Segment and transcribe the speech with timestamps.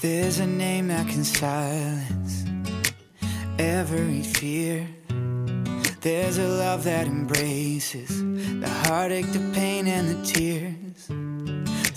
[0.00, 2.44] There's a name that can silence
[3.58, 4.86] every fear.
[6.02, 8.08] There's a love that embraces
[8.60, 11.06] the heartache, the pain and the tears.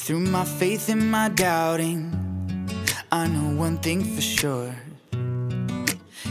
[0.01, 2.09] Through my faith and my doubting
[3.11, 4.73] I know one thing for sure.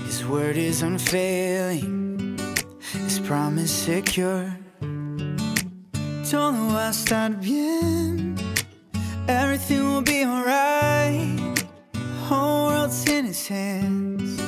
[0.07, 2.37] His word is unfailing
[2.80, 4.57] His promise secure.
[6.29, 8.34] Todo va a estar bien
[9.29, 11.39] Everything will be alright
[12.31, 14.41] whole world's in his hands.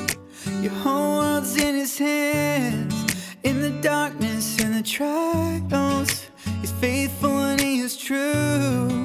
[0.61, 2.95] Your whole world's in his hands.
[3.43, 6.31] In the darkness and the trials
[6.61, 9.05] He's faithful and he is true.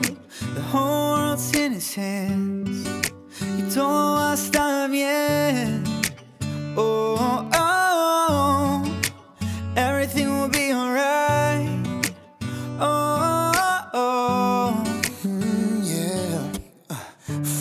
[0.58, 2.88] The whole world's in his hands.
[3.58, 5.84] Y todo va a estar bien
[6.76, 7.17] Oh.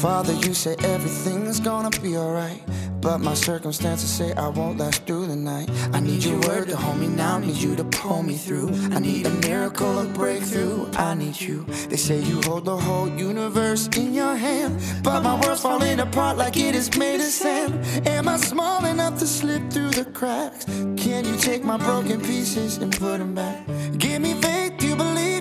[0.01, 2.63] Father, you say everything's gonna be alright
[3.01, 5.71] But my circumstances say I won't last through the night.
[5.95, 8.69] I need your word to hold me now, need you to pull me through.
[8.93, 11.65] I need a miracle, a breakthrough, I need you.
[11.89, 16.37] They say you hold the whole universe in your hand But my world's falling apart
[16.37, 17.73] like it is made of sand.
[18.07, 20.65] Am I small enough to slip through the cracks?
[20.97, 23.67] Can you take my broken pieces and put them back?
[23.97, 25.36] Give me faith, you believe?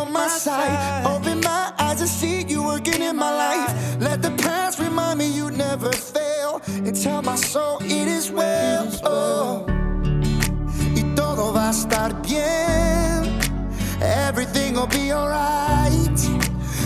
[0.00, 1.06] on my side.
[1.06, 4.00] Open my eyes and see you working in my life.
[4.00, 6.62] Let the past remind me you never fail.
[6.66, 8.88] And tell my soul it is well.
[9.04, 9.66] Oh.
[10.94, 13.40] Y todo va a estar bien.
[14.00, 16.18] Everything will be alright.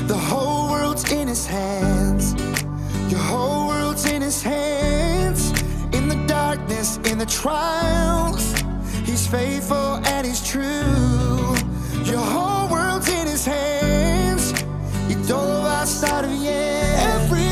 [0.06, 2.34] The whole world's in his hands.
[3.10, 5.50] Your whole world's in his hands.
[5.92, 8.54] In the darkness, in the trials.
[9.04, 11.54] He's faithful and he's true.
[12.04, 12.59] Your whole
[13.40, 14.54] his hands
[15.08, 16.50] y todo va a estar bien
[17.14, 17.49] every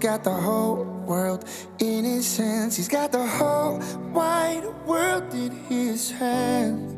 [0.00, 1.44] got the whole world
[1.78, 2.76] in his hands.
[2.76, 3.78] He's got the whole
[4.12, 6.96] wide world in his hands.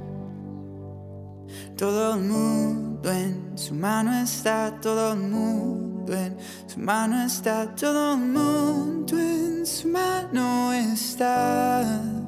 [1.77, 6.37] Todo el mundo en su mano está Todo el mundo en
[6.69, 12.22] su mano está Todo el mundo en su mano está.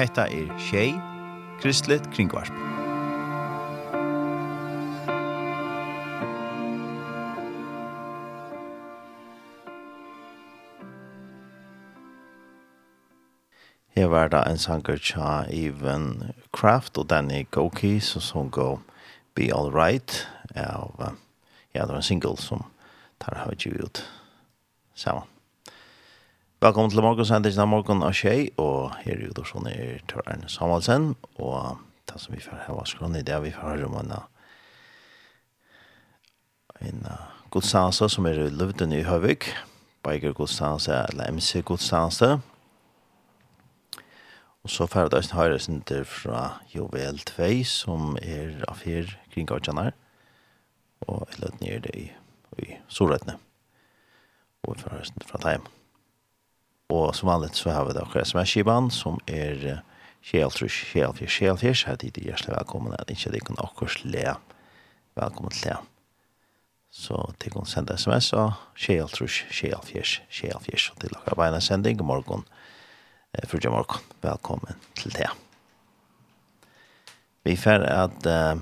[0.00, 0.92] Hetta er Shay
[1.60, 2.48] Kristlet Kringvarp.
[13.88, 18.78] Her var det en sanger tja Even Kraft og Danny Goki som sungo
[19.34, 21.12] Be All Right av,
[21.74, 22.64] ja, det var en single som
[23.20, 24.00] tar høyt ut
[24.94, 25.39] sammen.
[26.60, 31.14] Velkommen til morgensendingen av morgen av Kjei, og her i Udorsson er Tør Erne Samuelsen,
[31.40, 34.12] og det som vi får hava skrann i det, vi får høre om en,
[36.84, 37.00] en
[37.56, 39.48] godstanse som er i Løvden i Høvik,
[40.04, 42.30] Biker godstanse, eller MC godstanse,
[44.60, 46.44] og så får vi også høre sinter fra
[46.76, 49.96] Jovel 2, som er av her kring Gautjanar,
[51.08, 52.08] og jeg Løvden er det i,
[52.60, 53.40] i Solrettene,
[54.60, 55.79] og vi får høre senter fra Teimann.
[56.90, 59.82] Og som vanligt så har vi da akkurat sms-kiban som er
[60.26, 61.84] kjeltrus, kjeltrus, kjeltrus.
[61.86, 62.96] Her tid er hjertelig velkommen.
[62.98, 64.34] Jeg ikke det kan akkurat le.
[65.20, 65.76] Velkommen til det.
[66.90, 70.88] Så til å sende sms av kjeltrus, kjeltrus, kjeltrus.
[70.90, 72.42] Og til akkurat beina sending i morgen.
[73.38, 74.02] Eh, Frutja morgen.
[74.26, 75.30] Velkommen til det.
[77.46, 78.58] Vi får at uh,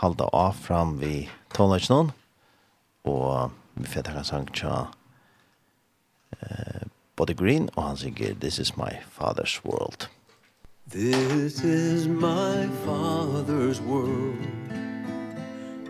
[0.00, 2.14] halda av fram vi tonlagsnån.
[3.12, 4.72] Og vi får takk en sang til
[6.40, 6.88] uh,
[7.18, 10.08] Body Green, og han synger This is my father's world.
[10.92, 14.46] This is my father's world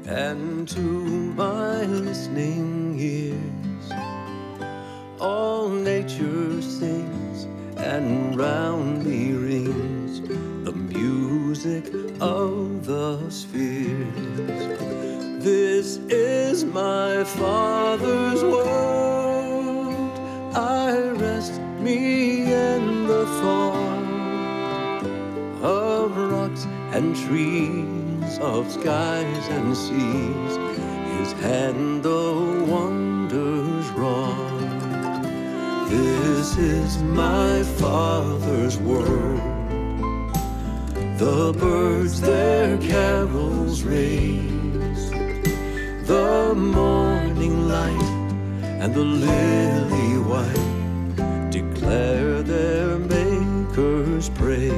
[0.07, 0.81] And to
[1.37, 3.93] my listening ears
[5.21, 7.47] All nature sings
[7.77, 10.21] And round me rings
[10.65, 11.85] The music
[12.21, 14.65] of the spheres
[15.45, 19.18] This is my father's world
[20.59, 23.77] I rest me in the fall
[25.63, 30.59] Of rocks and trees Of skies and seas.
[31.17, 34.59] His hand the wonders wrought.
[35.89, 39.41] This is my father's world.
[41.19, 45.11] The birds their carols raise.
[46.09, 48.18] The morning light
[48.81, 54.73] and the lily white declare their maker's praise.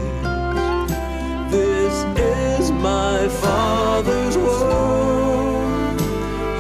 [1.51, 6.01] This is my father's world.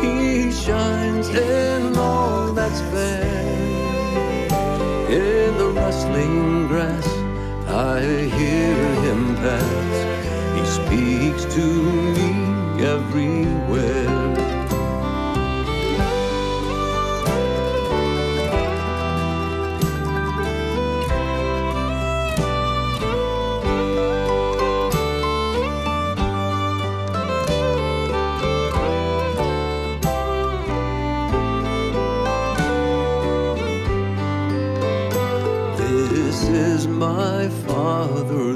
[0.03, 3.25] He shines in all that's fair.
[5.09, 7.09] In the rustling grass
[7.67, 8.01] i
[8.39, 8.77] hear
[9.07, 9.97] him pass.
[10.57, 11.67] He speaks to
[12.17, 14.00] me everywhere.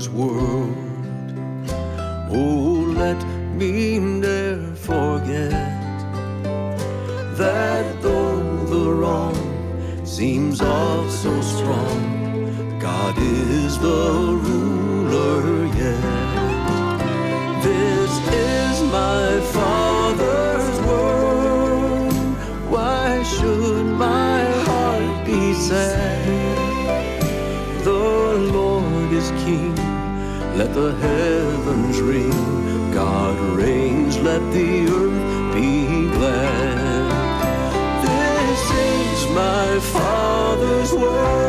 [0.05, 0.75] this world
[2.31, 3.21] Oh, let
[3.55, 5.53] me ne'er forget
[7.39, 9.37] That though the wrong
[10.05, 14.54] seems all so strong God is the root
[30.57, 32.93] let the heavens ring.
[32.93, 37.11] God reigns let the earth be glad.
[38.05, 41.44] This is my father's word.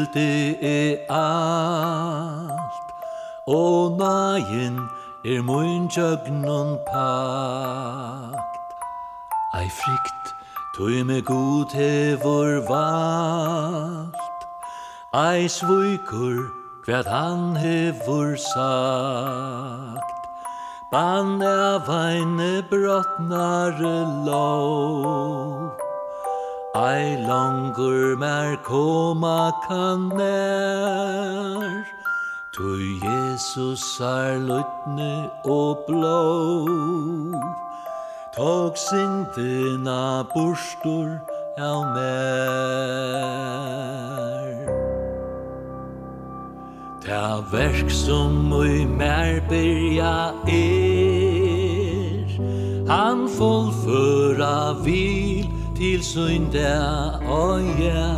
[0.00, 2.62] milde er alt.
[3.46, 4.78] Og nægin
[5.24, 8.46] er mun jøgnun pakt.
[9.58, 10.26] Ei frykt,
[10.76, 14.14] tøy me god hevur valt.
[15.14, 16.50] Ei svuikur,
[16.86, 20.16] hvat han hevur sagt.
[20.90, 25.89] Bann av eine brottnare lov
[26.74, 31.84] Ei langur mer koma kan nær
[32.52, 32.70] Tu
[33.02, 36.22] Jesus er lutne og blå
[38.36, 41.18] Tog sindina bursdur
[41.58, 42.30] av mer.
[47.02, 52.30] Ta verk som ui mer byrja er.
[52.86, 58.14] Han fullføra vil til sin der og ja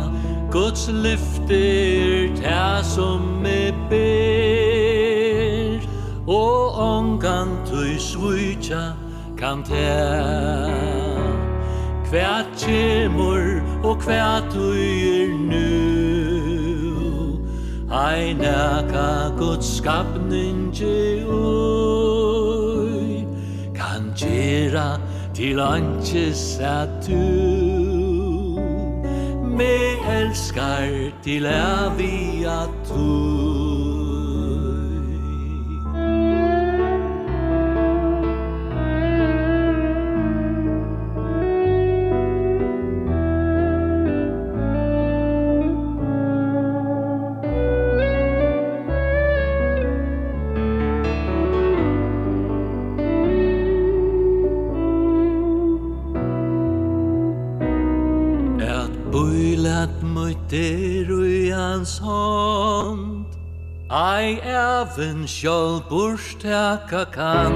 [0.51, 5.79] Guds lyfter tær som me ber.
[6.27, 8.91] Og ongan tøy svucha
[9.37, 10.71] kan tær
[12.09, 15.69] Hvert kjemur og hvert er nu
[17.89, 21.31] Ein naka Guds skapning tjeu
[23.75, 27.13] Kan gera Til antes at du
[29.57, 29.73] Me
[30.21, 33.52] elskar til avia tu
[60.53, 63.25] Der ui hans hånd
[63.89, 67.55] Ei even sjål burstaka kan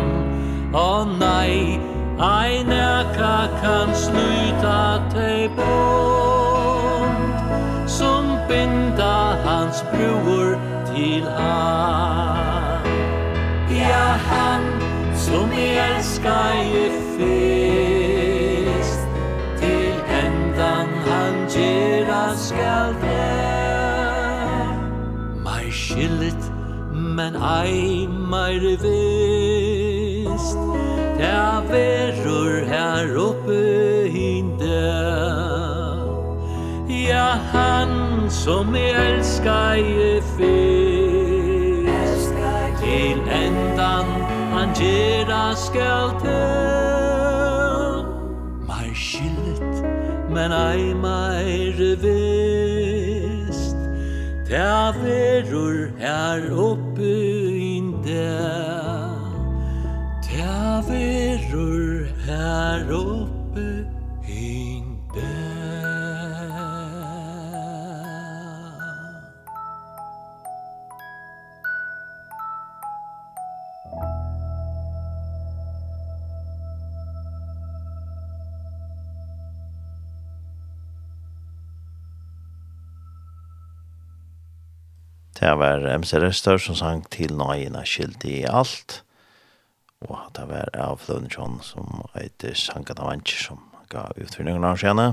[0.73, 1.77] Å nei,
[2.17, 4.79] ei neka kan sluta
[5.13, 7.37] te bond
[7.97, 10.57] Som binda hans bror
[10.89, 12.89] til han
[13.77, 14.65] Ja, han
[15.13, 17.96] som elskar i fyr
[22.35, 24.77] skal være
[25.43, 26.53] Mig skillet,
[26.93, 30.57] men ei meir vist.
[31.19, 33.61] Ta verur her oppe
[34.09, 34.83] hinde
[37.07, 37.89] Ja, han
[38.29, 42.33] som jeg elskar i fyrst.
[42.81, 44.07] Til endan
[44.53, 47.06] han gjerra skal til
[50.37, 53.79] men ei meir vist
[54.49, 57.15] Ta verur her oppe
[57.77, 58.29] inde
[60.27, 63.16] Ta verur her oppe
[85.39, 89.03] Det var MC Rester som sang til nøyene skilt i alt.
[90.01, 95.11] Og det var av Lønnensson som heter Sankan av som ga utfyrningen av skjene.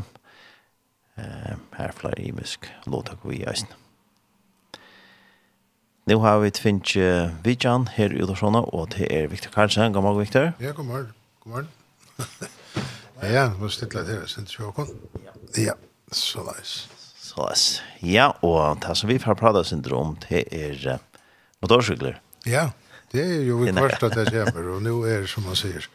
[1.20, 3.68] Eh, her flere imisk låtak vi i eisen.
[6.08, 6.96] Nå har vi tvinnt
[7.44, 9.92] Vidjan her i Udorsona, og det er Victor Karlsen.
[9.92, 10.52] God morgen, Victor.
[10.60, 11.12] Ja, god morgen.
[11.40, 11.68] God morgen.
[13.22, 14.92] ja, ja, stille til stilt litt her, sint sjåkon.
[15.56, 15.76] Ja,
[16.12, 17.03] så nice.
[17.24, 17.48] Så
[18.04, 20.98] ja, og det som vi har prata syndrom, det er
[21.64, 22.18] motorsykler.
[22.44, 22.68] Ja,
[23.12, 25.88] det er jo et kvart at det kommer, og nå er det som man sier,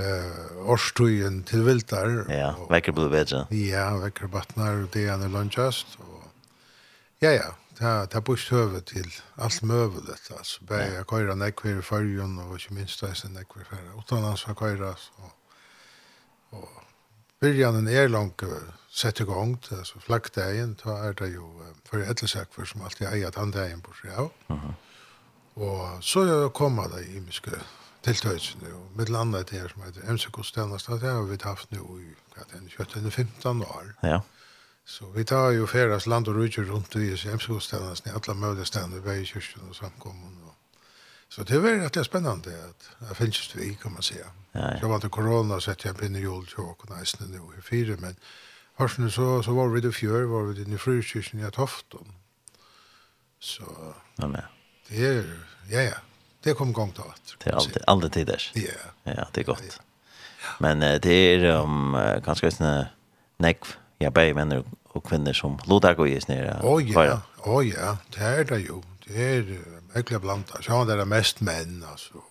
[0.00, 2.24] uh, årstøyen til viltar.
[2.32, 3.44] Ja, vekker blir bedre.
[3.52, 5.98] Ja, vekker battnar, det er en lunchast.
[6.00, 6.24] og
[7.20, 11.82] ja, ja, ta ta busch höve till allt möjligt alltså bäj jag köra när i
[11.82, 13.64] fargen, och ikke minst det sen när kvar
[13.98, 15.12] utan han ska köra så
[16.50, 16.87] och
[17.40, 18.42] byrjanen er langt
[18.90, 21.48] sett i gang, altså flaggdagen, da er det jo
[21.86, 24.30] for ettersekver som alltid eier tanndagen på seg av.
[24.50, 24.74] Uh -huh.
[25.58, 27.50] Og så kommer det imiske
[28.02, 32.14] tiltøysene, og mitt landet det her som heter MC-kostjenest, det har vi haft nu i
[32.68, 33.84] 17-15 år.
[34.02, 34.20] Ja.
[34.84, 39.04] Så vi tar jo feras land og rutjer rundt i MC-kostjenest i alle mulige stedene,
[39.04, 40.47] vei i kyrkjen og samkommunen
[41.28, 44.26] Så det var rätt spännande att det finnes vi, kan man säga.
[44.52, 47.62] Ja, Jag var det corona så jeg jag blev jul till och nästan nu i
[47.62, 48.16] fire, men
[48.78, 51.94] hørsene så så var vi det fjör var vi det i frukyrkan i att.
[53.40, 54.42] Så ja men
[54.88, 55.24] det er,
[55.70, 55.98] ja ja
[56.44, 57.36] det kom gång då at.
[57.44, 58.50] det er alltid alltid tider.
[58.54, 59.12] Ja.
[59.12, 59.80] Ja, det är gott.
[60.60, 61.92] Men det är um,
[62.24, 62.88] ganska såna
[63.36, 63.64] neck
[63.98, 66.60] ja bei män och kvinnor som låter gå i snära.
[66.62, 67.20] Å ja.
[67.38, 68.82] å ja, det er det ju.
[69.06, 69.58] Det är
[69.94, 70.62] virkelig blanda.
[70.62, 72.24] Så han er mest menn, altså.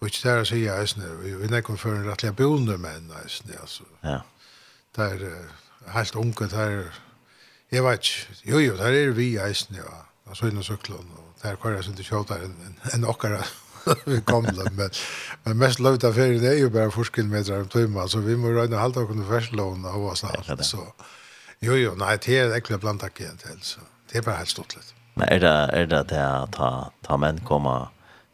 [0.00, 3.56] Og ikke der å si, eisne, vi er ikke for en rettelig boende menn, eisne,
[3.60, 3.86] altså.
[4.04, 4.20] Ja.
[4.96, 6.94] Det er helt unge, det er,
[7.72, 10.00] jeg vet ikke, jo jo, det er vi eisne, ja.
[10.24, 13.42] Altså inne syklen, og det er kvar jeg synes ikke kjøter enn en okkara
[14.08, 14.90] vi kom dem, men,
[15.44, 18.80] men mest løvd av ferien er jo bare forskillmetrar om tøyma, så vi må røyne
[18.80, 20.86] halda okken ferslån og oss alt, så
[21.64, 24.76] jo jo, nei, det er ekkert blant akkurat til, så det er bare helt stort
[24.78, 24.93] litt.
[25.14, 26.70] Men er det, er det det at ta,
[27.06, 27.74] ta menn komme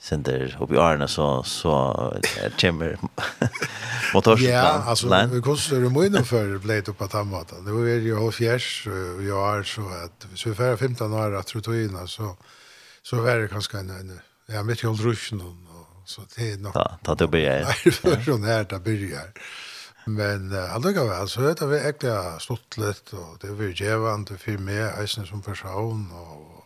[0.01, 1.75] sender opp i årene så, så
[2.61, 2.97] kommer
[4.15, 4.49] motorsen?
[4.49, 7.61] Ja, alltså vi kostar det mycket för blade upp det på tammata.
[7.61, 11.37] Det var ju hos Gjers, och jag är så att hvis vi færre 15 år
[11.37, 12.37] at rutinene, så,
[13.03, 15.57] så var det kanske en, en ja, mitt holdt rusjen, og
[16.05, 17.65] så det är nog Ta, ta det blir jeg.
[17.65, 19.29] Nej, så sånn her, det börjar.
[20.07, 24.39] Men uh, allugavel, så vet har vi egentlig stått litt, og det har vært gjevende
[24.41, 26.60] for meg, eisen som person, og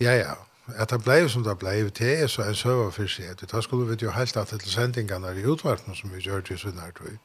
[0.00, 0.34] Ja, ja.
[0.74, 3.38] At det blei som det blei, det er så en søver for seg.
[3.38, 6.80] Det skulle vi jo helt at til sendingene i utvarten som vi gjør til sånn
[6.82, 7.20] her, tror jeg.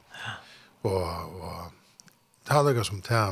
[0.82, 1.72] Og, og
[2.46, 3.24] det er noe som det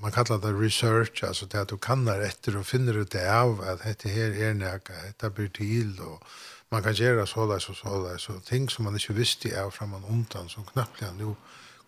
[0.00, 3.62] man kallar det research, altså det at du kannar etter og finner ut det av
[3.66, 6.22] at dette her er nekka, dette blir til, og
[6.70, 10.48] man kan gjøre såleis og såleis, og ting som man ikke visste er framan undan,
[10.48, 11.34] som knapplega nu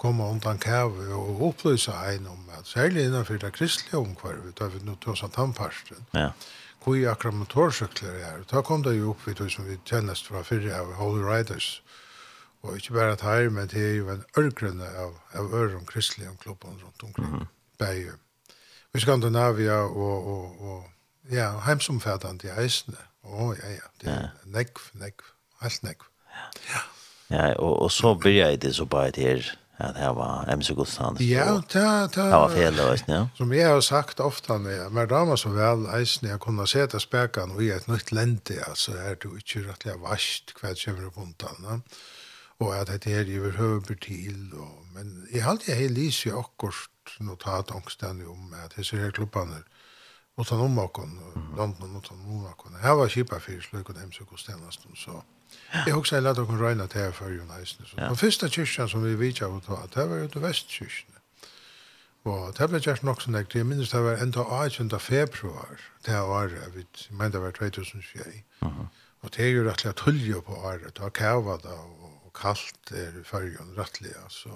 [0.01, 4.81] koma undan kæve og opplysa en om at særlig innanfyrir det kristelige omkvarvet, da vi
[4.85, 6.07] nu tås av tannparsten.
[6.15, 6.31] Ja.
[6.81, 8.45] Kui akkurat motorsykler er.
[8.51, 11.83] Da kom det jo opp vi som vi tjennest fra fyrre av Holy Riders.
[12.63, 16.37] Og ikke bare at her, men det er jo en ørgrunne av, av øren kristelige
[16.41, 17.31] klubben rundt omkring.
[17.31, 17.47] Mm -hmm.
[17.79, 18.13] Bæge.
[18.95, 20.85] I Skandinavia og, og, og
[21.31, 22.97] ja, heimsomfattende i eisene.
[23.23, 23.89] Å, oh, ja, ja.
[24.01, 24.29] Det er ja.
[24.45, 25.23] nekv, nekv.
[25.61, 26.03] Helt nekv.
[26.33, 26.75] Ja.
[26.75, 26.81] ja.
[27.31, 29.45] Ja, og, og så blir jeg det så bare til
[29.81, 31.17] at det var MC Gustafsson.
[31.21, 32.25] Ja, ta ta.
[32.25, 33.29] Det var fel då, ja.
[33.37, 36.83] Som jeg har sagt ofta när men då var så vel, eisen jeg kunne se
[36.83, 41.11] att spärkan i et nytt lente alltså er det ju inte rätt vast det kommer
[41.11, 41.83] på undan.
[42.61, 44.51] Og at det är ju överhuvud til.
[44.55, 49.11] Og, men jeg har alltid helt lys i akkurat notat ångsten om att det ser
[49.11, 49.57] klubbarna
[50.37, 51.21] och ta någon bakom
[51.57, 52.75] London och ta någon bakom.
[52.75, 55.23] Här var skipa för slut och hem så kostnast så.
[55.87, 57.87] Jeg husker jeg lærte å røyne til her før jo næsten.
[57.97, 61.21] Den første kyrkjen som vi vidtja av å det var jo til vestkyrkjen.
[62.29, 63.63] Og det ble gjerne nok sånn ekkert.
[63.63, 64.91] Jeg minnes det var enda 18.
[65.01, 66.59] februar det her året.
[66.59, 68.43] Jeg vet, jeg mener det var 2004.
[69.21, 70.93] Og det er jo rettelig tullje på året.
[70.97, 74.13] Det var kæva da og kaldt er i fargen, rettelig.
[74.29, 74.53] Så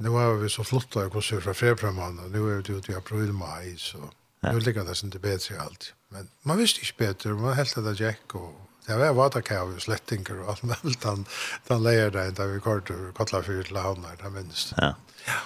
[0.00, 2.92] nå er vi så flott da, hvordan vi fra februarmann, og nå er vi ute
[2.92, 4.00] i april-mai, så
[4.44, 5.92] nå ligger det sånn til bedre i alt.
[6.14, 8.52] Men man visste ikke bedre, man helt at det gikk og
[8.86, 10.96] Det var vaterkav, slettinger og alt mulig.
[11.04, 11.26] Den,
[11.68, 14.74] den leier deg da vi går til Kotlafyr til Havnar, det minst.
[14.78, 14.94] Ja.
[15.28, 15.40] ja.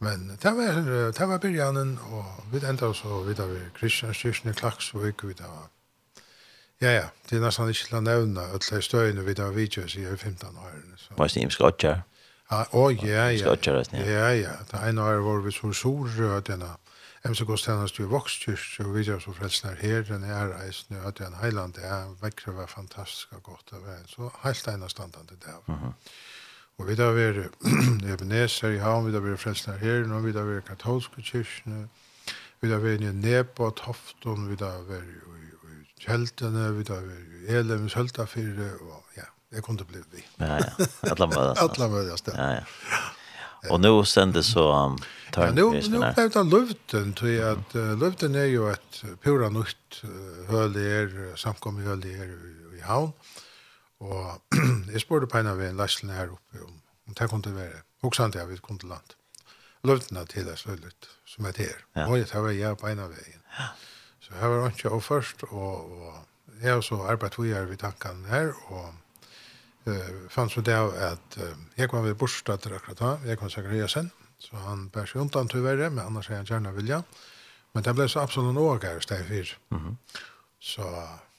[0.00, 0.78] Men det var,
[1.12, 5.50] det var byrjanen, og vi enda så videre vi Kristianskirken i Klaksvik, vi da
[6.80, 10.06] Ja, ja, det er nesten ikke til å nevne alle støyene vi da vidtjøs i
[10.16, 10.62] 15 år.
[10.64, 10.96] årene.
[11.18, 11.98] Var det imsk åttjør?
[12.50, 13.26] Ja, å, ja, ja.
[13.34, 14.04] Imsk åttjør, ja.
[14.08, 16.70] Ja, ja, det ene året var vi så sur, og denne,
[17.24, 21.74] MC stendast jo Vokskyrk og videre som frelsner her, den er reisen i Ødjan Heiland,
[21.76, 24.06] det er vekkere var fantastisk og godt å være.
[24.08, 25.92] Så helt ene standande det var.
[26.80, 27.42] Og vi da var
[28.12, 31.90] Ebenezer i havn, vi da var frelsner her, nå vi da var katolske kyrkene,
[32.64, 35.20] vi da var i Nebo og Tofton, vi da var i
[36.00, 40.24] Kjeltene, vi da var i Elems Høltafyrre, og ja, det kunne bli vi.
[40.40, 41.60] Ja, ja, alle møtes.
[41.60, 42.36] Alle møtes, ja.
[42.40, 43.00] Ja, ja.
[43.68, 44.70] Og nå sendes så...
[44.72, 44.96] Um,
[45.32, 49.48] tar ja, nu, nu blev det luften till att uh, luften är ju ett pura
[49.48, 53.12] nytt uh, hölier samkommer är i, i havn
[53.98, 54.42] och
[54.92, 57.68] jag sporde på en av en lastlen här uppe om, om det kunde vara
[58.00, 59.14] också inte jag vet kunde land
[59.82, 62.06] luften har till så lite som är här ja.
[62.06, 63.64] och det var jag på en av vägen ja.
[64.20, 66.14] så här var inte jag först och, och
[66.62, 68.94] jag har så arbetat vidare vid tanken här och
[69.84, 71.44] eh uh, fanns det att uh,
[71.74, 73.50] jag kom vid borstad akkurat här jag kom
[73.88, 74.10] sen.
[74.40, 77.02] Så han bär sig undan tyvärr, men annars är han gärna vilja.
[77.72, 79.58] Men det blev så absolut en åker steg fyr.
[79.70, 79.96] Mm -hmm.
[80.60, 80.82] Så,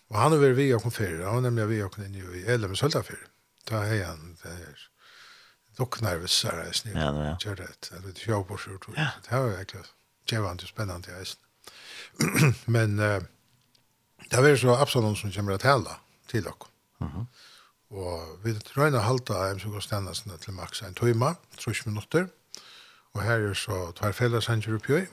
[0.08, 2.72] och han har varit vi och fyr, han har nämligen vi och in i Elm
[2.72, 3.28] och Sölda fyr.
[3.64, 4.90] Där är han, det är
[5.78, 6.96] dock nervösare i snitt.
[6.96, 7.38] Ja, ja.
[7.38, 9.08] Kör rätt, eller det kör på sig, tror jag.
[9.24, 9.86] Det här var verkligen
[10.26, 12.58] jävligt spännande i snitt.
[12.66, 13.22] men uh,
[14.30, 16.56] det var så absolut som kommer att hälla till oss.
[17.02, 17.26] Mm -hmm.
[17.90, 22.22] Og vi røyna halda heim så går stendasene til maks en tøyma, 30 minutter.
[22.22, 22.41] Mm
[23.14, 25.06] Og her er så tvær felleshanger oppgjøy,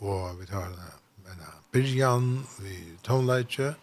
[0.00, 3.74] og vi tar en byrjan, vi toneleitje,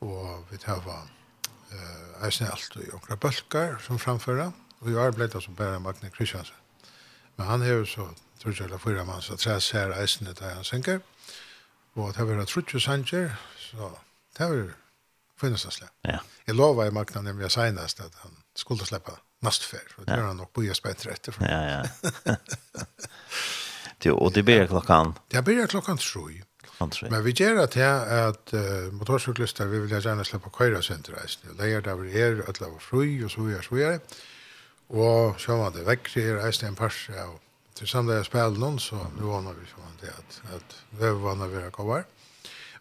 [0.00, 5.36] og vi tar uh, eisen alt i okra bølgar som framføra, og vi har blitt
[5.42, 6.56] som bæra Magne Kristiansen.
[7.36, 8.08] Men han hever så,
[8.42, 11.00] tror jeg, eller fyra mann, så tres her eisen i dag han synger.
[11.94, 13.90] og det var trutje sanger, så
[14.38, 14.74] det var
[15.40, 15.88] finnes det slag.
[16.04, 16.18] Ja.
[16.46, 19.80] Jeg lovar i Magne nemlig senast at han skulle sleppa det nastfär.
[20.04, 21.34] Det gör han nog på just bättre efter.
[21.40, 21.84] Ja,
[22.24, 22.36] ja.
[24.02, 25.14] Jo, och det blir klockan?
[25.28, 26.42] Det blir klockan sju.
[26.62, 27.06] Klockan sju.
[27.10, 31.14] Men vi gör att här att uh, motorcyklister, vi vill gärna släppa köra sen till
[31.14, 31.56] reisen.
[31.56, 34.00] Det är där vi är, att var fri och så vidare, så vidare.
[34.86, 37.10] Och så var det väckre i reisen en pers.
[37.10, 37.40] av och
[37.74, 41.34] till samtidigt jag spelade någon så nu var vi som det att, att vi var
[41.34, 42.04] vi vid att gå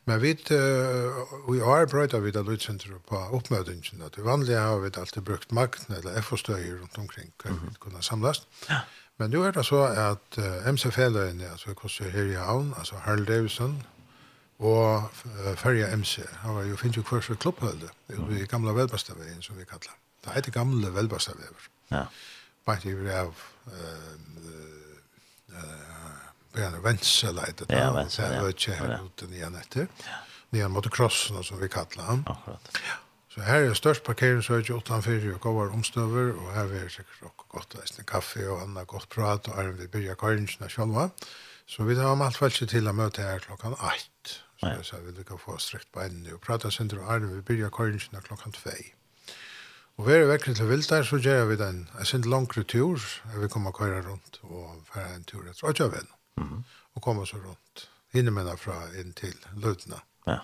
[0.10, 4.02] Men vi uh, i år brøyder vi da lydsenter på oppmøtingen.
[4.16, 8.42] Det vanlige har vi alltid brukt makt eller FO-støyer rundt omkring hva vi kunne samles.
[8.70, 8.82] Ja.
[9.20, 13.28] Men nu er det så at uh, MC-fæløyene, altså hvordan her i havn, altså Harald
[13.28, 13.84] Davidson
[14.60, 17.90] og uh, Ferja MC, han var jo finnes jo hver for klubbhølde
[18.40, 19.98] i gamla velbastaveien som vi kallar.
[20.26, 21.70] Det heter gamle velbastavever.
[21.92, 22.06] Ja.
[22.66, 23.36] Bare i av
[23.68, 23.74] uh,
[25.54, 26.19] uh,
[26.58, 27.78] Ja, Wenzel heter det.
[27.78, 28.32] Ja, Wenzel, ja.
[28.32, 29.88] Det var ikke her ute nye netter.
[30.52, 32.26] Nye mot krossen, som vi kallar han.
[32.28, 32.72] Akkurat.
[32.86, 32.98] Ja.
[33.30, 37.76] Så her er størst parkeringshøyde utenfor og går omstøver, og her er sikkert også godt
[38.00, 41.10] en kaffe og annet godt prat, og her vi byrja køringene sjølva.
[41.70, 44.40] Så vi har alt vel til å møte her klokkan 8.
[44.60, 47.70] Så jeg sa vi kan få strekt beinene og prata sender og Arne, vi byrja
[47.70, 48.74] køringene klokkan 2.
[50.00, 51.90] Og vi er vekkert til Vildar, så gjør vi den.
[52.00, 53.00] Jeg synes langere tur,
[53.36, 56.10] vi kommer køyra rundt og fer en tur etter Åtjøven.
[56.40, 56.64] Mm.
[56.94, 57.90] Och komma så runt.
[58.14, 60.02] innemennene fra inn til Lutna.
[60.28, 60.40] Ja.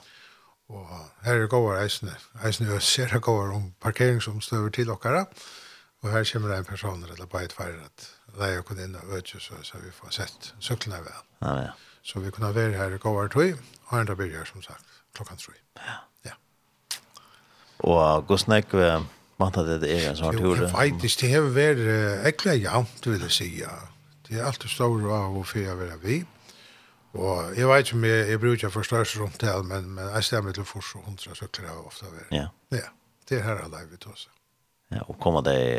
[0.70, 0.90] Og
[1.26, 2.16] her er gåvar eisne.
[2.46, 5.26] Eisne er ser gåvar om parkeringsomstøver til okkara.
[6.02, 8.96] Og her kommer det en person eller bare et færre at da jeg kunne inn
[8.96, 11.22] og øde så, så vi får sett syklene ved.
[11.42, 11.72] Ja, ja.
[12.04, 15.56] Så vi kunne være her i gåvar tog, og enda blir som sagt klokkan tog.
[15.78, 15.98] Ja.
[16.26, 16.36] ja.
[17.80, 19.06] Og god snakk ved
[19.40, 20.58] Man hade det er en sån tur.
[20.62, 21.78] Jo, faktiskt det är väl
[22.26, 23.70] äckliga, ja, jeg vill säga.
[24.28, 26.22] Det er alltid stor av og fyrir å være vi.
[27.16, 30.56] Og jeg vet ikke om jeg, jeg bruker forstørrelse rundt det, men, men jeg stemmer
[30.56, 32.32] til fors og hundra søkker jeg ofte være.
[32.36, 32.48] Ja.
[32.76, 32.90] ja.
[33.30, 34.32] Det er her alle vi tar seg.
[34.94, 35.78] Ja, og kommer det i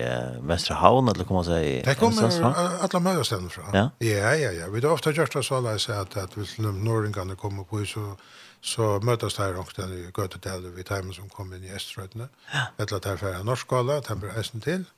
[0.51, 1.75] Vestre Havn, eller kommer det i...
[1.87, 3.69] Det kommer alle møy å stemme fra.
[3.75, 3.85] Ja?
[4.03, 4.67] ja, ja, ja.
[4.73, 8.17] Vi har ofte gjort det så alle sier at, at hvis norringene kommer på, så,
[8.59, 12.27] så møtes det her ångten i Gøtedeler, vi tar som kommer inn i Estrøytene.
[12.51, 12.67] Ja.
[12.81, 14.89] Etter at det er ferdig norskala, det er eisen til.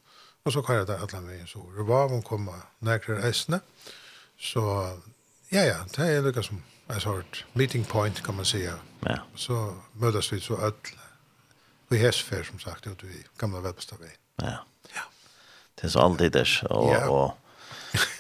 [0.49, 1.61] Og så kører det alle veien så.
[1.77, 3.61] Det var om kommer nærkere reisende.
[4.41, 4.61] Så
[5.53, 8.73] ja, ja, det er lukket som en sort meeting point, kan man säga.
[9.07, 9.17] Ja.
[9.37, 10.97] Så møtes vi så alle.
[11.91, 14.09] Vi hesfer, som sagt, ut i gamla Velbestadvei.
[14.43, 14.57] Ja.
[14.95, 15.05] Ja.
[15.75, 16.67] Det är så alltid der.
[16.71, 17.09] Och, ja.
[17.09, 17.39] och,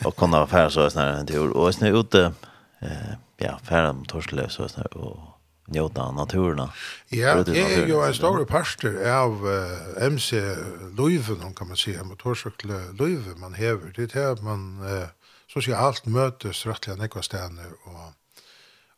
[0.05, 1.57] och kunna være ferdig så här en tur.
[1.57, 2.33] Och sen ute,
[2.81, 4.97] eh, ja, ferdig om Torslöv så här.
[4.97, 5.38] Och
[5.69, 6.69] njuta naturen.
[7.09, 10.57] Ja, det är ju en stor parster av uh, MC
[10.97, 13.93] Løyven, kan man säga, motorsykle Løyven man häver.
[13.97, 15.09] Det er att man uh,
[15.53, 18.13] socialt mötes rättliga nekvastäner och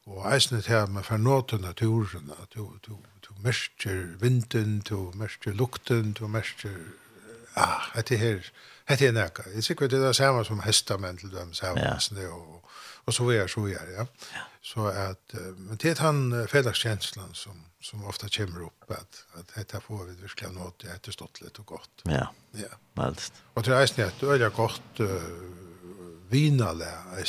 [0.05, 6.13] och eisnet här med förnåta naturen at du du du mäster vinden, du mäster lukten,
[6.13, 6.77] du mäster
[7.55, 8.53] ah, det här
[8.87, 9.43] Det är näka.
[9.43, 12.29] Det är det där samma som hästar men dem så Ja.
[12.29, 12.65] Og,
[13.07, 14.07] og så vidare så vidare ja.
[14.35, 14.47] ja.
[14.63, 19.81] Så uh, men det är han fällskänslan som som ofta kommer opp, at, at dette
[19.81, 22.03] får vi virkelig av noe, det er stått litt og godt.
[22.05, 22.27] Ja.
[22.53, 22.69] Ja.
[22.95, 23.33] Allt.
[23.55, 25.09] Och det är snett öliga godt uh,
[26.29, 27.25] vinale är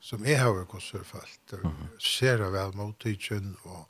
[0.00, 1.52] som jeg har konsert fallt.
[1.52, 1.98] Mm -hmm.
[2.00, 3.04] Ser väl mot
[3.62, 3.88] och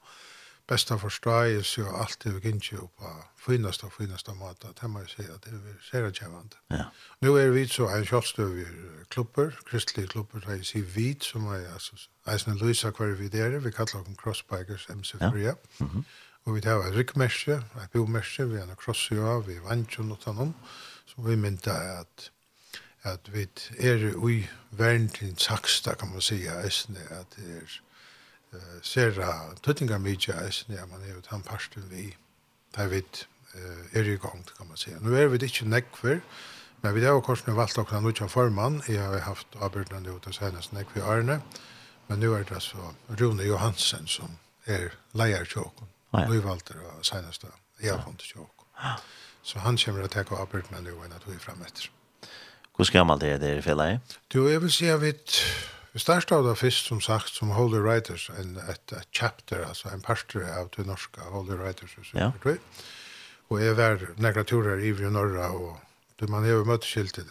[0.66, 5.22] bästa förståelse och allt det vi kan ju på finaste finaste mat att hemma se
[5.22, 6.57] att det är sehr charmant.
[6.68, 6.85] Ja.
[7.18, 8.66] Nu är vi så en självstöv
[9.09, 11.96] klubbar, kristliga klubbar där i vit som är alltså
[12.27, 15.38] Eisen Luisa kvar vi där vi kallar dem crossbikers MC4.
[15.38, 15.55] Ja.
[15.79, 15.90] Mhm.
[15.90, 16.05] Mm
[16.44, 20.22] och vi tar ett ryckmärke, ett bomärke, vi har en crossjö, vi har vantjon och
[20.22, 20.57] sånt
[21.07, 22.31] så vi mynda at,
[23.03, 23.48] at vi
[23.79, 26.53] är i verkligen saksta kan man säga,
[27.11, 27.81] at det er
[28.55, 32.17] eh serra tuttingar mykje eisen ja man er jo han parsten vi
[32.77, 33.29] der vit
[33.93, 34.99] er i gang kan man säga.
[35.01, 36.21] Nu er vi inte nekver
[36.83, 40.27] men vi har kort nu valt också nu som förman jag har haft arbetande ut
[40.27, 41.40] av senast nekver Arne
[42.07, 44.93] men nu er det så Rune Johansen som är
[46.11, 46.31] Ah, ja.
[46.31, 47.45] vi valt det senast
[47.81, 48.51] jeg har inte chok
[49.43, 51.90] så han kommer til å ta arbetande nu när du vi framme efter
[52.79, 54.01] Hur gammal det är det i fjellet?
[54.29, 55.31] Du, jag vill säga vid
[55.95, 59.93] Vi startet av det først, som sagt, som Holy Writers, en, et, et chapter, altså
[59.95, 61.95] en parster av det norske Holy Writers.
[62.15, 62.33] Ja.
[63.49, 65.79] Og jeg var negatorer turer i Vri Norra, og
[66.19, 67.31] du, man er jo møteskiltet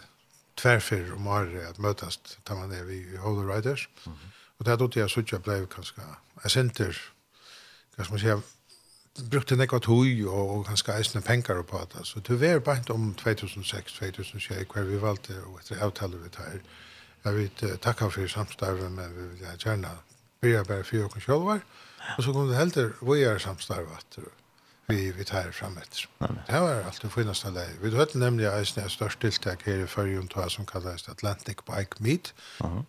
[0.56, 3.88] tverfer om året at møtast da man er i Holy Writers.
[4.06, 4.32] Mm -hmm.
[4.58, 6.02] Og det er dotter jeg suttet blei kanskje,
[6.42, 7.00] jeg senter,
[7.96, 12.06] hva skal man si, brukte nekva tøy og ganske eisne penger på det.
[12.06, 16.58] Så det var bare om 2006-2006, hver vi valgte og etter avtaler vi tar
[17.24, 19.90] Jeg vil takke for samstarvet, men vi vil gjerne
[20.40, 21.60] byrja bare for åkken sjølver.
[22.16, 24.18] Og så kom det helder, vi er samstarvet
[24.86, 26.08] vi vi tar fram etter.
[26.20, 27.66] Det var alt det fineste det.
[27.82, 32.02] Vi hørte nemlig eisen er størst tiltak her i førjun tog som kalles Atlantic Bike
[32.04, 32.34] Meet,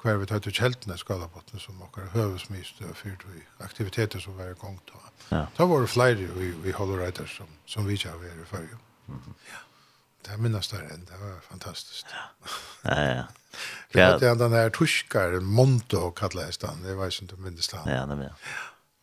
[0.04, 4.52] hver vi tar til kjeltene skalabotten som okkar høvesmyst og fyrt i aktiviteter som var
[4.52, 5.08] i gang til.
[5.32, 5.45] Ja.
[5.58, 8.50] Da var det flere vi, vi holder etter som, som vi ikke har vært i
[8.52, 8.84] førjun.
[9.08, 9.34] Mm -hmm.
[9.52, 9.62] Ja.
[10.26, 12.08] Det minnes der enn, det var fantastisk.
[12.10, 13.26] Ja, ja, ja.
[13.94, 17.70] Det var det den der tuskar, Monto kallet i stand, det var ikke du minnes.
[17.74, 18.34] Ja, det var ja.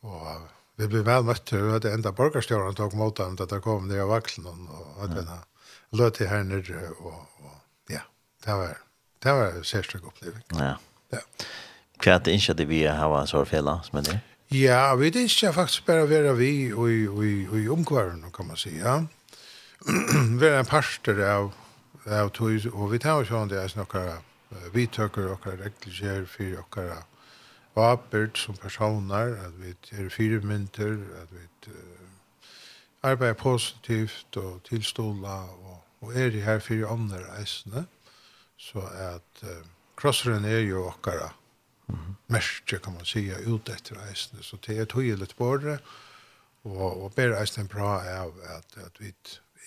[0.02, 0.48] Og
[0.80, 4.02] vi ble vel møtt til, at enda borgarstjøren tok mot dem, at det kom ned
[4.02, 5.30] av vaksen, og at den
[5.92, 8.02] løt til her nere, og, og ja,
[8.44, 8.82] det var,
[9.22, 10.44] det var en særstøk oppleving.
[10.58, 10.74] Ja.
[11.12, 11.22] Ja.
[12.02, 14.20] Hva er det ikke det vi har en fjellet som er det?
[14.52, 18.98] Ja, vi er ikke faktisk bare være vi og i omkvarene, kan man si, ja.
[19.04, 19.21] Ja
[20.42, 21.52] vera en parster av
[22.06, 24.20] av tog, og vi tar sånn det er snakkara
[24.74, 27.02] vi tøkker okkar regler fyrir okkara
[27.76, 32.08] vapert som personer, at vi er fire mynter at vi uh,
[33.02, 37.86] arbeider positivt og tilstola og, og er i her fire andre eisene,
[38.60, 39.62] så at uh,
[39.96, 41.32] krosseren er jo okkara
[41.86, 42.14] mm -hmm.
[42.26, 45.78] merke, kan man sige, ut etter eisene, så det er tøyelig båre,
[46.64, 49.14] og, og ber eisene bra av at, at vi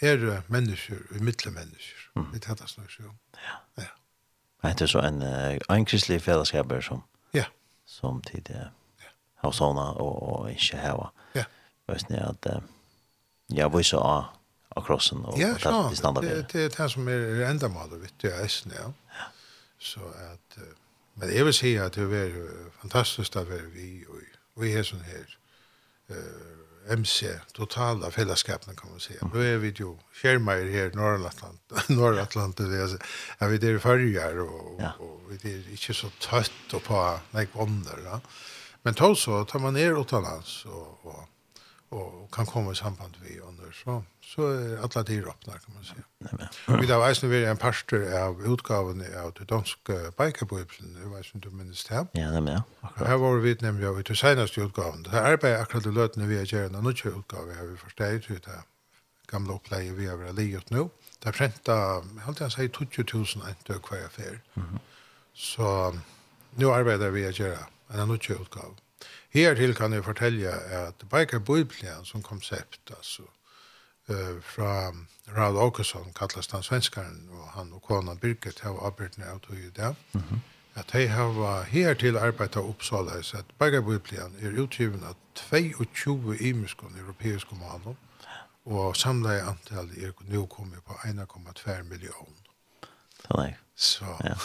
[0.01, 2.09] er mennesker, vi umiddelige mennesker.
[2.15, 2.31] Mm.
[2.33, 3.17] Det er det snakker om.
[3.35, 3.83] Ja.
[3.83, 4.69] ja.
[4.73, 5.21] Det er så en,
[5.69, 7.03] en kristelig fellesskaper som,
[7.33, 7.45] ja.
[7.85, 8.69] som tid ja.
[9.43, 11.11] har sånne og, og ikke hava.
[11.35, 11.45] Ja.
[11.87, 12.47] Vet ni at
[13.53, 14.23] ja, vi så av,
[14.75, 16.41] av krossen og ja, så, det standa bedre.
[16.41, 18.89] Det, det er det som er enda måte, vet du, eisen, ja.
[19.19, 19.29] ja.
[19.79, 20.57] Så at,
[21.15, 22.39] men jeg vil si at det er
[22.81, 24.23] fantastisk å være vi og,
[24.63, 25.37] vi er sånn her,
[26.09, 29.19] uh, MC, totala fellesskapene, kan man säga.
[29.21, 29.33] Mm.
[29.33, 32.99] Då är vi ju skjermeier här i Norrland, Atlant, norra Atlant det är
[33.37, 34.91] ja, vi det förrjar och, ja.
[34.99, 38.21] och, vi er är inte så tøtt och på nek vonder, va.
[38.81, 41.29] Men tog så tar man ner utenlands, og, och,
[41.89, 45.73] och kan komma i samband med och alder, så, så er alla tider åpne, kan
[45.73, 45.95] man si.
[46.81, 51.41] Vi har eisen vært en parster av utgaven av det danske bikerbrøpsen, det vet ikke
[51.43, 52.05] du minnes det.
[52.17, 53.07] Ja, det er akkurat.
[53.07, 55.03] Her var vi nemlig av det seneste utgaven.
[55.03, 58.29] Det her arbeidet akkurat i løtene vi har gjerne, nå ikke utgave, har vi forstått
[58.31, 58.61] ut det
[59.27, 60.89] gamle oppleie vi har vært livet nå.
[61.19, 63.05] Det er prenta, jeg holdt jeg å si, 20
[63.41, 64.41] 000 entøk hver affær.
[65.35, 65.69] Så
[66.55, 67.63] nå arbeider vi å gjøre
[67.95, 68.75] en nytt utgave.
[69.35, 73.25] Her til kan jeg fortelle at Biker Bibelen som konsept, altså,
[74.09, 74.91] uh, fra
[75.35, 79.71] Rad Åkesson, kallast han svenskaren, og han og kona Birgit har arbeidene av tog i
[79.75, 80.43] det, mm
[80.75, 86.35] at de har her til arbeidet av Uppsala, så at Bergabiblian er utgiven av 22
[86.39, 87.95] imiskon europeiske maler,
[88.65, 92.35] og samlet antall er nå kommet på 1,2 million.
[93.35, 93.53] Nei.
[93.75, 94.05] Så.
[94.23, 94.35] Ja.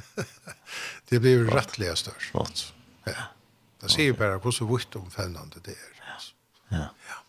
[1.10, 2.30] det blir rettelig størst.
[2.30, 2.74] Flott.
[3.06, 3.30] Ja.
[3.82, 5.92] Det sier bare hvordan vitt omfennende det er.
[5.98, 6.16] Ja.
[6.70, 6.86] Ja.
[7.10, 7.21] ja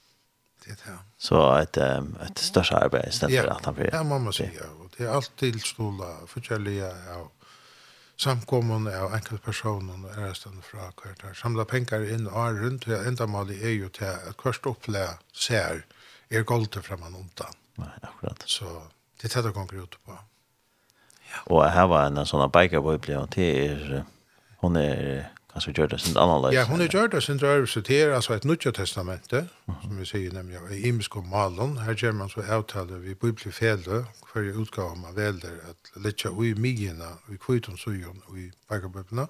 [0.65, 0.97] det här.
[1.17, 3.89] Så ett ett större arbete istället för att han blir.
[3.93, 7.32] Ja, mamma säger och det är allt till stola förkärliga ja
[8.17, 11.34] Samkommande av enkel personen och är stående fra kvart här.
[11.34, 15.86] Samla pengar in och runt och og enda målet er jo til kvart upplä ser
[16.30, 17.54] er goldet framan undan.
[17.76, 18.43] Nej, akkurat.
[18.45, 18.65] Så
[19.21, 20.12] det er det det ut på.
[20.12, 20.17] Ja.
[21.45, 24.06] Og her var en sån biker-bøyblad, og det
[24.58, 26.56] hon är Alltså gör det sin analys.
[26.56, 29.48] Ja, hon har gjort det sin resulterar alltså ett nytt testamente
[29.82, 31.78] som vi säger nämligen i himmelska malon.
[31.78, 37.10] Här ger man så uttalar vi bibelfälle för utgåva man välder att lägga i migena
[37.34, 38.06] i kviton så ju
[38.38, 39.28] i bagaböppna.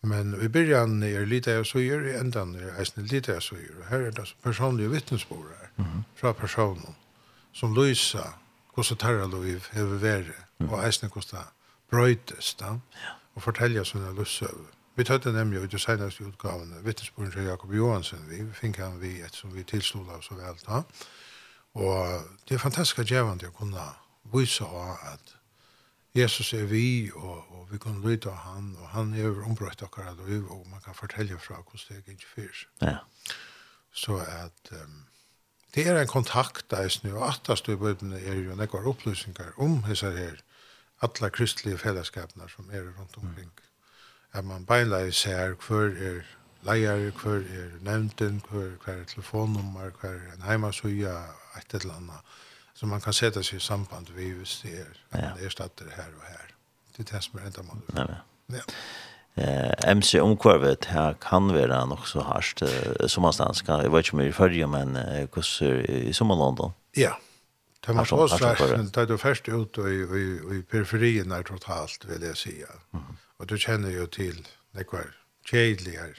[0.00, 3.54] Men vi börjar är lite av så gör i ändan är hästen lite av så
[3.54, 3.84] gör.
[3.90, 5.84] Här är det alltså personliga vittnesbörd här.
[6.14, 6.94] Från personen
[7.52, 8.34] som Luisa,
[8.74, 10.72] Kosta Tarra Loiv, Heve Vere, mm.
[10.72, 11.38] och hästen Kosta
[11.90, 12.56] Bröjtes.
[12.60, 12.80] Ja.
[13.34, 14.66] Och fortälja såna lussöver.
[14.94, 19.20] Vi tøtte nemlig ut i senaste utgavene, vittnesbjørn til Jakob Johansen, vi fikk han vi
[19.24, 20.82] et som vi tilstod av så vel da.
[21.80, 23.86] Og det er fantastisk djevende å kunne
[24.34, 25.32] vise av at
[26.12, 30.12] Jesus er vi, og, og vi kan lytte av han, og han er ombrøtt akkurat
[30.12, 32.66] av liv, og man kan fortelle fra hvordan det ikke fyrs.
[32.84, 32.98] Ja.
[33.96, 35.06] Så at um,
[35.72, 39.56] det er en kontakt der er snu, og atast i bøybene er jo nekvar opplysningar
[39.56, 40.36] om disse her,
[41.00, 43.48] alla kristelige fellesskapene som er rundt omkring.
[43.48, 43.68] Mm
[44.32, 46.22] at man beinleis ser hver er
[46.62, 51.16] leier, hver er nevnten, hver, hver er telefonnummer, hver er en heimasøya,
[51.58, 52.38] et eller annet.
[52.74, 55.28] Så man kan sette seg i samband vi hvis det er, at ja.
[55.28, 56.54] man erstatter her og her.
[56.96, 57.82] Det er det som er enda mål.
[57.96, 58.06] Ja,
[58.56, 58.64] ja.
[59.34, 63.82] Eh, MC omkvarvet här kan vara nog så harst eh, som man stansker.
[63.82, 66.70] Jeg vet inte om jag är i ferdig, men eh, hvordan i sommerlånden?
[66.96, 67.16] Ja,
[67.86, 72.22] Det man så svärsen, det är först ut i, i, i periferien är totalt, vill
[72.22, 72.66] jag säga.
[72.94, 73.04] Mm.
[73.42, 74.38] Og du kjenner jo til
[74.78, 75.10] nekvar
[75.50, 76.14] kjedeligere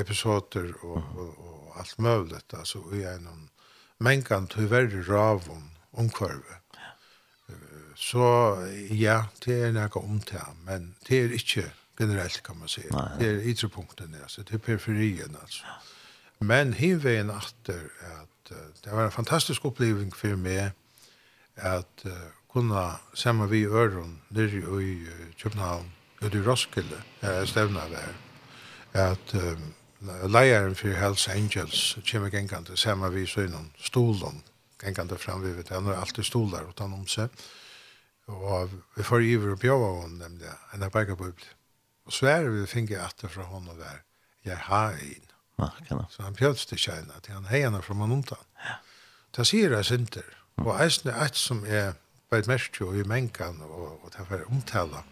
[0.00, 3.50] episoder og, og, og alt møvlet, altså i en
[4.00, 6.56] mengan tyverre ravun omkvarve.
[7.96, 8.24] Så
[8.90, 11.68] ja, det er nekka omtid, men det er ikke
[12.00, 12.86] generelt kan man si.
[12.90, 13.08] Nei.
[13.20, 15.64] Det er ytrepunkten, altså, det er periferien, altså.
[16.40, 20.72] Men hivveien atter at uh, det var en fantastisk oppleving for meg
[21.56, 22.16] at uh,
[22.48, 28.12] kunne sammen vi i Øron, nere i uh, København, ut i Roskilde, uh, stevna der,
[28.92, 29.72] at um,
[30.28, 34.42] leieren for Hells Angels kommer gengande sammen vi så innom stolen,
[34.82, 37.30] gengande fram vi vet, han har alltid stolar utan om seg,
[38.26, 41.48] og vi får iver og bjava hon nemlig, en av begge bubli.
[42.06, 44.02] Og så er vi finger atter fra hon og der,
[44.44, 45.28] jeg har en.
[46.10, 48.40] Så han bjøds til kjena, til han heierne fra man omtan.
[48.64, 48.78] Ja.
[49.36, 50.38] Det sier jeg synder.
[50.56, 51.94] og eisne et som er,
[52.30, 55.02] på et merke og i menkan og, og det er omtala,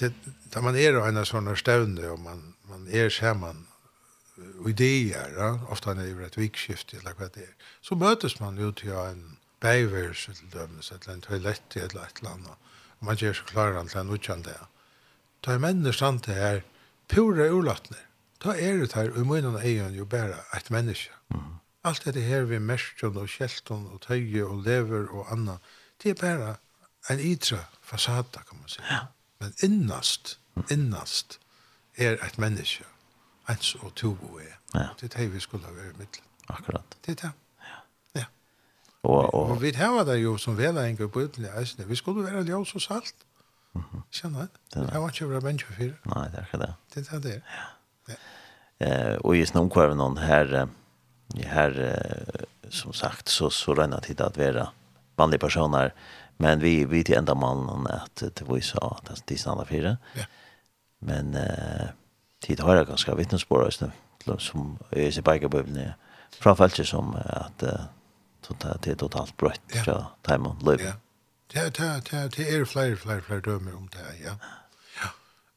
[0.00, 0.12] det,
[0.54, 3.66] da man er en av sånne støvne, og man, man er sammen,
[4.60, 5.50] og ideer, ja?
[5.68, 8.94] ofte han er jo et vikskift, eller hva det er, så møtes man jo til
[8.96, 9.24] en
[9.60, 12.68] beivers, til dømes, eller en toalett, eller et eller annet,
[13.00, 14.56] og man gjør så klar han til en utkjent det.
[15.44, 16.62] Da er mennesker sant det her,
[17.08, 18.06] pure urlattner,
[18.44, 21.12] da er det her, og munnen er jo bare et menneske.
[21.28, 21.60] Mm.
[21.84, 25.56] Alt dette her vi merskjøn og kjelton og tøye og lever og anna,
[26.02, 26.56] det er bare
[27.08, 28.82] en ytre fasada, kan man si.
[28.84, 29.06] Ja.
[29.40, 30.38] Men innast,
[30.70, 31.38] innast
[31.96, 32.84] er et menneske,
[33.48, 34.58] ens og tobo er.
[34.74, 34.88] Ja.
[35.00, 36.26] Det er det vi skulle ha vært middelen.
[36.50, 36.96] Akkurat.
[37.06, 37.32] Det er det.
[37.70, 37.80] Ja.
[38.20, 38.24] ja.
[39.02, 39.50] Og, og...
[39.50, 42.80] og vi har det jo som vel velenger på ytterligere Vi skulle være ljøs og
[42.80, 43.14] salt.
[43.72, 44.02] Mm -hmm.
[44.12, 44.50] Kjenner det?
[44.74, 46.14] Det var ikke bra menneske for.
[46.14, 46.74] Nei, det er ikke det.
[46.94, 47.42] Det er det.
[47.58, 47.64] Ja.
[48.08, 48.14] ja.
[48.80, 50.68] Eh, och i snömkvarven någon här
[51.46, 52.02] här
[52.68, 54.68] som sagt så så räna tid att vara
[55.16, 55.94] vanliga personer
[56.40, 59.96] Men vi vi till ända mannen att det var ju så att det stannar fyra.
[60.14, 60.24] Ja.
[60.98, 61.88] Men eh
[62.46, 63.90] tid har jag ganska vittnesbörd just nu
[64.38, 65.92] som är sig bike bubblan.
[66.38, 67.62] Framförallt som att
[68.42, 70.80] totalt det totalt brött så tajmon löp.
[70.80, 70.92] Ja.
[71.52, 74.32] Ja, Det det det är fler fler fler dömer om det, ja.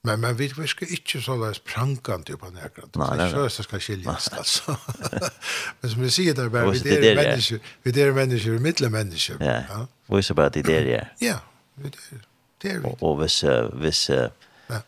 [0.06, 2.90] Men men vi vi ska inte så där prankant på näkran.
[2.94, 4.78] Det är så ska skiljas alltså.
[5.82, 8.90] men som vi ser där bara vi det är människor, vi det är människor, mittla
[8.90, 9.38] människor.
[9.40, 9.88] Ja.
[10.06, 11.06] Vad är det där ja?
[11.20, 11.40] Ja,
[11.76, 12.18] vi det.
[12.58, 12.96] Det är vi.
[13.00, 14.12] Och vis vis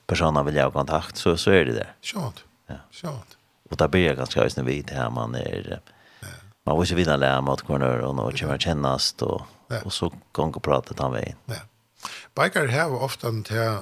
[0.07, 1.87] personer vill jag kontakt så så är det det.
[2.01, 2.43] Schant.
[2.67, 2.75] Ja.
[2.91, 3.37] Schant.
[3.69, 5.81] Och där blir jag ganska högt när vi det här man är
[6.65, 9.41] man vill ju vinna lära mot corner och något känna kännas och
[9.83, 11.35] och så gång och prata han vägen.
[11.45, 11.55] Ja.
[12.35, 13.77] Bikar har ofta en till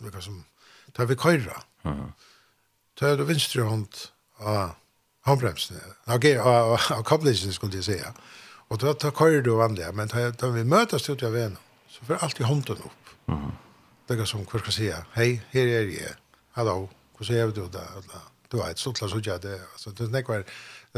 [0.00, 0.44] vilka som
[0.92, 1.62] tar vi køyra.
[1.82, 1.94] Mhm.
[1.94, 2.12] -huh.
[2.98, 3.94] Tar du venstre hånd
[4.38, 4.70] av
[5.20, 8.12] handbremsen, av, av, av kablisen skulle jeg säga.
[8.70, 11.58] Og da tar køyra du vanlig, men tar, tar vi møtes ut av venen,
[11.88, 13.12] så får alltid hånden opp.
[13.28, 13.50] Uh.
[14.08, 16.14] Det er som hva skal säga, hei, her er jeg,
[16.58, 17.84] hallo, hvordan er du da?
[18.50, 20.46] Du har et til å sitte det, altså, det er nekvar,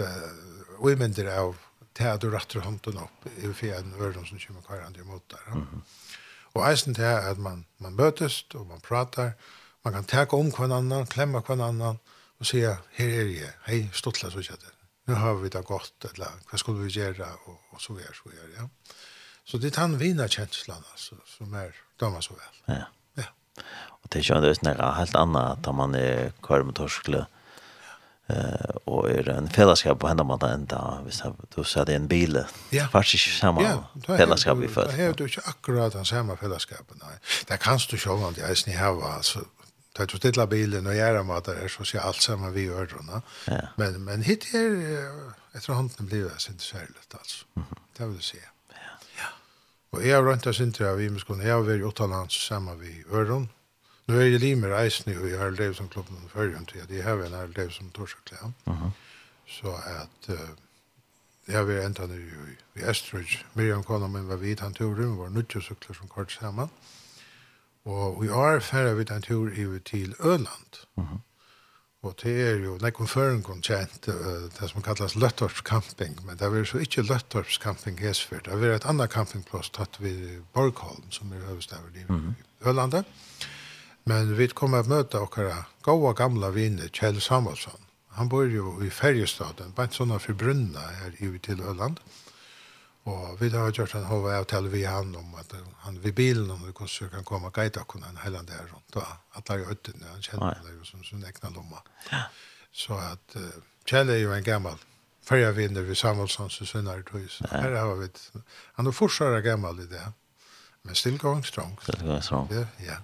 [0.01, 1.57] uh, uimender av,
[1.95, 5.45] tar du rattur hånden opp, i fjern, vøren som kommer køyra andre mot der.
[5.49, 5.83] Uh -huh.
[6.55, 9.33] Og eisen til er at man, man møtes og man pratar,
[9.85, 11.99] man kan teka om hver annan, klemma hver annan,
[12.39, 14.73] og sier, her er jeg, hei, stuttla så kjett det.
[15.11, 18.31] Nå har vi det godt, eller hva skulle vi gjøre, og, og så er, så
[18.31, 18.67] er, ja.
[19.45, 22.61] Så det er den vina kjenslan, altså, som er dama så vel.
[22.69, 22.85] Ja.
[23.19, 23.65] ja.
[24.03, 27.25] Og det er jo det er helt annet, da man er kvar med torskle,
[28.27, 31.23] eh och är en fällskap på hända man ända visst
[31.55, 32.45] du sa det en bil.
[32.71, 32.89] Ja.
[32.93, 34.87] Fast inte samma fällskap vi för.
[34.87, 36.97] Det är ju inte akkurat den samma fällskapen.
[37.01, 37.19] Nej.
[37.47, 39.41] Där kan du själva det ens ni ha alltså
[39.93, 43.23] tar du stilla bilen och göra mat där så ser allt samma vi gör då,
[43.47, 43.61] Ja.
[43.77, 45.09] Men men hit är
[45.53, 47.45] efter handen blir det inte särskilt alltså.
[47.57, 47.79] Mm -hmm.
[47.97, 48.43] Det vill säga.
[48.69, 48.77] Ja.
[49.19, 49.29] Ja.
[49.91, 53.05] Och jag har runt oss inte vi måste kunna jag vill åt lands samma vi
[53.13, 53.49] öron
[54.13, 56.81] Nu är det limer eisen i Arl Davidson klubben förrjum till.
[56.89, 58.53] Det har en Arl Davidson torsaklä.
[58.65, 58.93] Aha.
[59.49, 60.37] Så att uh,
[61.47, 62.21] det har vi ända nu
[62.75, 63.39] i, i Estridge.
[63.53, 66.69] Miriam Konomen var vid han tog rum var nutjusukler som kort samman.
[67.85, 70.73] Og vi har færre vid en tur i til Øland.
[70.97, 71.19] Uh -huh.
[72.03, 74.15] Og det er jo, nekken føren kom kjent, uh,
[74.61, 79.11] det som kallas Løttorpskamping, men det er så ikke Løttorpskamping hesfyrt, det er et annet
[79.11, 82.69] campingplass tatt vid Borgholm, som er høvestavet i uh -huh.
[82.69, 83.05] Ølandet.
[83.07, 83.32] Mm
[84.05, 87.81] Men vi kommer att möta åkara goa gamla viner Kjell Samuelsson.
[88.09, 92.01] Han bor ju i Färjestaden, bara inte sådana för Brunna här ju till Öland.
[93.05, 96.67] Och vi har gjort en hova avtal vi han om att han vid bilen om
[96.67, 98.97] vi kunde kan komma och guida kunna en hela där runt.
[98.97, 101.83] Och att lägga ut när han känner det som sin egna lomma.
[102.73, 103.43] Så att uh,
[103.85, 104.79] Kjell är ju en gammal
[105.29, 107.43] färjavinner vid Samuelssons det Sunnartorgs.
[107.51, 108.33] Här har vi ett,
[108.75, 110.13] han är fortsatt gammal i det.
[110.83, 111.79] Men still going strong.
[111.83, 112.49] Still going strong.
[112.51, 112.95] Ja, ja.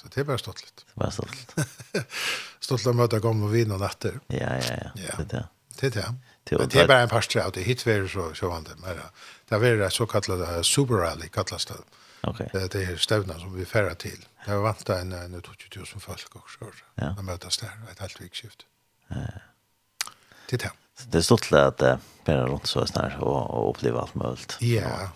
[0.00, 0.84] Så det er bare stått litt.
[0.86, 1.56] Det är bara stått
[2.60, 4.20] ståtligt å møte gamle vin og natter.
[4.32, 4.90] Ja, ja, ja.
[4.94, 5.16] ja.
[5.18, 5.46] Det er det.
[5.80, 6.08] Det er det.
[6.50, 8.50] Men det er bare en par tre av det hit er så så.
[8.50, 11.76] Men det er det så kallet uh, super rally kallas det.
[12.22, 12.46] Okej.
[12.46, 12.68] Okay.
[12.68, 14.24] Det är stävna som vi färrar till.
[14.46, 16.58] Det var vant en en 20000 folk också.
[16.94, 17.14] Ja.
[17.16, 18.66] De mötas där ett helt vikskift.
[19.08, 19.16] Ja.
[20.50, 20.72] Det är det.
[21.06, 24.46] Det är stort att uh, bare rundt så snart og, og oppleve alt mulig.
[24.60, 25.12] Ja.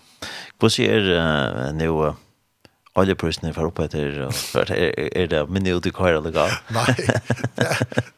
[0.61, 2.15] Hur ser uh, nu
[2.95, 6.51] oljeprisen för uppe till för är det men det kvar det går.
[6.73, 7.21] Nej.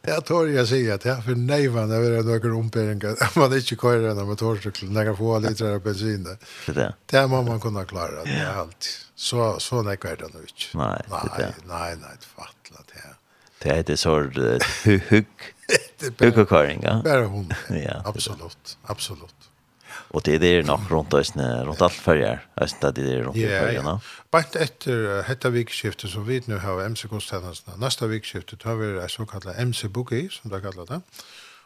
[0.00, 3.38] Det tror jag säger att jag för nej vad det är några rumperingar.
[3.38, 6.36] Man inte kvar den med torrcykeln lägga på lite bensin där.
[6.72, 6.94] Det.
[7.06, 9.06] Det må man kunna klara det är allt.
[9.14, 10.74] Så så nej kvar det inte.
[10.74, 11.02] Nej.
[11.10, 13.14] Nej, nej, nej, fattla det.
[13.62, 14.10] Det är det så
[15.10, 15.26] hugg.
[16.18, 17.02] Hugg och karinga.
[17.04, 17.52] Bara hon.
[17.68, 18.78] Ja, absolut.
[18.82, 19.34] Absolut.
[20.10, 22.46] Och det är det nog runt oss när runt allt färger.
[22.54, 24.00] Alltså det är det runt färgerna.
[24.30, 27.76] Bant efter hetta vikskifte som vi nu har MC konstanterna.
[27.76, 31.00] Nästa vikskifte tar vi det så kallade MC boogie som det kallar det.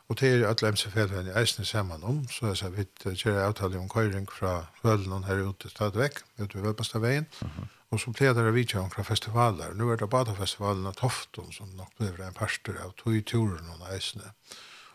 [0.06, 3.44] Och det är alla MC fällen i Eisne samman om så jag så vi kör
[3.44, 7.26] avtal om köring från Völlen här ute stadväck ute vid Völpasta vägen.
[7.40, 7.52] Mm.
[7.88, 9.70] Och så blev det vi kör från festivaler.
[9.74, 13.94] Nu är det bara festivalen Tofton som nog blir en pastor av tog turen och
[13.94, 14.28] Eisne.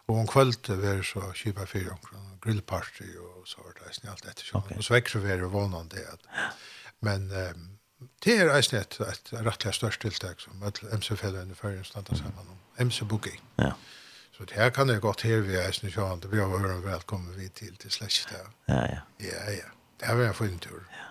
[0.06, 1.98] Och om kvällte var så kipa fyra
[2.42, 4.64] grillparty och så var det snällt alt etter kjønn.
[4.66, 4.78] Okay.
[4.78, 6.32] Og så vekker vi er vånande det.
[7.06, 7.68] Men um,
[8.26, 10.66] det er eisen et, et rettelig størst tiltak som
[10.98, 12.60] MC-fellene i Førjen standa sammen om.
[12.88, 13.72] MC Boogie Ja.
[14.38, 16.20] Så det her kan jeg godt her vi eisen kjønn.
[16.22, 17.90] Det blir har høre velkommen vi til til
[18.30, 19.02] där Ja, ja.
[19.20, 19.70] Ja, ja.
[20.00, 20.84] Det har var en fin tur.
[20.92, 21.08] Ja.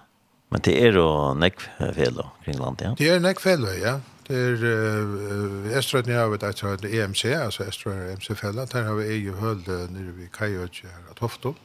[0.51, 2.95] Men det er jo nekvfellene kring landet, ja?
[2.99, 4.01] Det er nekvfellene, ja.
[4.29, 8.67] Det er uh, Estrøyden jeg har vært etter EMC, altså Estrøyden EMC-fella.
[8.67, 11.57] Der har vi egen høl nere ved Kajøtje her av Hofto.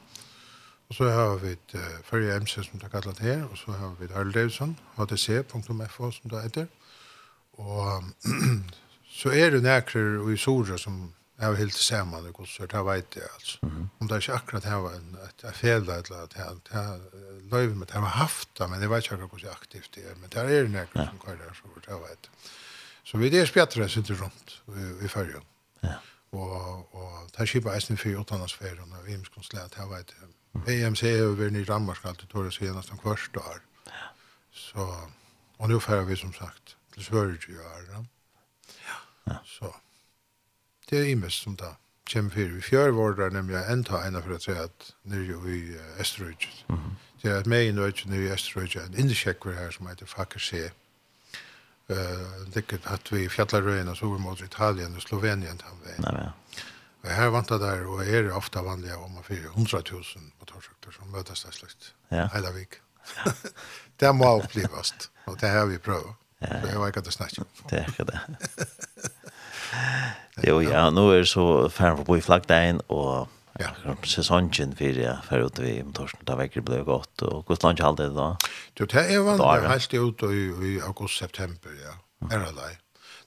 [0.92, 3.72] Og så har vi et uh, førre MC, som det er kallet her, og så
[3.72, 6.66] har vi et Arle Davidson, hdc.fo, som det heter.
[7.54, 8.10] Og um,
[9.22, 10.98] så er det nækere og i Sora som
[11.40, 13.58] er helt sammen, og så det vet jeg, altså.
[13.62, 13.88] Mm -hmm.
[14.00, 17.00] Om det er ikke akkurat her var en, et, et fel, eller at jeg, jeg
[17.52, 20.16] løyver med, jeg har haft det, men jeg vet ikke akkurat hvor aktivt det er,
[20.16, 21.08] men det er det nækere ja.
[21.10, 22.32] som kører der, så det vet jeg.
[23.04, 25.42] Så vi er spjattere, synes jeg, rundt i, i førre.
[25.84, 25.96] Ja.
[26.32, 30.14] Og, og det er ikke bare eisen i 4-8-landsferien, og vi er slet, jeg vet
[30.22, 30.28] jeg,
[30.68, 33.62] EMC har vært i Danmark alltid tror jeg, senast en kvart år.
[34.52, 34.88] Så,
[35.58, 38.06] og nå færer vi som sagt til Sverige i år.
[39.28, 39.38] Ja.
[39.46, 39.72] Så,
[40.90, 41.76] det er imest som da
[42.14, 42.40] kommer för.
[42.56, 45.78] Vi fjør var der nemlig en tag ena for å si at nere är i
[46.00, 46.48] Österrike.
[46.70, 46.96] Mm -hmm.
[47.22, 50.72] Det är att mig i Norge nu i Österrike en indiekäckare her som heter Fakersee.
[51.90, 51.98] Uh,
[52.54, 55.58] det är at vi fjallar röjna så vi mot Italien og Slovenien.
[55.58, 56.02] ta veien.
[56.02, 56.32] Nei, nei, ja.
[57.04, 61.56] Og her vant jeg der, og er ofte vanlig om 400.000 motorsykler som møtes der
[61.56, 61.94] slikt.
[62.12, 62.28] Ja.
[62.36, 62.82] Hele vik.
[64.00, 66.14] det må opplivast, og det har vi prøvd.
[66.42, 66.62] Ja.
[66.62, 67.52] Så jeg var ikke det snakket om.
[67.70, 68.20] Det er ikke det.
[70.50, 73.30] jo, ja, nå er så ferdig på i flaggdeien, og
[73.60, 73.96] Ja.
[74.04, 75.94] Sesongen för jeg för ut vi om
[76.26, 78.38] da vekker det ble godt, og hvordan långt hade det da?
[78.80, 80.24] Jo, det er är väl helt ut
[80.64, 81.94] i august-september, ja.
[82.32, 82.78] Er det där?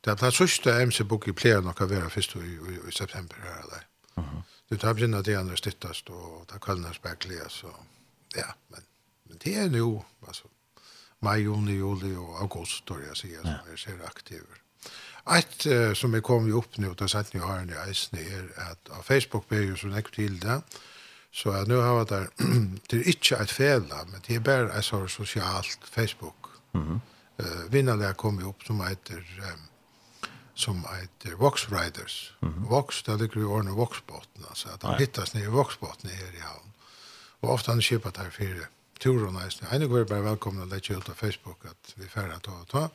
[0.04, 3.60] Det er sørste MC-bok i pleier nok å være først i, i, i september her
[3.62, 3.86] eller.
[4.18, 4.42] Uh -huh.
[4.70, 7.68] Det tar begynner det andre stittast og det kallner spekler så
[8.36, 8.80] ja, men,
[9.28, 10.44] men det er nu altså
[11.20, 14.56] maj, juni, juli og august då jag säger som är ser aktiver.
[15.38, 18.70] Ett uh, som er kom ju upp det då satt ni har en eisen är
[18.70, 20.62] att av Facebook blir ju så nekk til det.
[21.32, 22.28] Så att nu har där
[22.90, 26.46] det er inte ett fel men det är bare et sånt socialt Facebook.
[26.72, 26.82] Mhm.
[26.82, 27.00] Mm
[27.38, 27.64] eh -hmm.
[27.64, 29.68] uh, vinnarna kommer upp som heter um,
[30.54, 32.34] som heter Vox Riders.
[32.42, 32.68] Mm -hmm.
[32.68, 36.40] Vox, det ligger i årene Voxbåten, altså at han hittas nere i Voxbåten her i
[36.40, 36.72] havn.
[37.40, 38.66] Og ofte han köpat fire
[39.04, 42.38] fyra og Jag är nog bare velkommen att lägga ut av Facebook at vi färre
[42.38, 42.88] ta og ta.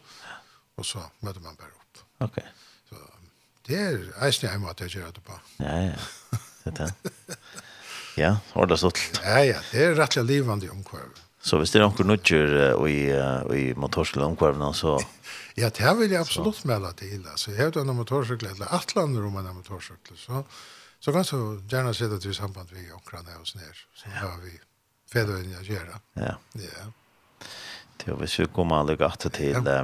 [0.80, 2.04] og så møter man bare opp.
[2.20, 2.38] Ok.
[2.90, 2.96] Så
[3.68, 5.40] det er eisne jeg måtte jag gör det på.
[5.60, 5.96] Ja, ja.
[6.64, 7.38] Det er det.
[8.18, 9.00] Ja, ordet stått.
[9.24, 11.20] Ja, ja, det er rettelig livande omkvarv.
[11.42, 12.56] Så hvis det er noen nødger
[12.90, 12.98] i,
[13.56, 14.98] i motorsykkelomkvarvene, så...
[15.60, 17.22] Ja, det vil jeg absolutt melde til.
[17.24, 20.44] Altså, jeg har en motorsykkel, eller et eller om en motorsykkel, så,
[21.00, 23.86] så kan du gjerne se det til samband med omkvarvene og sånn her.
[23.96, 24.56] Så har vi
[25.12, 26.02] fedøyene å gjøre.
[26.20, 26.36] Ja.
[26.60, 26.90] Ja.
[28.00, 29.64] Det er hvis vi kommer alle gatt til...
[29.64, 29.84] Ja.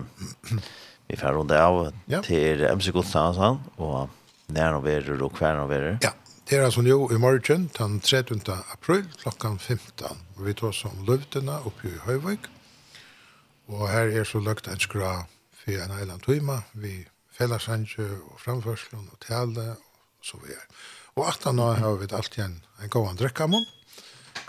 [1.07, 1.81] vi får runde av
[2.25, 3.39] til MC Godstad,
[3.77, 5.99] og nær og verer og hver og verer.
[6.03, 6.11] Ja.
[6.49, 8.41] Det er altså nå i morgen, den 13.
[8.71, 10.19] april, klokkan 15.
[10.37, 12.49] Vi tar som løvdene oppe i Høyvøk.
[13.67, 15.23] Og her er så løgt en skra
[15.57, 20.61] for en eiland tøyma, vi felleshandje og framførselen og tale og så videre.
[21.15, 23.65] Og at nå har vi alltid en, en gåan drekkamon,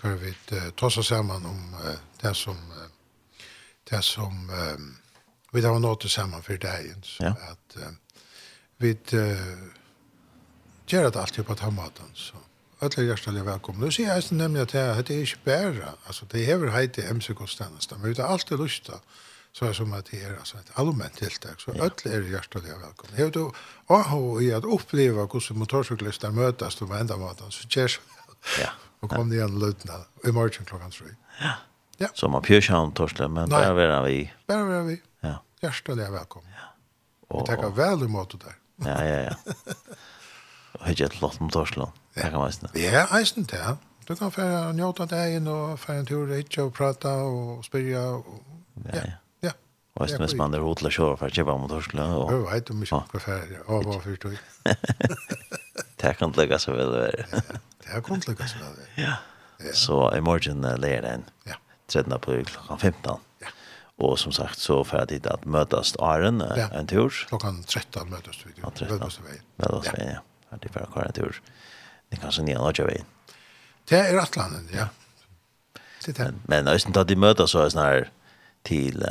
[0.02, 3.40] hvor vi uh, tar oss sammen om uh, det som, uh,
[3.90, 4.76] det som uh,
[5.52, 7.00] vi har nått sammen for dagen.
[7.24, 7.32] Ja.
[7.54, 7.88] At uh,
[8.84, 9.85] vi uh,
[10.86, 12.10] gjør det alltid på den måten.
[12.14, 12.40] Så
[12.80, 13.84] alle er hjertelig velkommen.
[13.84, 16.98] Nå sier jeg nemlig at det det er ikke bare, altså det er vel heit
[16.98, 19.00] i MC-kostjeneste, men vi har alltid lyst til
[19.56, 23.14] så er som at det er altså, et allmenn tiltak, så alle er hjertelig velkommen.
[23.16, 23.44] Hever du
[23.88, 28.00] AHO i at oppleve hvordan motorsyklister møtes på enda måten, så gjør så
[28.60, 28.68] Ja.
[29.00, 31.14] Og kom det igjen løtene i morgen klokken tre.
[31.40, 31.54] Ja.
[32.00, 32.08] Ja.
[32.14, 33.60] Så man pjørsjøen torsdag, men Nei.
[33.60, 34.18] bare være vi.
[34.46, 34.96] Bare være vi.
[35.24, 35.38] Ja.
[35.62, 36.52] Hjertelig velkommen.
[36.52, 36.68] Ja.
[37.30, 37.40] Og...
[37.40, 38.56] Vi takker vel i måte der.
[38.84, 39.34] Ja, ja, ja.
[40.78, 41.92] og har gett lott om Torsland.
[42.14, 42.68] Det kan man eisen.
[42.74, 43.76] Ja, eisen det, ja.
[44.08, 48.02] Du kan fære njóta dagen og fære en tur ikke og prata og spyrja.
[48.20, 48.42] Og,
[48.84, 49.14] ja, ja.
[49.42, 49.52] ja.
[49.96, 52.14] Og eisen hvis man er hod til å kjøre for å kjøpe om Torsland.
[52.14, 52.32] Og...
[52.32, 54.36] Jeg vet om ikke hva fære av hva fyrt og
[56.00, 57.24] Det kan ikke lukke så vel være.
[57.82, 59.16] Det kan ikke lykkes så vel det Ja.
[59.72, 61.56] Så i morgen leger den Ja.
[61.88, 62.12] 13.
[62.12, 63.20] april klokken 15.
[63.42, 63.52] Ja.
[63.98, 66.68] Og som sagt så får jag dit att mötas Aron ja.
[66.72, 67.26] en tur.
[67.28, 68.52] Klockan 13 møtes vi.
[68.62, 68.98] Ja, 13.
[69.56, 70.04] Mötas vi.
[70.04, 70.20] Ja
[70.50, 71.40] at det bare kvar en tur.
[72.10, 73.02] Det kanske ni igjen å kjøre.
[73.90, 74.88] Det er Atlanten, ja.
[76.04, 76.34] Det er det.
[76.48, 78.08] Men hvis da de møter så er sånn her
[78.66, 79.02] til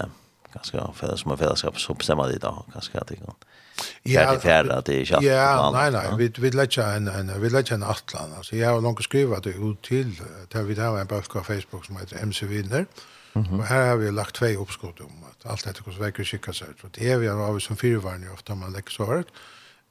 [0.54, 3.36] ganske felles, som er fellesskap, så bestemmer de da ganske at de kan
[4.04, 5.24] Ja, det är att det är chatt.
[5.24, 8.34] Ja, nej nej, vi vi lägger en en vi lägger en atlan.
[8.38, 11.98] Alltså jag har långt skrivit det ut till till vi har en på Facebook som
[11.98, 12.86] heter MC Winner.
[13.34, 13.62] Mm -hmm.
[13.62, 16.94] Her här har vi lagt två uppskott om att dette detta vekker skikker seg ut.
[16.94, 19.14] Det är vi har vi som fyrvarning ofta man lägger så här.
[19.14, 19.26] Mm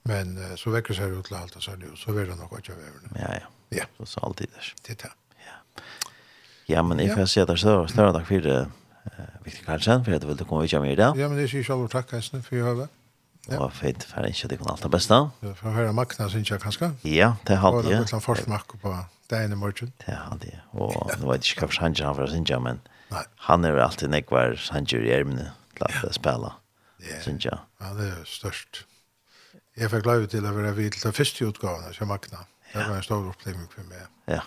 [0.09, 2.77] Men uh, så vekker seg ut til alt og sånn, så vil det nok ikke
[2.77, 3.13] være.
[3.17, 3.53] Ja, ja.
[3.75, 3.85] Ja.
[3.99, 4.65] Så så alltid det.
[4.87, 5.13] Det er det.
[5.47, 5.85] Ja.
[6.69, 8.59] Ja, men jeg får si at det er større, større takk for det,
[9.45, 11.17] Victor Karlsson for at du ville komme videre med i dag.
[11.19, 12.93] Ja, men jeg sier selv takk, Heisne, for jeg høver.
[13.51, 13.59] Ja.
[13.61, 15.19] Og fint, for jeg ikke det kunne alt det beste.
[15.45, 16.95] Ja, for å høre makkene, synes jeg kanskje.
[17.05, 17.85] Ja, det hadde jeg.
[17.85, 18.95] Og det er litt sånn forskmakk på
[19.33, 19.93] dagen i morgen.
[20.07, 20.63] Det hadde jeg.
[20.73, 22.81] Og nå vet jeg ikke hva Sanger han var, synes jeg, men
[23.49, 26.55] han er jo alltid nekvar Sanger i ermene til at spille,
[27.27, 27.61] synes jeg.
[27.85, 28.87] Ja, det er størst
[29.77, 32.45] jeg fikk lov til å være vidt til første utgavene som vakna.
[32.73, 34.05] Det var en stor opplevelse for meg.
[34.31, 34.43] Ja.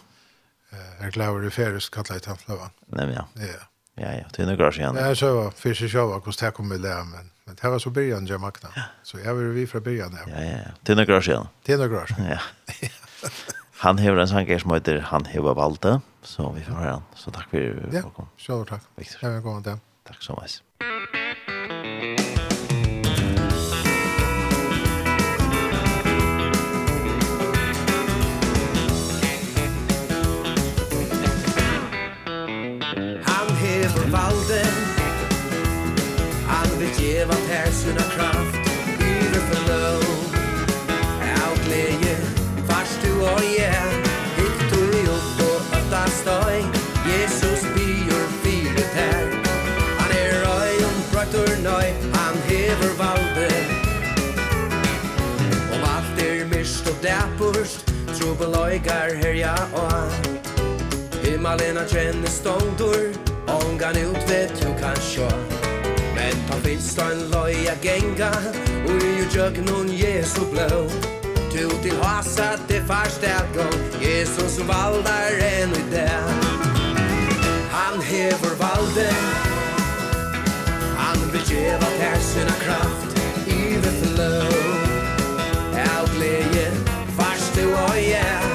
[0.72, 2.74] Jeg er glad over det færøst kallet i Tantløven.
[2.96, 3.26] Nei, ja.
[3.40, 3.66] Ja.
[3.98, 4.98] Ja, ja, det er noen år siden.
[5.02, 7.90] Jeg så først første show hvordan jeg kom med det, men, men det var så
[7.90, 8.70] byrjan til makna.
[9.04, 10.20] Så jeg var vi fra byrjan.
[10.20, 10.76] Ja, ja, ja.
[10.86, 11.50] Det er noen år siden.
[11.66, 12.30] Det er noe år siden.
[12.36, 12.92] Ja.
[13.84, 17.10] han hever en sanger som heter Han hever valde, så vi får høre han.
[17.18, 18.30] Så takk for at du kom.
[18.30, 18.86] Ja, så takk.
[19.00, 19.26] Victor.
[19.26, 19.80] Jeg vil gå med det.
[20.12, 20.97] Takk så mye.
[37.18, 38.56] lever per sina kraft
[39.00, 40.04] Yre förlöv
[41.46, 42.16] Outleje
[42.68, 43.90] Fast du og jeg jag
[44.38, 46.60] Hiktor i opp og ötta støy
[47.10, 49.26] Jesus byr fire här
[50.00, 53.50] Han er røy om brötter nøy Han hever valde
[55.74, 57.80] Om alt er mist och däpurst
[58.18, 60.12] Trubelöjgar herja och
[61.26, 63.14] Himmelen har kjenne ståndur
[63.48, 65.57] Ångan ut vet du kan sjå
[66.18, 68.32] Men ta finst en loja genga
[68.90, 70.90] Ui ju jög nun Jesu blå
[71.52, 73.68] Tu til hasat det farstet gå
[74.02, 76.20] Jesus valdar en i det
[77.72, 79.10] Han hever valde
[80.98, 84.34] Han vil djeva ter sina kraft i det flå
[85.78, 86.68] Av gleje,
[87.18, 88.47] farst du og jeg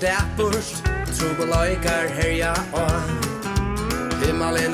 [0.00, 0.84] dæpurst
[1.16, 2.90] Trubelaikar herja og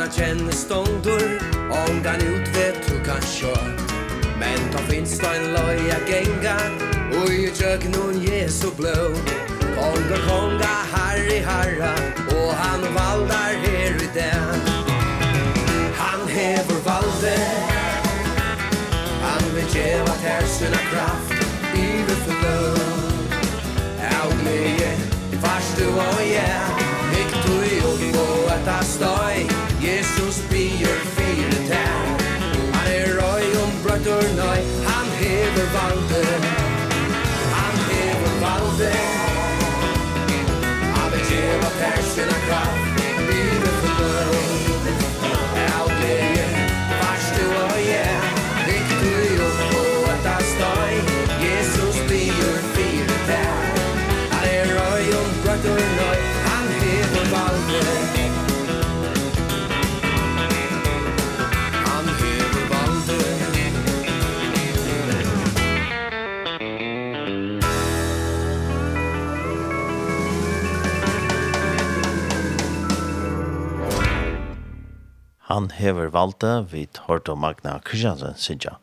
[0.06, 1.22] har kjenne ståndur
[1.70, 3.54] Om den utved du kan sjå.
[4.38, 6.56] Men ta finst en loja genga
[7.22, 9.10] Ui tjøk nun Jesu blå.
[9.76, 11.94] Konga konga harri harra
[12.36, 14.60] Og han valdar her i den.
[16.02, 17.36] Han hever valde
[19.26, 21.34] Han vil djeva ter sina kraft
[21.74, 22.58] Ivet for blå
[24.14, 24.75] Av gled
[25.88, 26.66] og jeg
[27.20, 27.54] Ikk du
[27.88, 29.36] opp og etta støy.
[29.82, 32.24] Jesus bier fire tær.
[32.74, 36.24] Han er røy om brøttur nøy Han hever valde
[37.58, 38.92] Han hever valde
[40.96, 41.70] Han vil gjeva
[42.48, 42.85] kraft
[75.46, 78.80] Han hever valde vid Horto Magna Kristiansen Sidja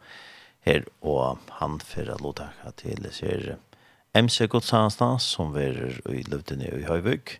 [0.64, 3.58] her, og han fyrir lotaka til ser
[4.16, 7.36] MC Godsansna, som verer i Løvdene i Høyvøk.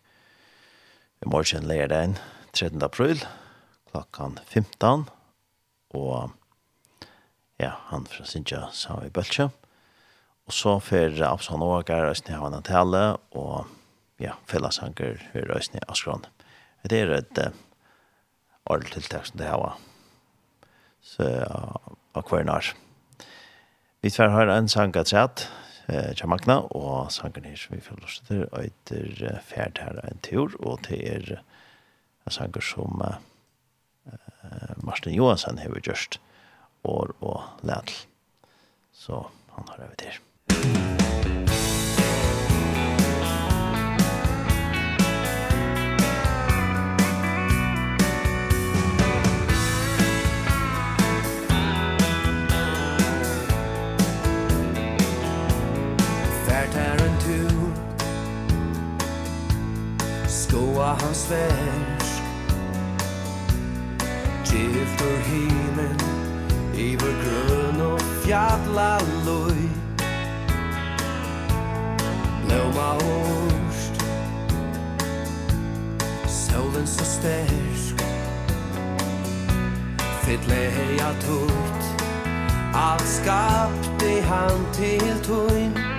[1.24, 2.18] I morgen leir den
[2.52, 2.84] 13.
[2.84, 3.24] april
[3.94, 5.08] klokkan 15
[5.96, 6.34] og
[7.64, 9.48] ja, han fra Sidja sa i Bøltsjø.
[10.44, 13.70] Og så fyrir Absalon Ågar Østene Havana Tale og
[14.20, 16.28] ja, fellasanker fyrir Østene Askron.
[16.84, 17.40] Det er et
[18.70, 19.80] alle tiltak som det her var.
[21.04, 21.28] Så
[22.16, 22.72] av hver nær.
[24.04, 25.48] Vi tver har en sang at sett,
[25.88, 30.22] Kja Magna, og sangen her som vi får lyst til, og etter ferd her en
[30.24, 31.34] tur, og til er
[32.24, 33.20] en sanger som uh,
[34.84, 36.20] Martin Johansen har gjort,
[36.84, 38.06] år og lætel.
[38.94, 40.22] Så han har det til.
[40.54, 41.03] Musikk
[60.94, 62.24] fra hans värsk
[64.46, 65.96] Gifter himmel
[66.78, 69.70] Iver grøn og fjadla loj.
[72.46, 74.06] Blåma orst
[76.28, 78.04] Solen så stersk
[80.24, 81.90] Fittle heja tutt
[82.74, 85.93] Allt skapte han till tunn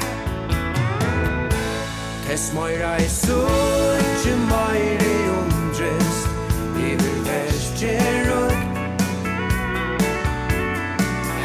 [2.27, 6.29] Tess moira i suttje i undrest
[6.77, 8.79] Iver vestje rugg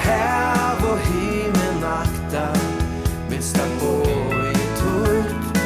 [0.04, 2.46] Hav og himen akta
[3.30, 5.60] Minsta boi tutt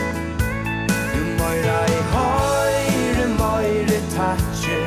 [1.13, 4.81] Jo moira i høyre moira tatje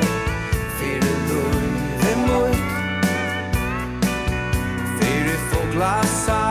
[0.75, 2.67] Fyre luive mutt
[4.99, 6.46] Fyre foglasa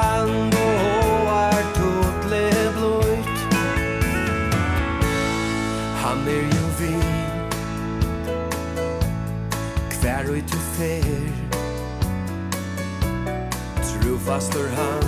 [14.36, 15.04] pastor han.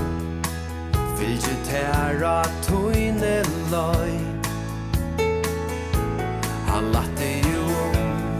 [1.18, 4.14] Fylgje tæra tøyne løy
[6.68, 8.33] Han latte jo om.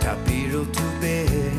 [0.00, 1.58] Tapir og to ber.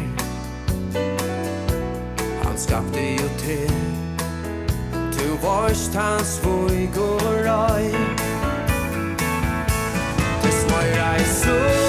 [2.44, 3.76] Han skapte jo til
[5.12, 7.92] Tu vorst hans vug og røy
[10.42, 11.83] Tu smøyra i sol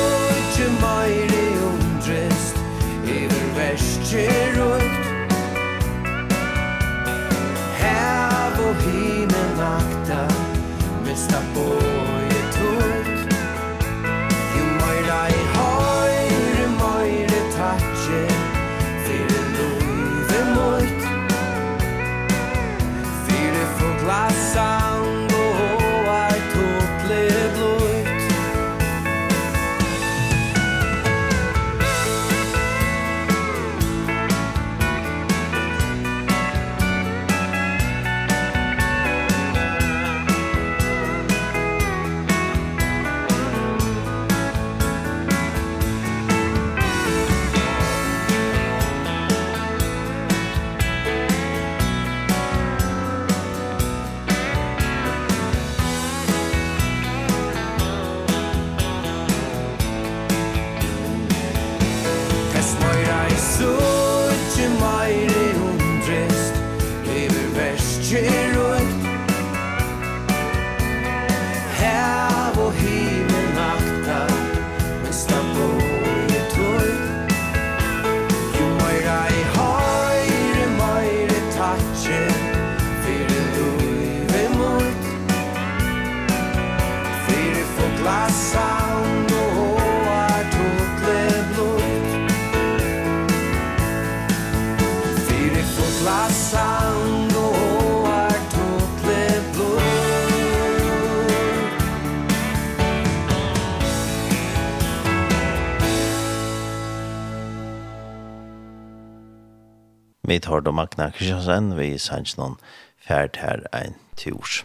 [110.35, 112.57] vi tar då Magna Kristiansen vi sanns noen
[112.99, 114.65] färd her en tors.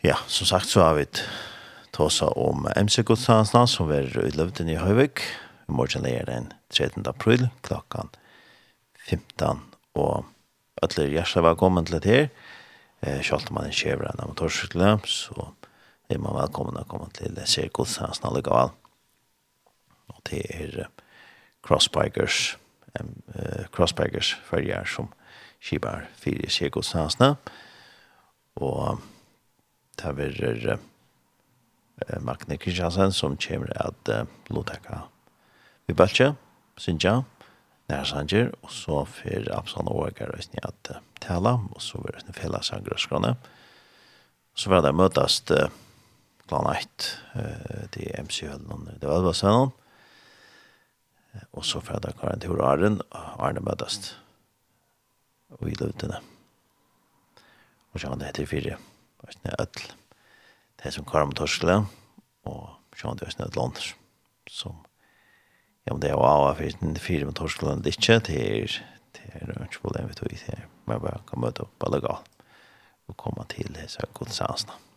[0.00, 1.04] Ja, som sagt så har vi
[1.92, 5.20] tåsa om MC-godstansna som er utløvd i Høyvik.
[5.68, 7.04] I morgen er den 13.
[7.10, 8.08] april klokkan
[9.10, 9.60] 15
[10.00, 10.24] og
[10.80, 12.30] alle hjertelig velkommen til det her.
[13.02, 15.50] Eh, selv om man er kjøver en motorsykkele, så
[16.08, 18.72] er man velkommen å komme til Sergodstansna likevel.
[20.08, 20.88] Og det er
[21.60, 22.56] Crossbikers
[22.98, 25.10] eh, Crossbaggers følger som
[25.60, 27.34] skibar fire kjegodsnansene.
[28.60, 29.00] Og
[30.00, 35.04] det er uh, Magne Kristiansen som kommer at uh, Lodeka
[35.86, 36.34] vi bølge,
[37.90, 41.98] Nær Sanger, og så for Absalon og Åger og Sni at uh, tala, og så
[41.98, 43.34] var det fellessanger og skrone.
[44.54, 45.66] Så vil det møtast uh,
[46.50, 49.70] klan 1 eh, til MC-høllene, det var det var sønnen,
[51.52, 54.12] Og så får jeg kvar en tur Arren, og Arne møtast.
[55.58, 56.20] Og i løvdene.
[57.90, 58.76] Og så han det heter fire.
[59.20, 59.88] Og sånn er ødel.
[60.80, 61.82] Det er som Karam Torskle,
[62.48, 63.90] og så han det er sånn ødel
[64.50, 64.78] Som,
[65.86, 68.78] ja, men det er jo av fire, fire med Torskle, det er ikke, det er,
[69.46, 72.00] det er ikke problem vi tog i, det er, man bare kan møte opp alle
[72.02, 72.22] gal.
[73.10, 74.89] Og komme til disse godsansene.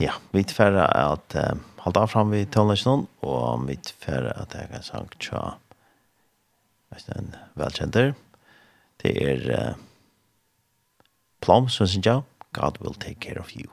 [0.00, 4.70] Ja, vi tverra at uh, holde av fram vi tonløsjon, og vi tverra at jeg
[4.72, 5.42] kan sang tja
[7.12, 8.14] en velkjenter.
[9.04, 9.74] Det er uh,
[11.44, 12.24] Plom, som synes jeg,
[12.56, 13.68] God will take care of you.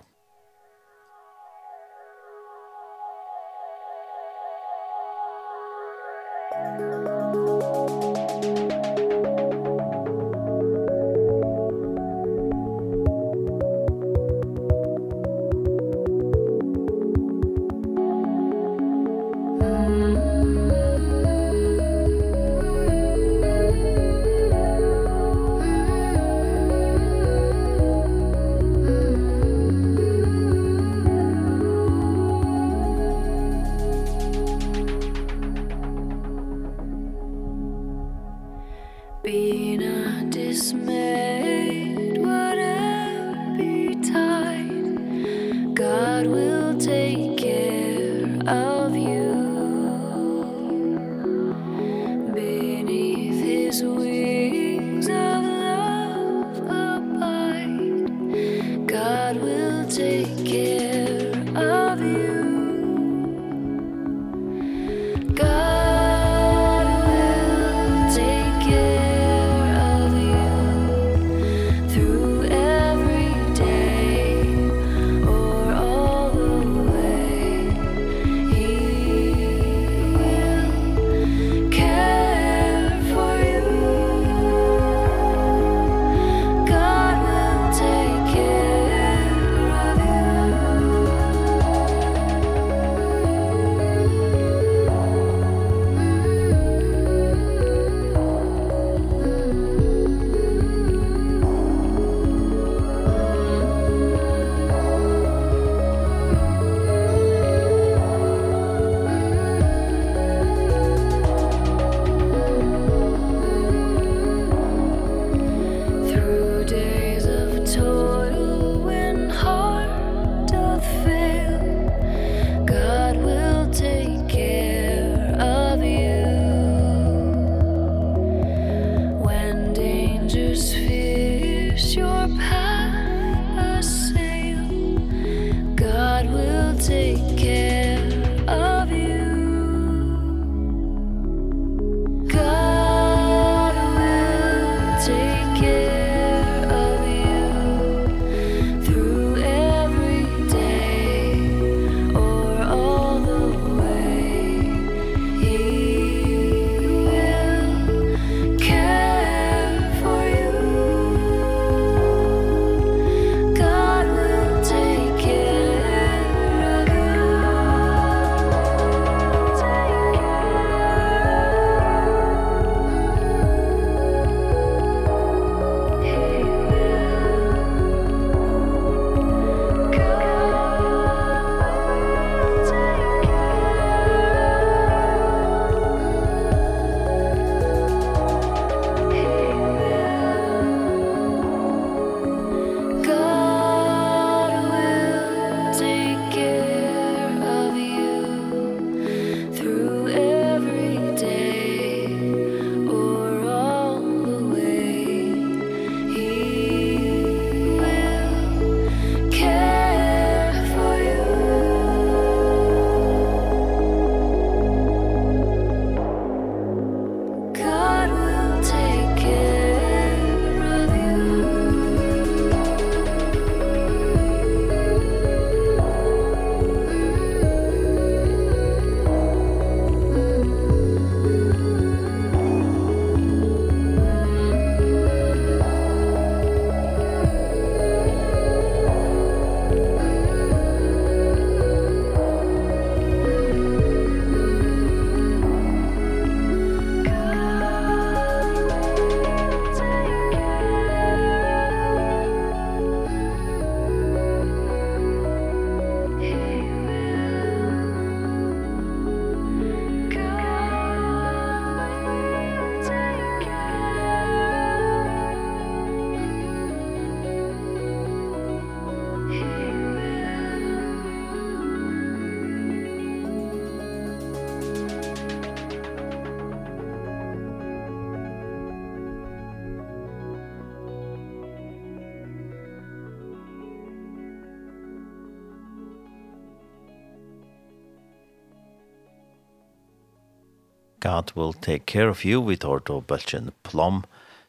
[291.00, 294.04] God will take care of you, vi tar to bølgen plom,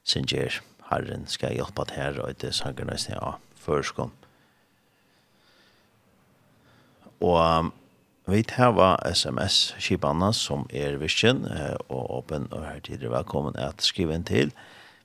[0.04, 4.14] synger Herren skal hjelpe at her, og det sanger nesten ja, førskom.
[7.20, 7.72] Og
[8.28, 8.78] vi tar
[9.12, 11.44] sms-skipene som er virkjen,
[11.88, 14.52] og åpen og her er velkommen at skrive inn til.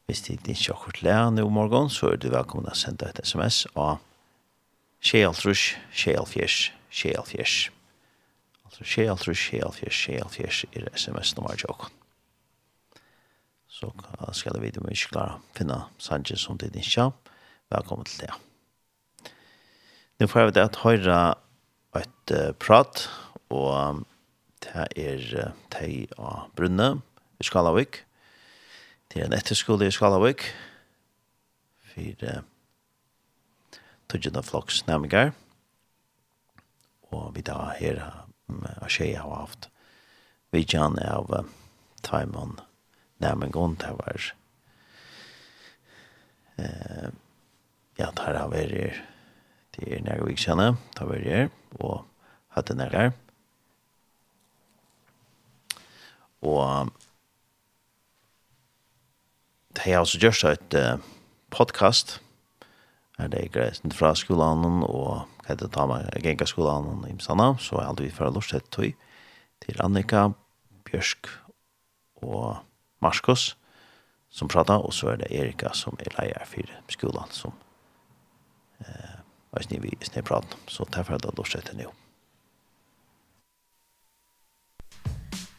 [0.05, 3.19] Hvis det ikke er kort lærende om morgenen, så er du velkommen at sende et
[3.23, 3.99] sms av
[5.03, 7.82] 6 5 6 5 6 5 6
[8.81, 11.93] Sjæl, tror sjæl, fjær, sjæl, fjær, er sms-nummer til åkken.
[13.69, 13.91] Så
[14.33, 17.13] skal jeg vite om vi ikke klarer å finne Sanchez som det ikke er.
[17.73, 18.31] Velkommen til det.
[20.19, 21.19] Nå får jeg vite at høyre
[21.99, 23.05] et prat,
[23.53, 24.01] og
[24.65, 26.89] det er teg av Brunne
[27.37, 28.01] i Skalavik.
[29.13, 30.47] Det er en etterskole i Skalavik.
[31.93, 32.41] Fyre
[34.09, 35.33] tøtjende flokksnæminger.
[37.13, 38.22] Og vi da her har
[38.81, 39.69] av tjej har haft.
[40.51, 41.45] Vi Jan av
[42.01, 42.61] Timon
[43.17, 44.33] när man går var
[46.55, 47.09] eh
[47.95, 48.93] ja der har vi
[49.71, 51.49] det är några veckor sedan där var det
[51.79, 52.05] och
[52.47, 53.11] hade nærmere.
[56.41, 56.91] Og
[59.75, 60.99] det har også gjort ett
[61.51, 62.21] podcast.
[63.19, 67.83] Er det greit fra skolan og hade ta mig gänga skolan i Sanna så jag
[67.83, 68.95] aldrig för lust ett tog
[69.59, 70.33] till Annika
[70.83, 71.25] Björsk
[72.13, 72.55] och
[72.99, 73.55] Markus
[74.29, 77.51] som pratar och så är det Erika som är lärare för skolan som
[78.79, 79.23] eh
[79.53, 81.93] vad ni vi ni pratar så därför att då sätter ni upp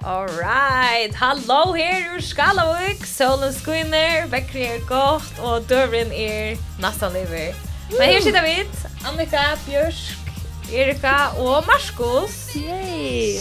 [0.06, 1.14] All right.
[1.14, 3.06] Hallo her ur Skalavik.
[3.06, 7.73] Solen skinner, vekkri er godt, og døren er nesten lever.
[7.90, 8.54] Men her sitter vi,
[9.08, 10.18] Annika, Bjørsk,
[10.72, 12.48] Erika og Marskos.
[12.56, 13.38] Yay!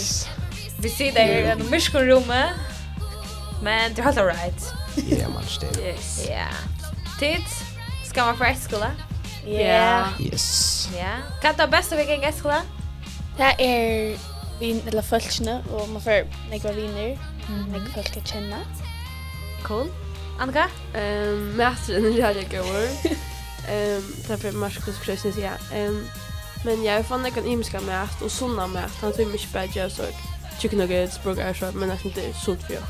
[0.78, 2.42] Vi sitter her i en myrskonrumme,
[3.62, 4.74] men det er helt alright.
[5.10, 5.94] Ja, man styrir.
[5.94, 6.26] Yes.
[6.28, 6.46] Ja.
[7.18, 7.42] Tid,
[8.04, 8.90] skal man fra skola?
[9.46, 10.04] Ja.
[10.20, 10.88] Yes.
[10.94, 11.16] Ja.
[11.40, 12.60] Hva er det beste vi kan skola?
[13.38, 14.16] Det er
[14.60, 17.16] vin, eller folkene, og man får nekva viner,
[17.72, 18.60] nekva folk å kjenne.
[19.64, 19.88] Cool.
[20.40, 20.68] Annika?
[20.94, 23.16] Um, Mæteren er rærlig gøyver.
[23.68, 25.76] Ehm därför Marcus Kristine ja.
[25.76, 26.08] Ehm
[26.64, 28.92] men jag fann kan imska mat och såna mat.
[29.00, 30.02] Han tog mycket bättre så
[30.58, 32.82] chicken nuggets, burger så men nästan det sult för jag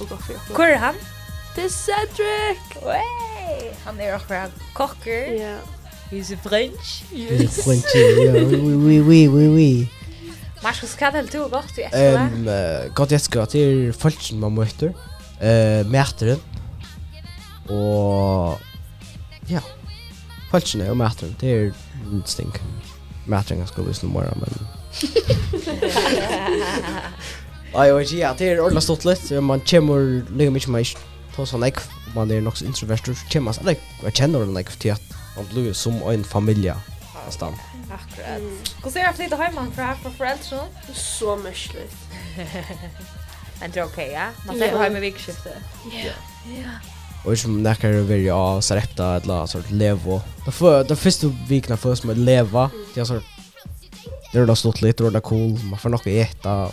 [0.00, 0.56] och gott för jag.
[0.56, 0.94] Kör han?
[1.54, 2.84] Det är Cedric.
[2.84, 3.72] Wey!
[3.84, 5.32] Han är också en kocker.
[5.32, 5.56] Ja.
[6.10, 7.04] He's a French.
[7.10, 7.94] He's a French.
[7.94, 9.88] Ja, oui oui oui oui oui.
[10.62, 12.20] Marcus kan det du gott i Eskola?
[12.20, 14.94] Ehm gott i Eskola till folken man möter.
[15.40, 16.40] Eh mätaren.
[17.68, 18.60] Och
[19.46, 19.60] ja.
[20.52, 21.70] Falskene og matteren, det er
[22.28, 22.60] stink.
[23.30, 24.52] Matteren skal vise noe morgen, men...
[27.72, 29.30] Nei, jeg vet ja, det er ordentlig stått litt.
[29.40, 30.92] Man kommer like mye med
[31.32, 34.44] ta sånn ekv, man er nok så introvert, så kommer man sånn ekv, jeg kjenner
[34.44, 36.76] den ekv til at man blir som en familie.
[37.32, 37.56] Stam.
[37.88, 38.42] Akkurat.
[38.82, 40.64] Hvordan er det flyttet hjemme fra foreldre?
[40.92, 41.86] Så mye
[43.62, 44.26] Men det er ok, ja?
[44.44, 45.76] Man flytter hjemme i vikskiftet.
[45.94, 46.16] Ja.
[46.50, 46.76] Ja.
[47.24, 50.20] Och som näkar över ja sarepta eller sort levo.
[50.44, 52.70] Det för det första veckan för som leva.
[52.94, 53.22] Det är sort
[54.32, 55.58] Det är då stått lite och det är cool.
[55.62, 56.68] Man får nog äta.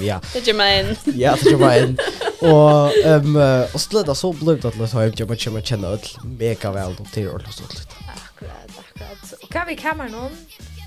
[0.00, 0.20] Ja.
[0.32, 0.96] Det gör man.
[1.04, 1.96] Ja, det gör man.
[2.40, 3.36] Och ehm
[3.74, 7.04] och slida så blev det att låta hem jag kommer känna ut mega väl då
[7.04, 7.82] till och så lite.
[8.14, 9.50] Akkurat, akkurat.
[9.50, 10.30] Kan vi kameran någon?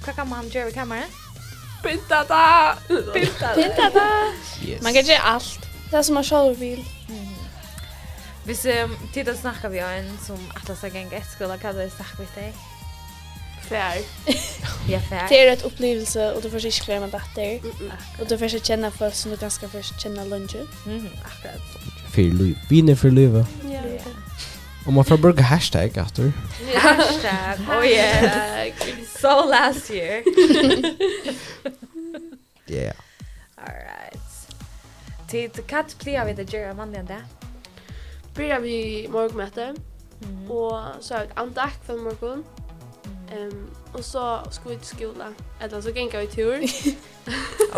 [0.05, 1.03] Kan kan man göra kameran?
[1.84, 2.76] Pinta da.
[3.14, 4.07] Pinta da.
[4.82, 5.59] Man kan göra allt.
[5.91, 6.86] Det som man själv vill.
[7.09, 7.31] Mm.
[8.46, 11.72] Hvis um, tid å snakke vi om en som atler seg en gett skulle, hva
[11.72, 12.62] hadde jeg snakket vidt deg?
[13.72, 14.00] Fær.
[14.89, 15.28] ja, fær.
[15.30, 17.60] Det er et opplevelse, og du får ikke glemme datter.
[17.62, 17.92] Mm -mm.
[18.20, 20.68] Og du får ikke kjenne folk som du ganske først kjenne lunge.
[20.86, 21.26] Mm -hmm.
[21.26, 21.62] Akkurat.
[22.10, 22.58] Fyr liv.
[22.70, 23.46] Viner for livet.
[23.64, 23.70] Ja.
[23.88, 24.04] ja.
[24.86, 26.32] Og man får bruke hashtag, Arthur.
[26.76, 28.74] hashtag, oh yeah.
[29.22, 30.22] so last year.
[32.72, 32.94] yeah.
[33.58, 34.22] Alright.
[35.28, 37.41] Tid, hva pleier vi til å gjøre mandag enn det?
[38.36, 39.64] börjar vi morgonmöte
[40.24, 40.52] mm.
[40.52, 42.44] och så har vi ett andakt för morgon.
[43.32, 45.36] Ehm och så ska vi till skolan.
[45.60, 46.64] Eller så gänga vi tur.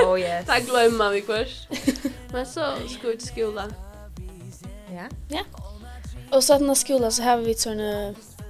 [0.05, 0.45] oh yes.
[0.45, 1.67] Där glömmer vi kurs.
[2.31, 3.73] Men så ska vi till skolan.
[4.91, 5.03] Ja.
[5.29, 5.41] Ja.
[6.31, 7.79] Och så att när skolan så har vi ett sån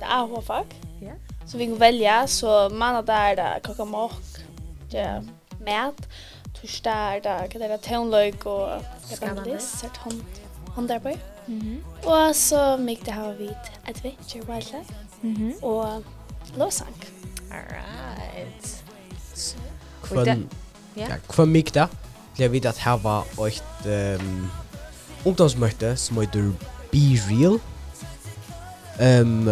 [0.01, 0.67] AH-fack.
[1.01, 1.11] Ja.
[1.47, 4.21] Så vi kan välja så man där är det klockan mock.
[4.89, 5.23] Ja.
[5.59, 6.09] Mät.
[6.61, 8.69] Torsdag är det, kan det vara tonlöjk och
[9.11, 9.85] skandis.
[10.75, 11.32] Håndarbeid.
[11.47, 12.07] Mm -hmm.
[12.07, 13.49] Og så mykte har vi
[13.87, 15.63] Adventure Wildlife mm -hmm.
[15.63, 16.03] og
[16.57, 16.95] Låsang.
[17.51, 18.83] Alright.
[20.03, 20.49] Kvann,
[20.97, 21.87] ja, kvann mykte
[22.35, 24.49] ble vi at her var et um,
[25.25, 26.51] ungdomsmøte som heter
[26.91, 26.97] Be
[27.29, 27.59] Real.
[29.01, 29.47] Um,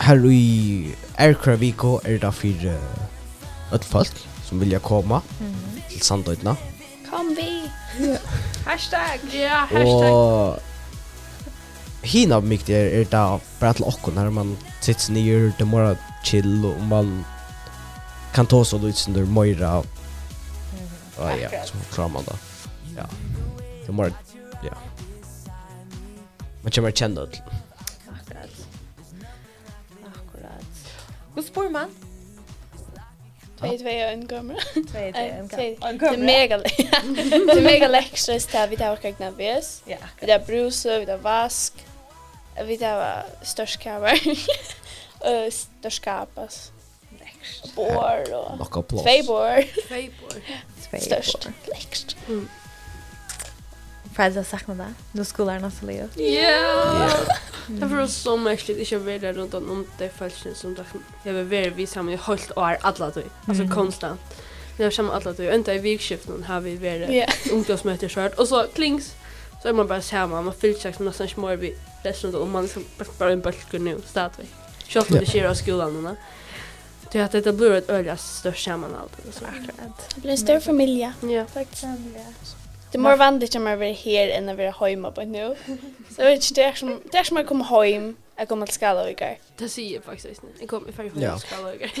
[0.00, 5.90] her i Erkraviko er det for uh, et folk som vilja komme mm -hmm.
[5.90, 6.56] til Sandøytene.
[7.10, 7.70] Kom vi!
[8.66, 9.20] Hashtag!
[9.34, 10.12] Ja, hashtag!
[10.12, 10.62] Og
[12.02, 15.96] hina mycket är er, är det bara till och när man sitter ner det mera
[16.24, 17.24] chill och man
[18.34, 19.82] kan ta så lite under mera
[21.18, 22.36] Ja ja, så klarar man det.
[22.96, 23.06] Ja.
[23.86, 24.10] Det mera
[24.64, 24.74] ja.
[26.62, 27.42] Man kommer känna det.
[28.08, 28.50] Akkurat.
[30.04, 30.94] Akkurat.
[31.34, 31.90] Hur spår man?
[33.58, 34.56] Tvei tvei og en gammal.
[34.90, 36.18] Tvei tvei og en gammal.
[36.18, 36.56] Det er mega,
[37.46, 39.82] det er mega lekstress til vi tar orkagna vis.
[39.86, 41.91] Vi tar bruse, vi tar vask.
[42.66, 44.20] Vi det var störst kavar.
[45.50, 46.72] störst kapas.
[47.18, 47.74] Läckst.
[47.74, 48.58] Bår och...
[48.58, 49.04] Lock plats.
[49.04, 49.62] Två bor.
[49.88, 50.98] Två bor.
[51.00, 51.48] Störst.
[51.66, 52.16] Läckst.
[52.28, 52.48] Mm.
[54.14, 54.94] Fred har saknat det.
[55.12, 56.08] Nu skolar han Leo.
[56.16, 57.08] Ja!
[57.66, 60.76] Det var så märkligt att jag var runt om de falskna som
[61.22, 63.22] jag var väldigt vid samman i höll och är alla tog.
[63.46, 64.20] Alltså konstant.
[64.78, 65.54] Vi har samma alla tog.
[65.54, 68.38] Inte i vikskiften har vi varit ungdomsmöte kört.
[68.38, 69.14] Och så klings
[69.62, 72.62] så är man bara samma, Man fyllt sig som nästan smör vid resten om man
[72.62, 72.84] liksom
[73.18, 74.54] bara en bulk nu stadigt.
[74.86, 76.16] Kör på det kör av skolan då.
[77.12, 79.44] Det att det blir ett öliga störst sammanhalt och så
[80.14, 81.12] Det blir en större familj.
[81.20, 81.84] Ja, faktiskt.
[82.92, 85.56] Det är mer vanligt att man är här än att vara hemma på nu.
[86.16, 88.16] Så vet inte, det är som, det är som att komma hem.
[88.36, 89.38] Jag kommer till Skalavögar.
[89.56, 90.42] Det säger jag faktiskt.
[90.60, 91.92] Jag kommer faktiskt till Skalavögar.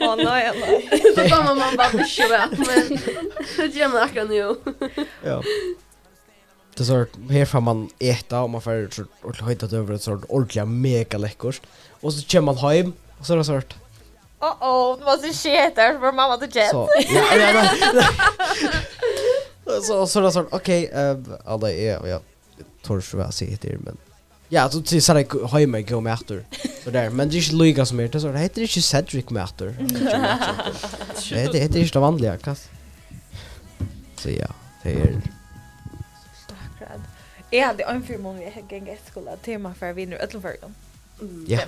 [0.00, 1.02] Åh, nej, nej.
[1.16, 2.98] Då kommer man bara bli kväll, men
[3.56, 4.54] det gör man akkurat nu.
[5.24, 5.42] Ja.
[6.76, 10.24] Det så här får man äta och man får så och höjta över ett sånt
[10.28, 11.62] ordentligt mega läckert.
[12.00, 13.74] Och så kommer man hem och så är det sånt.
[14.40, 16.70] Oh oh, det var så shit där för mamma till Jet.
[16.70, 16.88] Så.
[17.14, 17.64] Ja, ja,
[17.94, 18.02] ja.
[19.82, 20.48] Så så är det sånt.
[20.50, 22.20] Okej, eh alla är ja.
[22.82, 23.96] Tors vad jag säger det men
[24.48, 26.44] Ja, så till så där har mig gå med efter.
[26.84, 29.44] Så där, men det är inte lika som heter så det heter inte Cedric med
[29.44, 29.66] efter.
[31.30, 32.70] Det heter inte det vanliga kast.
[34.16, 34.46] Så ja,
[34.82, 35.22] det är
[37.52, 40.56] Jeg hadde en film om jeg gikk etter skolen tema for vi nå ødelen før
[40.62, 40.74] dem.
[41.48, 41.66] Ja.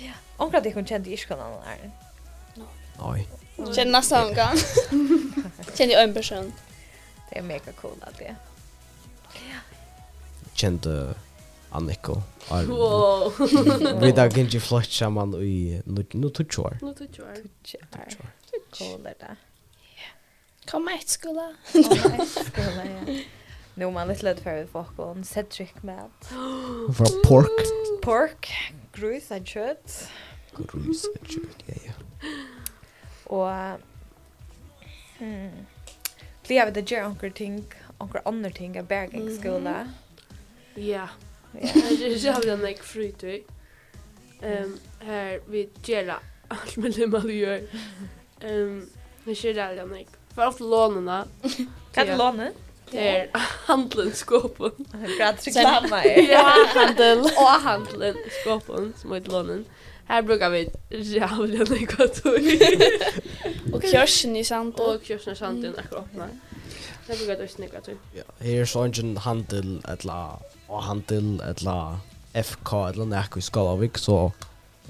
[0.00, 0.12] Ja.
[0.38, 1.90] Omkring at jeg kunne kjente ikke hvordan han er.
[3.00, 3.26] Nei.
[3.58, 4.58] Kjente nesten en gang.
[5.74, 6.52] Kjente en person.
[7.30, 8.36] Det er mega cool at det.
[9.34, 9.58] Ja.
[10.54, 11.14] Kjente
[11.72, 12.20] Anniko.
[12.50, 13.30] Wow.
[14.02, 16.78] Vi da kan ikke flott sammen i nå tutsi år.
[16.82, 17.42] Nå tutsi år.
[18.70, 19.36] Cool er det.
[20.70, 21.50] Kom med skola.
[21.72, 23.20] Kom med skola, ja.
[23.74, 26.10] Nu är man lite lätt för folk och en cedric med.
[26.96, 28.02] För pork.
[28.02, 30.08] Pork, grus och kött.
[30.56, 31.92] Grus och kött, ja ja.
[33.24, 33.78] Och
[35.18, 35.50] hmm.
[36.46, 37.64] Blir vi det gör onkel ting,
[37.98, 39.92] onkel andra ting av bergingsskola.
[40.74, 40.74] Ja.
[40.74, 41.08] Ja,
[41.98, 43.24] det är ju en like fruit.
[44.42, 47.62] Ehm här vi gela allt med det man gör.
[48.40, 48.88] Ehm,
[49.24, 50.08] vi kör där jag nek.
[50.34, 51.26] För att låna.
[51.92, 52.50] Kan du låna?
[52.90, 53.28] Det är
[53.66, 54.70] handlen skåpen.
[55.18, 56.30] Gratis reklama är.
[56.32, 57.20] Ja, handeln.
[57.20, 59.64] Och handlen skåpen som heter lånen.
[60.06, 62.40] Här brukar vi jävla negator.
[63.72, 64.86] Och kursen i santen.
[64.86, 66.28] Och kursen i santen är öppna.
[67.06, 67.94] Det brukar det också negator.
[68.14, 70.28] Ja, här är sån handel eller
[70.66, 71.96] och handel eller
[72.32, 74.32] FK eller näkvis Skalavik så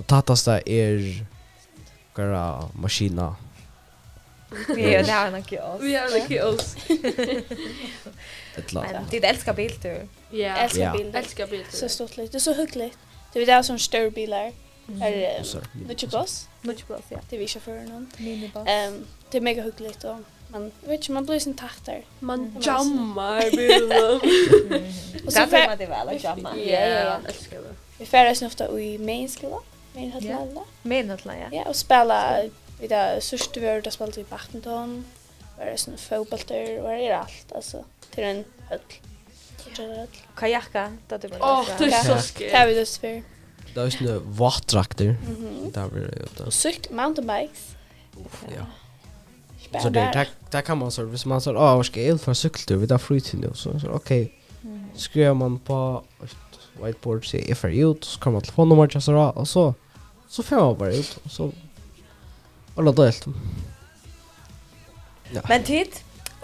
[0.07, 1.27] tattas det är
[2.15, 3.37] gara maskina
[4.77, 5.83] Vi är där en kiosk.
[5.83, 6.79] Vi är en kiosk.
[9.11, 10.09] Det är älskar biltur.
[10.31, 11.19] Ja, älskar bilder.
[11.19, 11.71] Älskar bilder.
[11.71, 12.33] Så stort lite.
[12.33, 12.99] Det är så hyggligt.
[13.33, 14.53] Det är där som stör bilar.
[15.03, 15.41] Är det
[16.11, 16.49] buss?
[16.63, 17.19] Mycket buss, ja.
[17.31, 18.13] Det visar vi chaufförer någon.
[18.17, 18.69] Minibuss.
[18.69, 20.17] Ehm, det är mega hyggligt och
[20.49, 22.05] man vet inte man blir sin takter.
[22.19, 24.21] Man jammar bilen.
[25.27, 26.51] Och så får man det väl att jamma.
[26.57, 27.19] Ja, ja,
[27.53, 27.59] ja.
[27.99, 29.57] Vi färdas ofta i main skola.
[29.95, 30.59] Main hotline.
[30.83, 31.49] Main hotline, ja.
[31.57, 32.43] Ja, och spela
[32.81, 35.05] Vi där sörste vi har det spelat i badminton.
[35.59, 38.45] Var det sån fotbollter och det är allt alltså till en
[39.77, 40.07] höll.
[40.35, 42.39] Kajakka, det är Åh, det är så skit.
[42.39, 43.23] Det är vi det för.
[43.75, 45.17] Det är såna vattrakter.
[45.73, 46.43] Där blir det.
[46.43, 47.77] Och cykel, mountainbikes.
[48.57, 48.67] Ja.
[49.81, 52.77] Så det där där kan man så hvis man så ah, ska jag för cykeltur
[52.77, 54.33] vid där fritid nu så så okej.
[54.95, 56.03] Skriver man på
[56.83, 59.75] whiteboard se if are you så kommer telefonnummeret så och så
[60.29, 61.53] så får man bara ut och så
[62.81, 63.27] Alla delt.
[65.31, 65.41] Ja.
[65.49, 65.89] Men tid,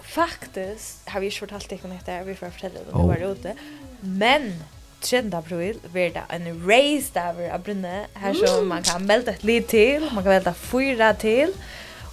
[0.03, 3.31] faktiskt har vi inte fortalt dig om det här, vi får fortälla det när var
[3.31, 3.53] ute.
[3.99, 4.63] Men
[5.01, 5.33] 13.
[5.33, 8.05] april blir det en race där vi har brunne.
[8.13, 11.53] Här så man kan melda ett liv till, man kan melda fyra till.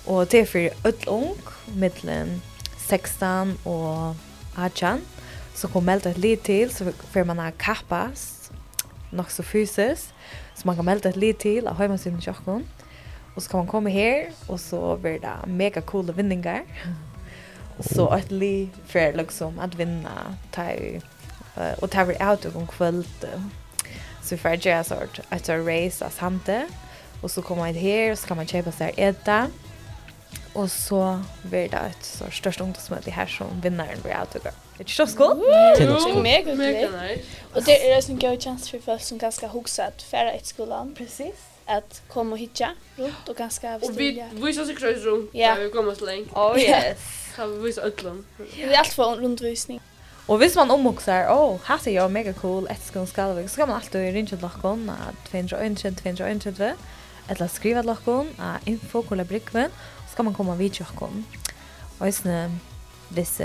[0.04, 1.34] Och det är för öll ung,
[1.66, 2.40] mellan
[2.86, 4.14] 16 och
[4.56, 5.00] 18.
[5.54, 8.50] Så kan melda ett liv till, så får man ha kappas,
[9.10, 10.14] nog så fysiskt.
[10.54, 12.54] Så man kan melda ett liv till av hemmasiden i Tjockon.
[12.54, 12.83] Mm
[13.34, 16.60] Og så kan man komme her, og så blir det mega cool vinninger.
[17.78, 20.96] og så et liv for liksom at vinna, ta i,
[21.56, 23.26] uh, og ta vi ut om kvöld.
[24.22, 26.62] Så vi får gjøre sort, et a race av sante,
[27.22, 29.46] og så kommer man her, og så kan man kjøpe seg edda.
[30.54, 34.54] Og så blir det et så størst ungdomsmøte her som vinneren blir avtugget.
[34.78, 35.38] Det är så skål.
[35.78, 37.24] Det är mega mega nice.
[37.54, 40.94] Och det är en god chans för folk som ganska huxat färra ett skolan.
[40.98, 45.30] Precis att komma och hitcha runt och ganska Och vi vi så sig krös runt.
[45.32, 45.54] Ja.
[45.54, 46.26] Vi kommer så länge.
[46.32, 46.98] Oh yes.
[47.36, 49.80] Så vi så Det Vi allt för rundvisning.
[50.26, 53.56] Och hvis man omoxar, åh, oh, här är jag mega cool, ett skån skalvig, så
[53.56, 56.76] kan man alltid rinja till lockon, att 221, 221,
[57.28, 59.70] eller skriva till lockon, att info kolla brickven,
[60.10, 61.24] så kan man komma vid till lockon.
[61.98, 62.50] Och just nu,
[63.08, 63.40] visst,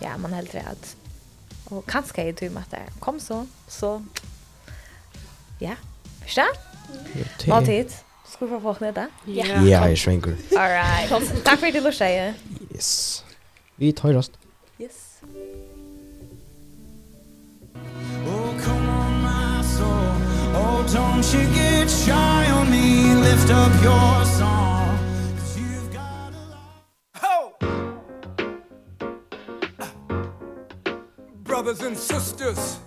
[0.00, 0.96] ja, man helt att,
[1.64, 2.64] och kanske är det ju med
[3.00, 4.04] kom så, så,
[5.58, 5.76] ja,
[6.24, 6.42] förstå?
[7.46, 7.92] Vad tid?
[8.28, 9.06] Ska vi få folk med?
[9.24, 9.66] Ja, yeah.
[9.66, 10.36] yeah, svänger.
[10.56, 11.44] All right.
[11.44, 12.34] Tack för att du lyssnade.
[12.74, 13.24] Yes.
[13.76, 14.32] Vi tar rast.
[14.78, 15.20] Yes.
[18.26, 20.16] Oh, come on my soul.
[20.54, 23.14] Oh, don't you get shy on me.
[23.14, 24.66] Lift up your song.
[31.66, 32.78] brothers and sisters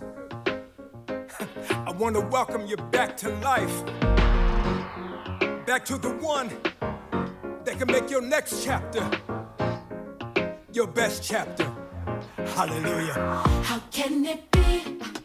[1.99, 3.85] want to welcome you back to life.
[5.65, 6.49] Back to the one
[7.65, 9.07] that can make your next chapter
[10.71, 11.69] your best chapter.
[12.55, 13.13] Hallelujah.
[13.63, 15.18] How can it be?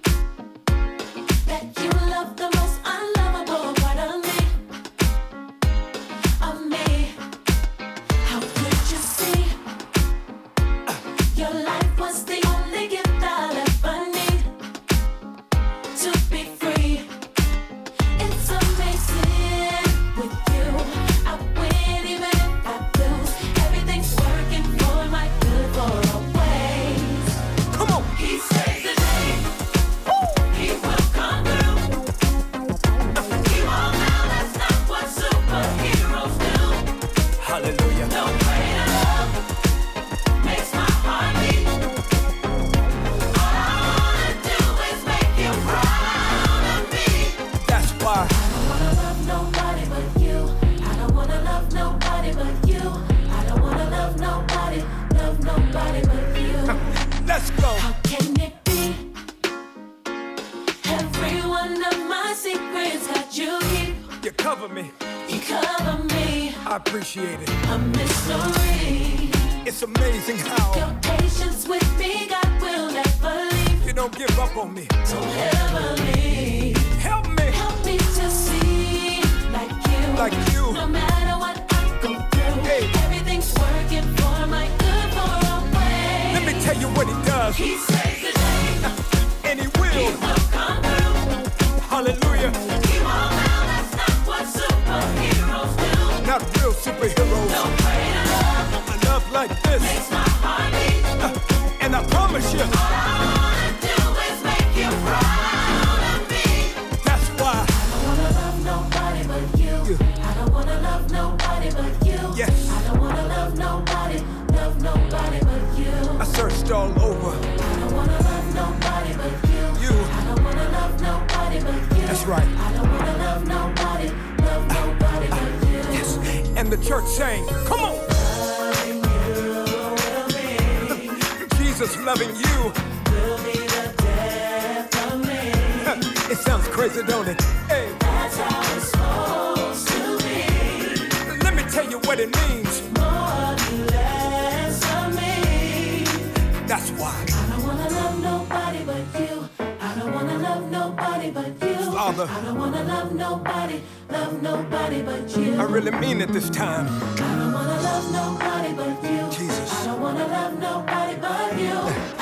[152.04, 152.28] Father.
[152.30, 155.54] I don't wanna love nobody, love nobody but you.
[155.58, 156.86] I really mean it this time.
[156.86, 159.22] I don't wanna love nobody but you.
[159.30, 159.72] Jesus.
[159.72, 161.76] I don't wanna love nobody but you.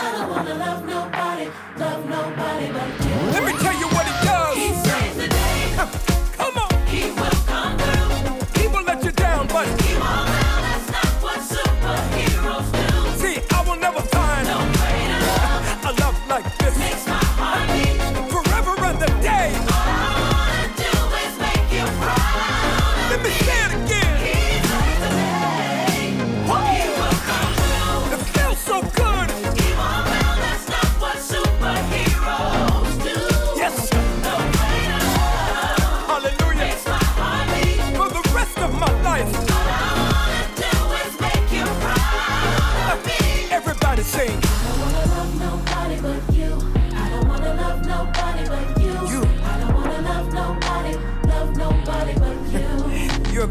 [0.04, 1.46] I don't wanna love nobody,
[1.78, 3.16] love nobody but you.
[3.34, 3.51] Let me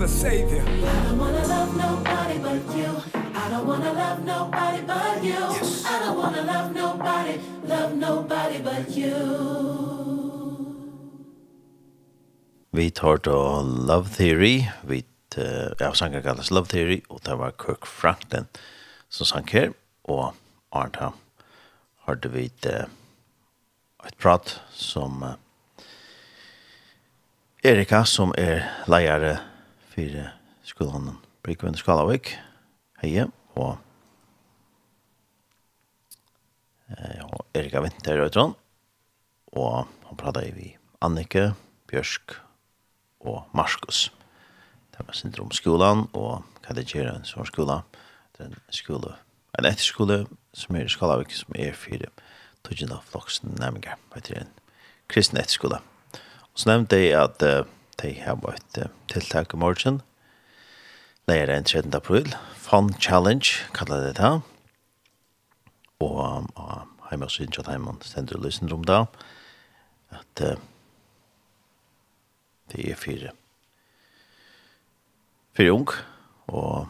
[0.02, 0.64] the Savior.
[0.66, 2.90] I don't wanna love nobody but you.
[3.14, 5.42] I don't wanna love nobody but you.
[5.58, 5.86] Yes.
[5.86, 7.36] I don't wanna love nobody,
[7.68, 9.18] love nobody but you.
[12.72, 15.04] Vi tar då Love Theory, vi
[15.38, 15.44] uh,
[15.80, 18.46] ja, sangen kallas Love Theory, og det var Kirk Franklin
[19.10, 19.70] som sang her,
[20.04, 20.34] og
[20.72, 21.14] Arnt har
[22.08, 22.90] hørte vi et, uh,
[24.08, 25.38] et prat som uh,
[27.64, 29.51] Erika, som er leiere
[29.92, 30.32] for
[30.64, 32.38] skolen Brikvind Skalavik.
[33.02, 33.78] Hei, og
[37.24, 38.56] og Erika Vinter Trond.
[39.52, 41.54] Og han pratet vi Annike,
[41.88, 42.36] Bjørsk
[43.20, 44.12] og Markus.
[44.92, 47.82] Det var sindrom skolan og hva det gjør en sånn skola.
[48.36, 49.16] Det er en skole,
[49.60, 50.24] en etterskole
[50.54, 52.12] som er i Skalavik som er fire
[52.68, 53.98] tøgjende floksen nærmere.
[54.16, 54.56] Det er en
[55.12, 55.82] kristen etterskole.
[56.52, 57.64] Og så nevnte jeg at uh,
[58.02, 58.80] de har vært
[59.12, 60.02] tiltak i morgen.
[61.30, 61.94] Lærer den 13.
[61.96, 62.34] april.
[62.58, 64.42] Fun Challenge, kallar det det.
[66.02, 69.06] Og uh, heima og synes at heima stender og lysen om det.
[70.12, 70.58] At uh,
[72.72, 73.32] det er fire.
[75.54, 75.90] Fire ung.
[76.48, 76.88] Og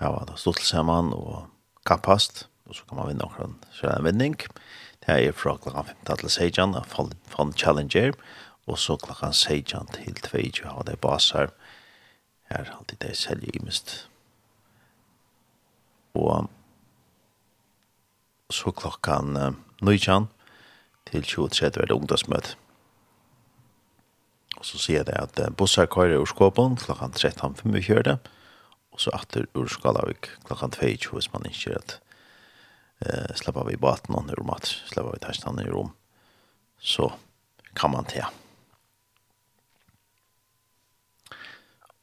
[0.00, 1.46] her var det stått sammen og
[1.86, 2.48] kappast.
[2.66, 4.36] Og så kan man vinne akkurat en vinning.
[5.04, 6.86] Det er fra klokken 15 til 16 av
[7.28, 8.12] Fun Challenger.
[8.12, 8.22] Og
[8.66, 11.52] og så klokkan 16 til 22 har det basar.
[12.50, 14.08] Her har alltid det selje imest.
[16.14, 16.50] Og
[18.50, 20.28] så klokkan 19
[21.10, 22.56] til 23 er det ungdomsmøte.
[24.56, 28.18] Og så sier det at uh, bussar kører ur skåpen klokkan 13.05 kjør det,
[28.94, 31.98] og så atter ur Skalavik klokkan 22 hvis man ikke rett
[33.02, 35.90] Uh, slipper vi baten og mat, slipper vi testan i rom,
[36.78, 37.10] så
[37.76, 38.24] kan man til.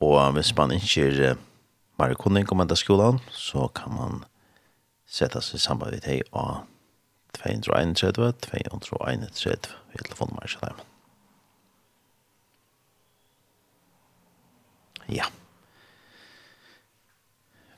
[0.02, 1.36] Og hvis man ikke er
[1.98, 4.24] bare kunning om enda skolan, så kan man
[5.06, 6.64] sette seg sammen med deg av
[7.38, 10.80] 231, 231 i telefonnummer til dem.
[15.12, 15.28] Ja.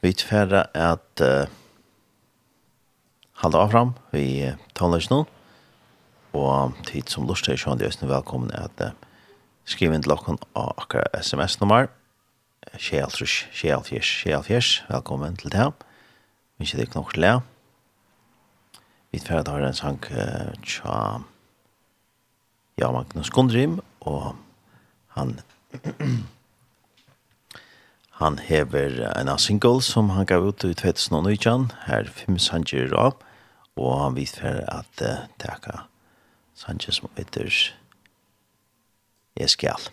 [0.04, 1.50] Vi tverre at uh,
[3.44, 5.24] halda avram vi uh, tonlags nå,
[6.34, 8.96] og tid som lustig, så er det velkommen at uh,
[9.66, 12.03] skriv inn til dere av akkurat sms-nummer 231
[12.74, 14.84] Sjeltrus, Sjelfjers, Sjelfjers.
[14.90, 15.68] Velkommen til det.
[16.58, 17.34] Vi ikke det knokk til det.
[19.14, 20.00] Vi ferdig har en sang
[20.66, 20.96] tja
[22.82, 24.34] Ja Magnus Kondrim, og
[25.14, 25.40] han
[28.22, 33.10] han hever en av single som han gav ut i 2019, her fem sanger i
[33.78, 35.86] og han vet for at uh, det teka
[36.58, 37.74] sanger som heter
[39.38, 39.90] Jeg skal.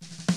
[0.00, 0.31] Musikk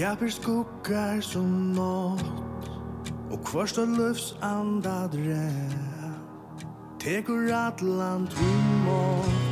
[0.00, 2.70] Skaper skuggar som nått
[3.30, 5.50] Og kvarst og løfts andad ræ
[7.00, 9.49] Tekur atlan vi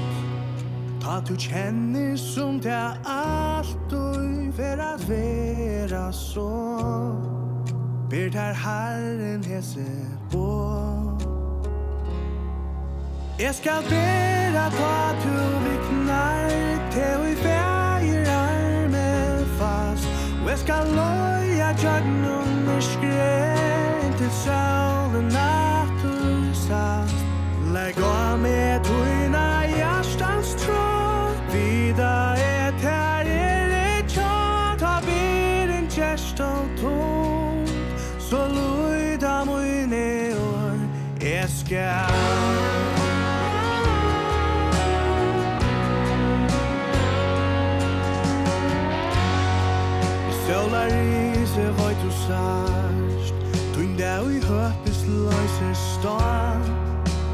[1.00, 6.50] Ta du kjenner som det alt du ver at vera så
[8.10, 9.86] Ber der Herren hese
[10.30, 10.48] på
[13.38, 16.48] Jeg skal bera ta tu viknar
[16.90, 20.08] til vi feir arme fast.
[20.42, 27.24] Og jeg skal loja tjagnon og skren til saulen at du sast.
[27.72, 29.17] Legg av med tog
[50.48, 50.88] Solar
[51.42, 53.34] is a voi tu sarst
[53.74, 56.58] Tuin der ui hørt is løyse star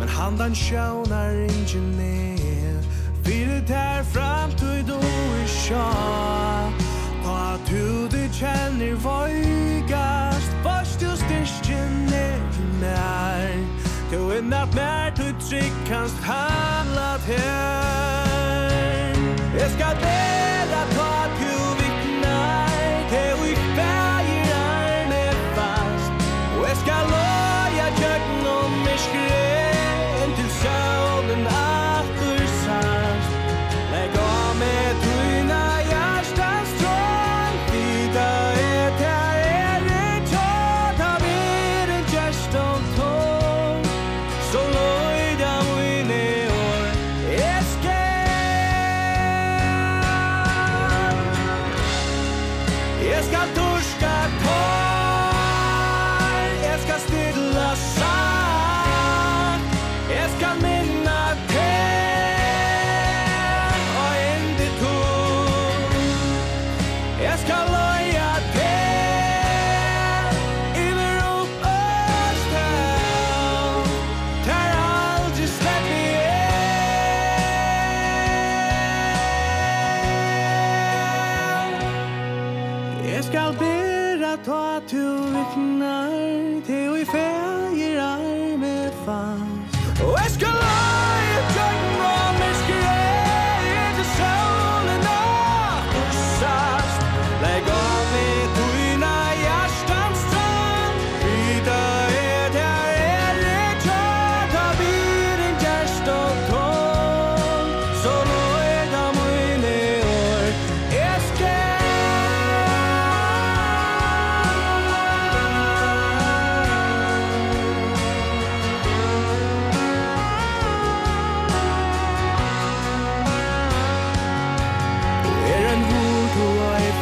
[0.01, 2.83] Men handan dan sjånar ingen ned
[3.25, 4.99] Fyre der fram tui du
[5.43, 5.91] i sjå
[7.25, 9.34] Ta tu du kjenner void
[15.55, 18.65] trygg kanst handlat här
[19.59, 20.54] Jeg skal be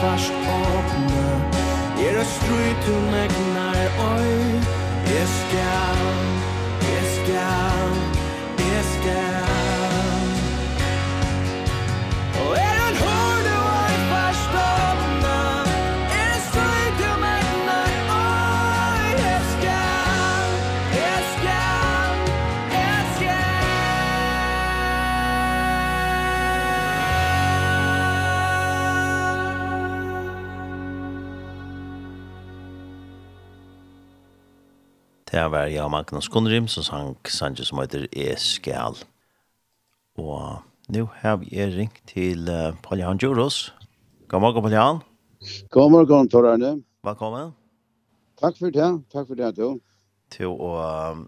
[0.03, 1.27] fars åpne
[2.07, 3.79] Er det stryt to egnar
[4.13, 4.33] Oi,
[5.15, 6.03] jeg skal
[6.93, 7.95] Jeg skal
[8.59, 9.42] Jeg skal.
[35.33, 38.99] Det var jeg og Magnus Gunnrym som sang Sanchez som heter Eskjall.
[40.21, 40.59] Og
[40.93, 43.71] nå har vi er ringt til uh, Paljan Djuros.
[44.29, 45.01] God morgen, Paljan.
[45.73, 46.75] God morgen, Torarne.
[47.01, 47.55] Velkommen.
[48.43, 49.81] Takk for det, takk for det, du.
[50.37, 51.25] Til å uh,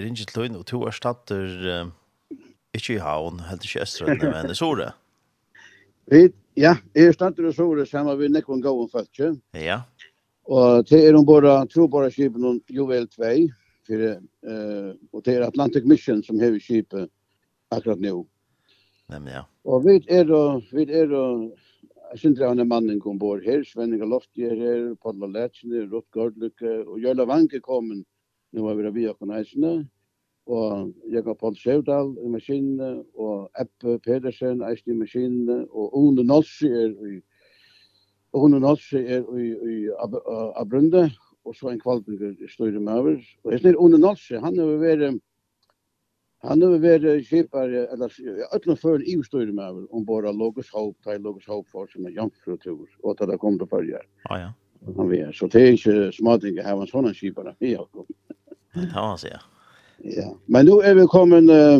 [0.00, 2.40] er ringt til Lund, og to er stater uh,
[2.72, 4.94] ikke i havn, helt ikke Østrønne, men i Sore.
[6.08, 6.24] Vi,
[6.56, 9.34] ja, jeg er stater i Sore sammen med Nekon Gåen Føtje.
[9.60, 9.82] Ja.
[10.50, 13.32] Og det er ombord skipen om Juvel 2,
[13.86, 14.06] for,
[14.48, 17.10] uh, og det er Atlantic Mission som hever skipet
[17.70, 18.24] akkurat nå.
[19.10, 19.44] Men ja.
[19.64, 21.52] Og vi er og, vi er og,
[22.12, 25.86] jeg synes det er en mannen kom bort her, Svenninga Lofti er her, Padla Letsjene,
[25.92, 28.04] Rott Gordlukke, og Jøla Vanke kommen,
[28.52, 29.72] nå er vi av Viakon Eisene,
[30.50, 36.68] og Jakob Paul Sjøvdal i maskinene, og Eppe Pedersen, Eisene i maskinene, og One Nolsi
[36.68, 37.28] er i maskinene,
[38.32, 40.14] Og hun og Nalsi er i, i Ab
[40.56, 41.10] Abrunde,
[41.44, 43.20] og så en kvalbringer støyre med over.
[43.44, 45.20] Og jeg snir One Nalsi, han har vært
[46.42, 48.10] Han har vært skipar, eller
[48.54, 52.06] øtlen før i støyre med over, ombord av Logus Hope, til Logos Hope for som
[52.06, 54.02] er jamfrutur, og til det kom til fyrir.
[54.26, 54.48] Ah, ja.
[54.96, 57.76] Han vet, så det er ikke smadring å ha en sånn skipar, det
[58.74, 59.42] kan man sier.
[60.02, 61.78] Ja, men nu er vi kommet, uh,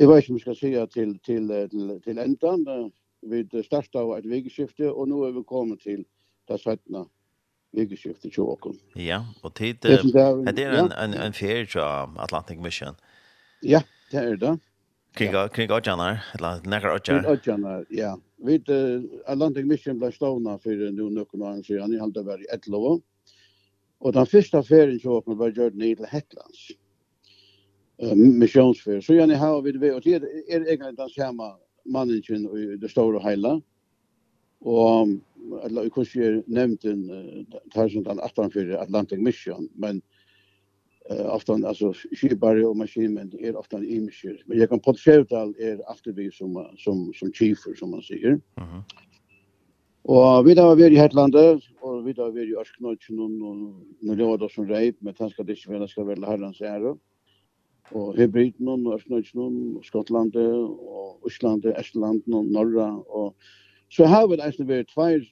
[0.00, 2.88] jeg vet ikke om jeg skal si til, til, til, til endan, uh,
[3.30, 6.04] vi starta av et vikeskifte, og nå er vi kommet til
[6.48, 7.04] det 17.
[7.76, 8.78] vikeskiftet til åkken.
[8.96, 11.04] Ja, og tid, det er, det er en, ja.
[11.04, 12.96] en, en ferie fra Atlantic Mission.
[13.62, 13.82] Ja,
[14.12, 14.54] det er det.
[15.16, 15.48] Kring, ja.
[15.48, 17.22] kring Odjanar, eller nekker Odjanar.
[17.22, 18.14] Kring Odjanar, ja.
[18.44, 22.48] Vi, uh, Atlantic Mission ble stående for nå noen år siden, jeg halte var i
[22.52, 22.98] Etlova.
[24.04, 26.66] Og den første ferien til åkken var gjort ned til Hetlands.
[28.02, 29.00] Uh, missionsferie.
[29.02, 31.54] Så gjerne har vi det ved, og det er egentlig den samme
[31.88, 32.18] mannen
[32.58, 33.60] i det store heila.
[34.60, 35.16] Og
[35.64, 36.92] eller i kurs jeg nevnte
[37.74, 40.00] tar som den 18 for Atlantic Mission, men
[41.10, 44.38] uh, oftan alltså skibare och maskinmän är oftan i mission.
[44.46, 48.30] Men jag kan på skevtal är alltid som som som chiefer som man säger.
[48.30, 48.40] Mhm.
[48.56, 48.82] Uh -huh.
[50.06, 53.32] Og vi da var i Hetlandet, og vi da var i Ørsknøtjen, og
[54.02, 56.94] nå lå det som reit, men tanska det ikke vel, det skal være herrens ære.
[56.94, 57.00] Mhm
[57.92, 62.90] og Hybriden og Østnøysen og Skottland og Østlandet, Estlandet og Norra.
[63.08, 63.34] Og...
[63.88, 65.22] Så har vi eisen vært tver,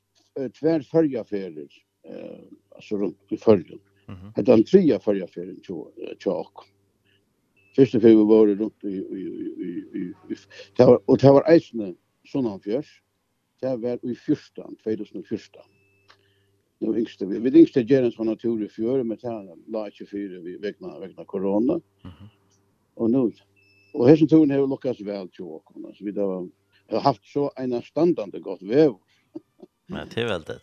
[0.54, 1.66] tver fyrjaferer,
[2.06, 2.44] eh,
[2.76, 3.80] altså rundt i fyrjen.
[4.08, 4.32] Mm -hmm.
[4.36, 5.60] Det er den tredje fyrjaferien
[6.20, 6.68] til åkken.
[7.76, 9.22] Første fyrir vi var rundt i, i,
[9.66, 10.34] i, i, i,
[10.78, 12.90] det var, og det var eisen Sunnanfjørs,
[13.60, 15.60] det var i 14, 2014.
[16.80, 19.34] Det var yngste, vi, vi yngste gjerne sånn natur i fjør, men det
[19.72, 21.74] la ikke fyre vi vegna, vegna korona.
[22.04, 22.43] Mm -hmm
[22.96, 23.32] og nu
[23.94, 26.28] og hessen turen har lukkast vel til åkken altså vi da
[26.90, 28.98] har haft så en standande godt vev
[29.88, 30.60] men det er väl det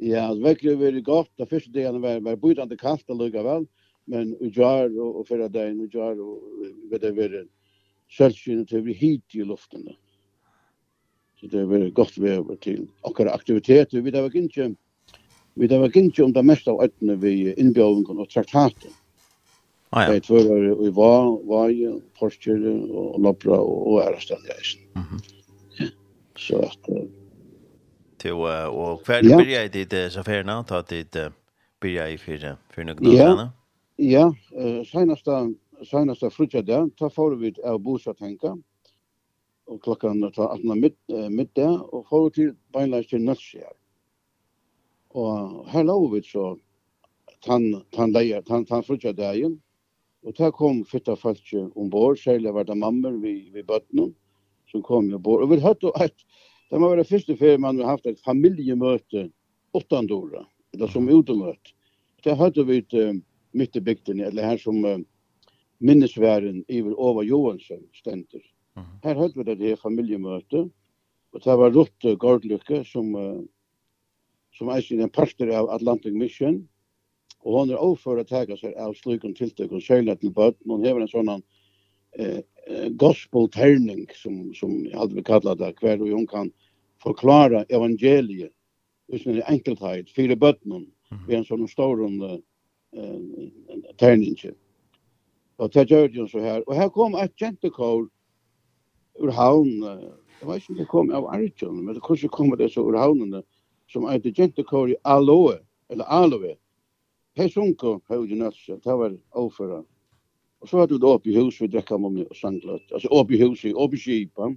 [0.00, 1.30] ja det verkligen väldigt gott.
[1.36, 3.66] De första dagarna var var bjudande kallt och lugga väl
[4.04, 6.42] men och jar och förra dagen och jar och
[6.90, 7.46] vad det var
[8.08, 9.88] självsynet till vi hit i luften
[11.40, 14.74] så det var gott vev till och aktiviteter vi där var inte
[15.54, 18.90] vi där var inte om det mesta av ötterna vi inbjöden och traktaten
[19.92, 20.12] Ah, ja.
[20.12, 22.52] Det var i var var ju Porsche
[22.90, 25.00] och Lopra och Arstad där.
[25.00, 25.20] Mhm.
[26.36, 26.84] Så att
[28.16, 31.32] till och kvar började det det så för nåt att det
[31.80, 33.18] började i för för några dagar.
[33.18, 33.50] Ja,
[33.96, 34.34] Ja,
[34.84, 35.26] senast
[35.90, 38.58] senast frukja där, ta får vi av bosa tänka.
[39.64, 40.98] Och klockan ta att mitt
[41.30, 43.72] mitt där och får till beinläs till Nötsjär.
[45.08, 46.58] Och här låg vi så
[47.40, 49.58] tan tan där tan tan frukja där
[50.26, 54.10] Og der kom fytta folk ombord, særlig var det mammer vi, vi bøttene,
[54.68, 55.44] som kom ombord.
[55.44, 56.24] Og vi hadde et,
[56.70, 59.30] det må være første ferie man har haft et familjemøte,
[59.74, 60.44] åttandora,
[60.74, 61.72] eller som utemøte.
[62.24, 63.14] Det hadde vi et uh,
[63.56, 64.98] midt i bygden, eller her som uh,
[65.80, 68.44] minnesværen Iver Ova Johansson stender.
[68.76, 68.90] Mm.
[69.04, 70.66] Her hadde vi det her familjemøte,
[71.32, 73.40] og det var Rutte Gordlykke som, uh,
[74.58, 76.60] som er sin en parter av Atlantic Mission,
[77.44, 80.68] Og hon er overfor å tega seg av slikken tiltak og søyla til bøtten.
[80.68, 81.30] Hon hever en sånn
[82.18, 82.42] eh,
[83.00, 86.50] gospel-terning, som, som jeg hadde vi kallat det, hver og hun kan
[87.00, 88.52] forklara evangeliet,
[89.10, 90.84] utan enkelthet, fire bøtten,
[91.26, 92.38] ved en sånn stor eh,
[93.98, 94.36] terning.
[95.60, 96.62] Og det gjør det så her.
[96.68, 98.04] Og her kom et jentekår
[99.20, 99.72] ur havn,
[100.40, 102.96] jeg vet ikke om det kom av Arjun, men det kanskje kom det så ur
[102.96, 103.42] havnene,
[103.90, 105.58] som heter jentekår i Aloe,
[105.90, 106.54] eller Aloe,
[107.38, 109.84] Hei sunko, hei ui nøtse, det var overføra.
[110.60, 112.92] Og så hadde vi det oppe i hus, vi drekka med och sanglat.
[112.92, 114.48] Altså oppe i huset, oppe i kipa.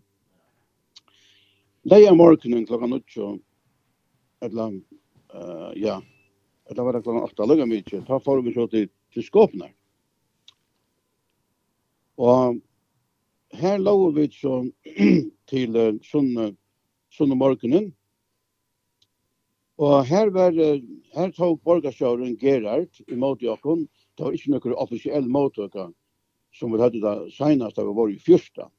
[1.84, 3.38] Leia morgonen klockan 8,
[4.42, 4.74] eller
[5.36, 6.02] uh, ja,
[6.70, 9.70] eller var det klokka åtta, lukka mykje, ta får vi så til, til skåpna.
[12.18, 12.58] Og
[13.54, 14.64] her låg vi så
[15.52, 16.56] til uh, sunne,
[17.12, 17.94] sunne morgenen,
[19.84, 20.56] Og her var,
[21.16, 25.68] her tog borgarstjåren Gerard i måte jokken, det var ikke noen offisiell måte
[26.54, 28.70] som vi hadde da senest, da vi var i fyrsta.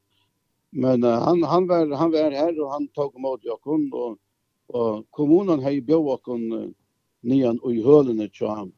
[0.75, 4.17] Men uh, han, han, var, han var her og han tog måte jokken, og,
[4.75, 6.69] og kommunen hei bjør jokken uh,
[7.27, 8.71] nian og i hølene til,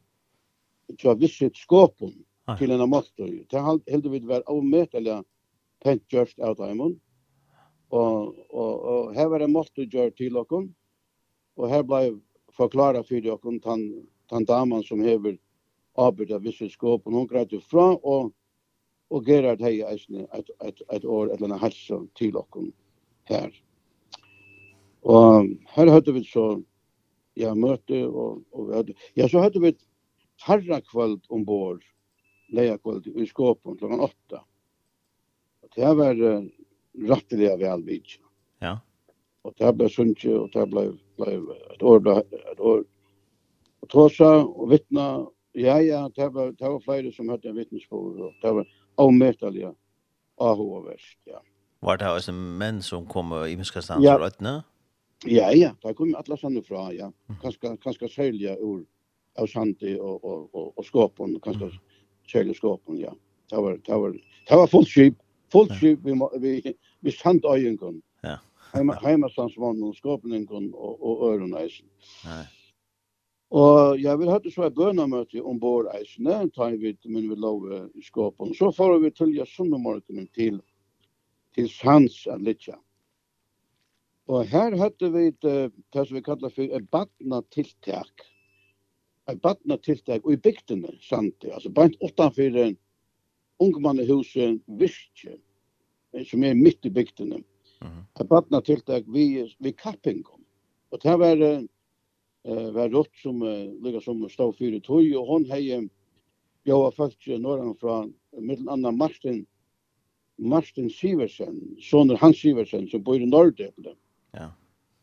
[1.01, 2.13] tja visset skåpen
[2.59, 3.45] til en av måttøy.
[3.51, 5.21] Det heldig vi var avmøtelig
[5.85, 6.83] pent gjørst av dem.
[6.83, 10.69] Og, og, og her var en måte gjør til jokken,
[11.57, 12.11] Og her blei
[12.57, 13.83] forklara fyrir okkur tan,
[14.31, 15.37] tan daman som hevur
[15.97, 18.33] arbeid við visse skop og hon greit frá og,
[19.11, 22.73] og gerar hei eisini at at at or at eller annet til okkum
[23.25, 23.51] her.
[25.07, 25.47] Og
[25.77, 26.47] her høyde vi så,
[27.39, 29.73] ja, møte, og, og vi høyde, ja, så høyde vi
[30.43, 31.85] harra kvöld ombord,
[32.51, 34.43] leia kvöld i skåpen klokkan åtta.
[35.77, 36.43] Det var uh,
[37.09, 37.85] ratteliga vel.
[38.65, 38.79] Ja
[39.47, 40.85] og det ble sunnje, og det ble,
[41.21, 41.39] ble
[41.75, 42.13] et år,
[42.53, 42.85] et år.
[43.83, 45.07] Og tåsa og vittna,
[45.57, 49.71] ja, ja, det var, det var flere som hadde en vittnesbord, og det var avmetallige
[50.43, 51.39] ahu og verst, ja.
[51.85, 54.17] Var det også menn som kom i Miskastand ja.
[54.17, 54.59] for røttene?
[55.29, 57.11] Ja, ja, det kom alle sanne fra, ja.
[57.43, 58.83] Kanskje, kanskje særlig ur
[59.37, 61.71] av Sandi og, og, og, og skåpen, kanskje
[62.29, 63.13] særlig skåpen, ja.
[63.51, 64.17] Det var, det var,
[64.49, 65.19] det var fullt skip,
[65.53, 66.75] fullt skip vi, vi, vi,
[67.07, 68.01] vi sandt øyenkom
[68.77, 71.89] heima, heimastandsmannen, skåpningen og, og øreneisen.
[72.27, 72.45] Nei.
[73.55, 77.69] Og jeg vil hatt så et bønamøte ombord eisene, ta i vidt men vi lov
[77.95, 78.51] i skåpen.
[78.59, 80.59] Så får vi til jeg sunnumorgenen til,
[81.55, 82.67] til Sans er litt
[84.27, 88.27] Og her hadde vi det, det som vi kallar for et badnatiltak.
[89.31, 92.75] Et badnatiltak, og i bygdene, Sandi, altså bare utanfor
[93.63, 95.39] ungmannehuset Vistje,
[96.27, 97.39] som er midt i bygdene.
[97.39, 100.23] Mm Jeg Barna tiltak vi, vi kapping.
[100.91, 105.45] Og det var, uh, var rott som, uh, ligger som för det tog, og hon
[105.45, 105.89] hei
[106.65, 108.09] bjóa folk norran fra
[108.41, 109.47] mittel anna Martin,
[110.37, 113.95] Martin Siversen, soner Hans Siversen, som bor i Nordøpne.
[114.35, 114.51] Ja.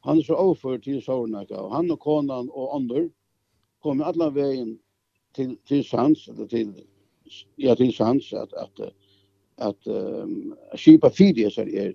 [0.04, 3.08] Han er så overfør til Sovernaka, og han og konan og andre
[3.84, 4.76] kom alla veien
[5.36, 6.74] til, til Sands, eller til,
[7.58, 8.94] ja, til Sands, at, at, at,
[9.58, 11.94] at um, skipa fidjes er, er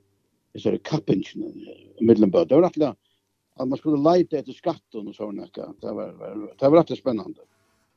[0.54, 2.48] så det kappingen i Middelburg.
[2.48, 2.96] Det var rett
[3.54, 5.68] att man skulle leta efter skatten och såna där.
[5.80, 7.40] Det var det var rätt spännande.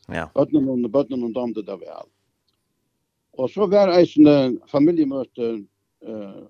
[0.08, 0.30] Ja.
[0.34, 2.08] Bötnen och botten och damde där väl.
[3.32, 5.66] Och så var en familjemöte
[6.06, 6.44] eh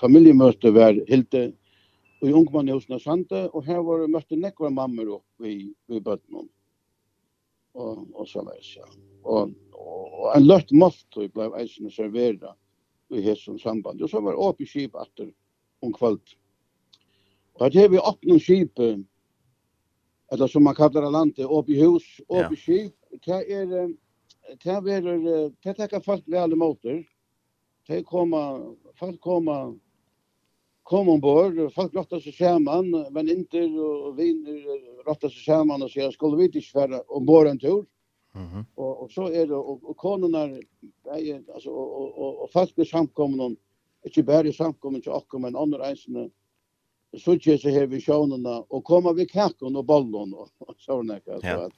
[0.00, 1.52] familjemöte var Hilde
[2.20, 6.48] i ungman hos Nasante och här var det mötte nekvar mammor upp i i botten.
[7.72, 8.84] Och och så där så.
[9.22, 12.54] Och och en lätt måste blev isen serverad
[13.10, 14.02] i hessum samband.
[14.02, 15.30] Og så var åpig skip atter
[15.82, 16.22] om kvöld.
[17.54, 18.80] Og at her vi åpne skip,
[20.32, 22.94] eller som man kallar landet, åpig hus, åpig skip,
[23.24, 23.66] det er,
[24.64, 24.80] det er,
[25.62, 27.04] det er, folk vel alle måter.
[27.86, 29.74] Det koma, folk koma,
[30.82, 34.64] kom ombord, folk råttar seg saman, men og viner
[35.06, 37.84] råttar seg saman og sier, skulle vi ikke være ombord en tur?
[38.34, 38.64] Mm -hmm.
[38.76, 40.60] og, og så er det, og, og konene,
[41.48, 43.56] altså, og, og, og, og folk er samkomne,
[44.04, 46.30] ikke bare samkomne til oss, men andre eisene,
[47.18, 51.32] så ikke så her visjonene, og kommer vi kakken og bollen, og, og sånn, ikke,
[51.32, 51.64] altså, ja.
[51.64, 51.72] at,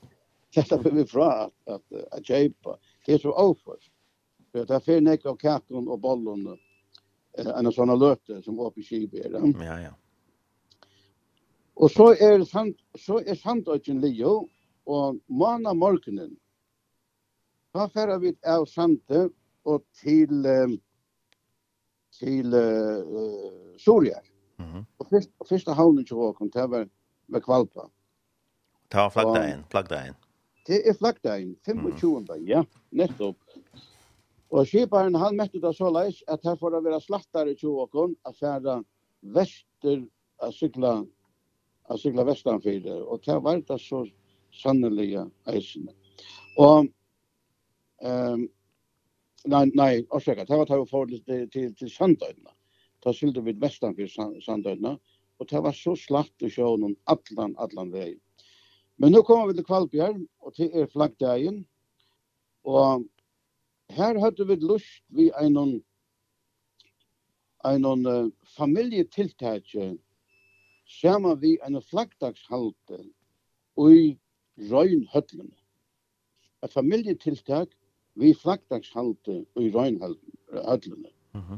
[0.56, 3.92] dette blir vi fra at, at, at kjøpe, det er så overførst.
[4.52, 6.46] For det er fyrir nek av kakken og bollen,
[7.36, 9.28] en sånne løte som oppe i Kibir.
[9.60, 9.92] Ja, ja.
[11.76, 14.46] Og så er, sand, så er sandøkken lio,
[14.86, 16.36] og måna morgenen,
[17.76, 19.26] Da færer vi av Sante
[19.68, 20.76] og til um,
[22.16, 24.20] til uh, Soria.
[24.58, 24.84] Mm -hmm.
[24.98, 26.88] Og fyrst, første havnen til Håkon, det var
[27.28, 27.80] med Kvalpa.
[28.92, 30.14] Det var flaggdagen, flaggdagen.
[30.66, 32.20] Det er flaggdagen, 25.
[32.20, 32.24] Mm.
[32.24, 32.46] -hmm.
[32.46, 33.36] Ja, nettopp.
[34.50, 38.16] Og skiparen, han møtte det så leis at her får det være slattare til Håkon
[38.26, 38.82] at færa
[39.22, 40.06] vester,
[40.42, 41.04] at sykla,
[41.90, 43.04] at sykla vestanfyrde.
[43.04, 44.06] Og det var det så
[44.52, 45.92] sannelige eisene.
[46.58, 46.86] Og
[48.02, 48.48] Ehm
[49.46, 50.48] nei, nej, och säkert.
[50.48, 52.50] Det var tar för till till till Sandöjna.
[52.98, 54.98] Då skilde vi vestan för Sandøyna,
[55.36, 58.18] och det var så slatt å sjå noen allan allan vei.
[58.96, 61.64] Men nu kommer vi till Kvalbjørn, och till er flaggdagen.
[62.62, 63.04] Och
[63.88, 65.82] här hadde vi lust vi einon
[67.64, 69.74] en uh, familietiltak
[70.86, 73.04] sama vi en flaggdagshalte
[73.76, 74.18] i
[74.56, 75.50] Røynhøtlen.
[76.62, 77.68] Et familietiltak
[78.20, 81.12] vi flaggdagshalde i røgnhallene.
[81.36, 81.56] Uh.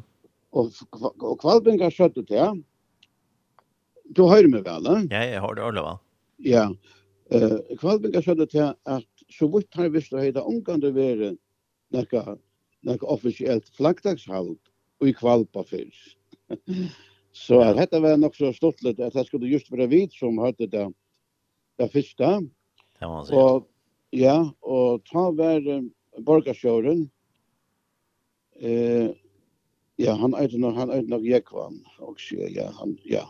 [0.59, 2.53] Og, og kvalbingar skjøtte til, ja.
[4.17, 5.05] Du hører meg vel, eh?
[5.13, 5.99] Ja, jeg har det ordentlig, vel.
[6.49, 6.65] Ja.
[7.29, 11.35] Uh, kvalbingar skjøttet det at så vidt har visst å heita omgående være
[11.95, 12.39] nekka,
[12.89, 14.57] nekka offisielt flaggdagshald
[15.05, 16.17] i kvalpa fyrst.
[17.37, 20.67] så at dette var nok så stortlet at det skulle just være vid som hørte
[20.73, 20.87] det,
[21.79, 22.33] det første.
[22.99, 23.69] Det var Og,
[24.17, 25.83] ja, og ta være
[26.27, 27.09] borgarsjåren.
[28.61, 29.11] eh,
[29.99, 33.25] ja, han eit nok, han eit nok Jekvan, og ja, han, ja.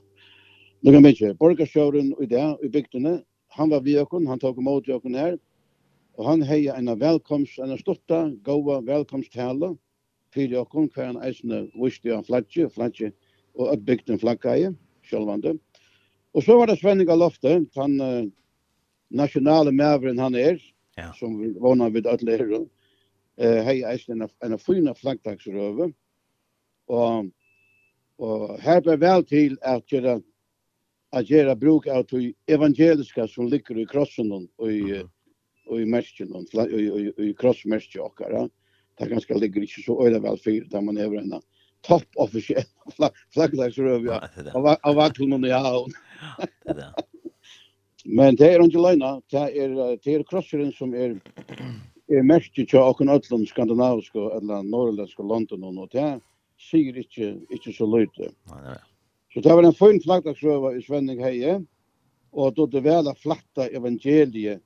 [0.84, 3.22] Nå kan vi ikke, borgarsjåren i det, i bygdene,
[3.56, 5.38] han var vi okon, han tok imot i okon her,
[6.18, 9.72] og han heia en velkomst, en storta, gåa velkomsttale,
[10.34, 13.12] fyrir okon, hver han eisne viste han flatje, flatje,
[13.58, 14.74] og at bygden flaggeie,
[15.08, 15.56] sjølvande.
[16.36, 18.26] Og så var det Svenning av Loftet, han uh,
[19.08, 20.60] nasjonale mæveren han er,
[20.98, 21.12] ja.
[21.16, 22.66] som vi vana vid at lære,
[23.38, 25.92] eh hej är en en fina flaggdagsröve
[26.86, 27.24] och
[28.16, 30.20] och här blir väl till att göra
[31.10, 35.02] att göra bruk av de evangeliska som ligger i krossen och i
[35.66, 38.50] och i märsken och i i krossmärsken och där.
[38.98, 41.40] Det ganska ligger inte så öle väl för där man över en
[41.80, 42.62] topp officiell
[43.34, 44.20] flaggdagsröve
[44.54, 45.86] av av vart hon nu ja.
[46.64, 46.92] Det där.
[48.04, 49.72] Men det er ikke løgna, det er,
[50.04, 51.18] det er krosseren som er
[52.08, 56.20] er merkje til okkur öllum skandinavisko eller norrländsko London og det
[56.58, 58.30] sier ikkje, ikkje så løyte.
[59.32, 61.58] Så det var en fin flaggdagsrøva i Svenning Heie,
[62.32, 64.62] og då det vel flatta evangeliet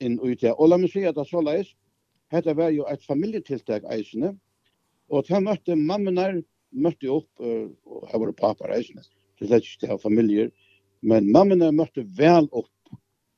[0.00, 0.54] inn ut her.
[0.58, 1.74] Og la meg si at det er så leis,
[2.32, 4.34] dette var jo et familietiltak eisene,
[5.10, 6.40] og det møtte mammenar,
[6.72, 9.04] møtte opp, og her var det papar eisene,
[9.38, 10.50] det er ikke det familier,
[11.02, 12.70] men mammenar møtte vel opp,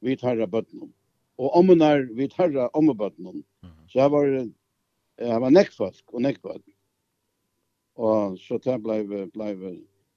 [0.00, 0.92] vi tar rabatten
[1.38, 3.42] og ommunar vi tarra ommubøtnen.
[3.90, 4.26] Så jeg var,
[5.20, 6.64] jeg var nekkfolk og nekkbøtn.
[7.96, 9.02] Og så det blei,
[9.32, 9.52] blei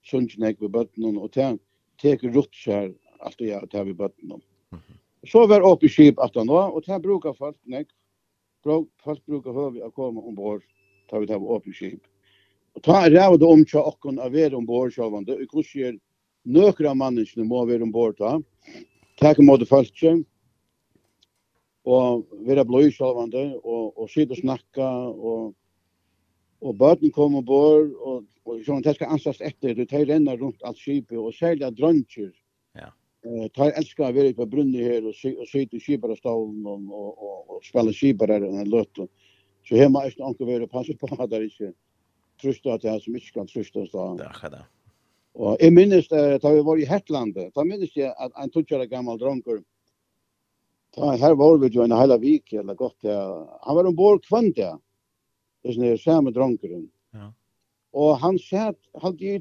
[0.08, 1.54] sunnkjennek ved bøtnen, og det
[2.02, 4.42] tek rutsjer alt det jeg tar ved bøtnen.
[5.28, 7.90] Så var oppe i skip at han var, og det brukar folk nekk.
[8.64, 10.64] Folk brukar høy å komme ombord,
[11.12, 12.04] tar vi tar oppe i skip.
[12.76, 16.00] Og ta ræv det om tja okkon av er ombord sjåvande, og hvordan
[16.48, 18.38] nøkra mannesene må være ombord ta.
[19.20, 20.24] Takk mot folket,
[21.86, 25.56] og vera bløy sjálvandi og og sita og snakka og
[26.62, 30.36] og barn kom og bor og og sjón tær skal ansast eftir du tær renna
[30.36, 32.32] rundt alt skipi og selja drunchur.
[32.76, 32.90] Ja.
[33.24, 36.92] Eh tær elska at vera på brunni her og og sita i skipar og og
[36.92, 39.10] og og spalla skipar og ein lott.
[39.66, 41.74] Så hemma er onkur vera passa på at der ikkje
[42.42, 44.18] trusta at det som ikkje kan trusta så.
[44.20, 44.64] Ja, ja.
[45.36, 47.54] Og eg minnist at vi var i Hetlandet.
[47.56, 49.64] Da minnist eg at ein 20 gammal dronkur
[50.96, 53.60] Ja, her var vi ju en hela vik eller godt, ja.
[53.62, 54.80] Han var ombord kvant ja.
[55.64, 56.90] Det är samme dronkeren.
[57.12, 57.34] Ja.
[57.92, 59.40] Och han satt hade ju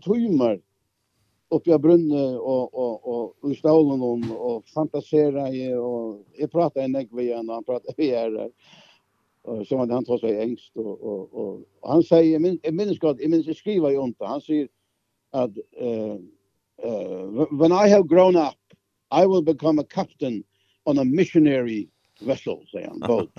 [1.51, 6.51] oppi av i og, och och och i stålen, og, och fantasera, i och jag
[6.53, 8.51] pratade en dag med og han pratade vi är
[9.43, 13.29] och så han tog engst, og, och och och han säger min minns god i
[13.29, 14.69] minns skriva ju inte han säger
[15.31, 16.17] att eh
[16.85, 18.55] uh, uh, when I have grown up
[19.11, 20.45] I will become a captain
[20.89, 21.89] on a missionary
[22.21, 23.31] vessel, säger han, boat.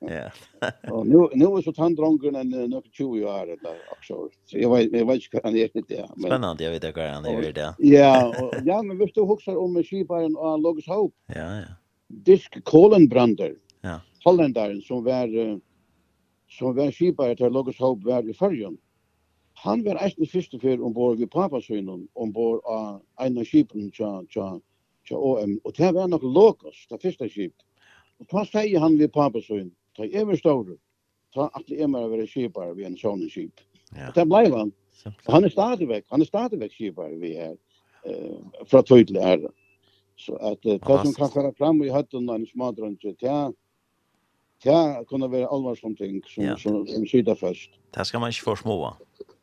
[0.00, 0.30] Ja.
[0.92, 4.28] Og nu, nu er så tanddrongen en några 20 år eller också.
[4.44, 6.06] Så Jeg vet, jeg vet ikke vad han er det.
[6.16, 6.26] Men...
[6.26, 7.74] Spennende, jeg vet ikke vad han är det.
[7.78, 11.16] Ja, og ja men hvis du husker om skibaren och Logos Hope.
[11.26, 11.74] Ja, ja.
[12.08, 13.54] Disk Kolenbrander.
[13.80, 14.00] Ja.
[14.24, 15.58] Hollandaren som var uh,
[16.48, 18.76] som var skibare till Logos Hope var i färjan.
[19.54, 24.22] Han var eisen første fyr ombord vid papasøynen, ombord av en av skipen tja,
[25.08, 27.54] til OM, og det var nok Lokos, det første skip.
[28.20, 30.76] Og da sier han ved papasøyen, ta jeg var ståre,
[31.34, 33.64] ta atle jeg var være skipar ved en sånn skip.
[33.96, 34.08] Ja.
[34.10, 34.70] Og det ble han.
[35.10, 37.56] Og han er stadigvæk, han er stadigvæk skipar vi her,
[38.06, 38.38] eh,
[38.70, 39.48] fra tøydelig her.
[40.16, 43.50] Så at uh, det som kan fære fram i høtten av en smadrønge, det er
[44.64, 46.56] Ja, kunne være alvarsomt ting som, ja.
[46.56, 47.70] som, som syder først.
[47.94, 48.92] Det skal man ikke få forsmåa.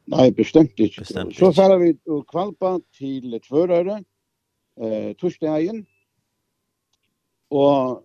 [0.10, 1.02] Nei, bestemt ikke.
[1.03, 1.40] Bestemt ikke.
[1.40, 1.90] Så færer vi
[2.31, 3.99] kvalpa til Tvørøyre
[4.77, 5.85] eh torsdagen.
[7.49, 8.03] Og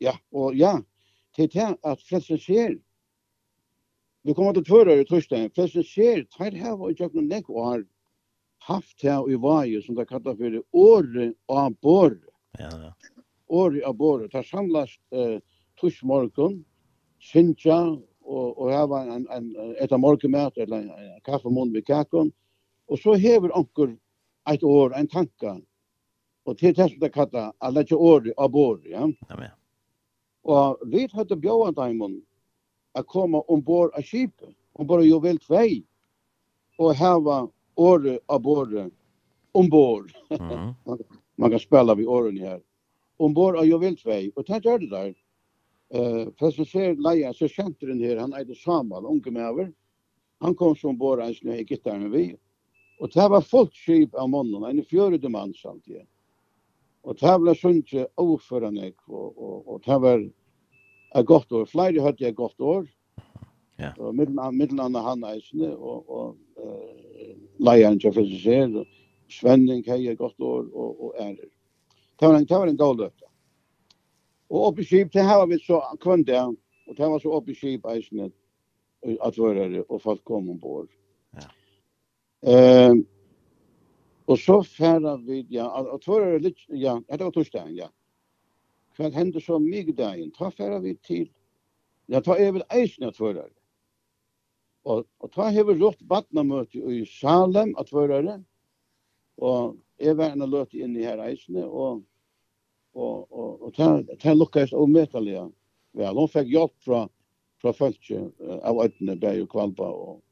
[0.00, 0.78] ja, og ja,
[1.34, 2.78] til til at frelsen skjer.
[4.24, 5.50] Vi kommer til tørre i torsdagen.
[5.54, 7.84] Frelsen skjer, tar her og gjør noen nekk og har
[8.68, 12.26] haft her i vaje, som det kallar for året av båret.
[12.58, 12.92] Ja, ja.
[13.48, 14.32] Året av båret.
[14.32, 15.38] Det er samlas eh,
[15.80, 16.64] torsmorgen,
[17.22, 17.78] synsja,
[18.28, 19.48] og, og hava en, en,
[19.80, 22.32] et av morgenmat, eller en, en kaffemån med kakon.
[22.88, 23.94] Og så hever onker
[24.54, 25.60] ett år, en tanke.
[26.44, 29.12] Och till det som det kallar, att lägga år av bord, ja.
[29.28, 29.50] Amen.
[30.42, 32.22] Och vi hade bjöd dem
[32.92, 35.54] att komma ombord av skipet, ombord av Jovel 2,
[36.78, 38.90] och häva år av bord,
[39.52, 40.12] ombord.
[40.30, 40.74] Mm.
[41.36, 42.62] Man kan spela vid åren här.
[43.16, 45.14] Ombord av Jovel 2, och det gör det där.
[45.90, 49.42] Eh, för så ser Leia så känner den här, han är det Samuel, unge med
[49.42, 49.72] över.
[50.38, 52.36] Han kom som bara en snö i gitarren vi.
[52.98, 56.06] Og det var fullt skip av månen, en fjörde man samtidig.
[57.02, 60.24] Og det var sunnje overføran jeg, og, og, og det var
[61.16, 61.68] et godt år.
[61.70, 62.88] Flere hadde jeg godt år.
[63.78, 63.92] Ja.
[64.02, 68.82] Og middelen av han eisene, og, og uh, leieren til fysiser,
[69.28, 71.50] Svenning hei et godt år, og, og ærer.
[72.18, 73.26] Det var en, det var en god løte.
[74.48, 76.48] Og oppe i skip, det her var vi så kvann der,
[76.88, 78.30] og det var så oppe i skip eisene,
[79.04, 80.88] at våre, og folk kom ombord.
[80.88, 81.07] Mm
[82.40, 82.94] Eh
[84.24, 87.90] och så färra vi ja och tror det ja det var torsdagen ja.
[88.96, 90.30] Kvad hände så mycket dagen.
[90.30, 91.30] Ta färra vi till
[92.06, 93.50] ja ta över eisna tvårar.
[94.82, 98.44] Och och ta hever rått vatnamöte i Salem att tvårar.
[99.36, 102.02] Och är värna låt in i här eisne och
[102.92, 105.50] och och och ta ta luckas och metaliga.
[105.92, 107.08] Ja, de fick hjälp från
[107.60, 108.12] från folk
[108.62, 110.22] av ödne berg och kvalpa och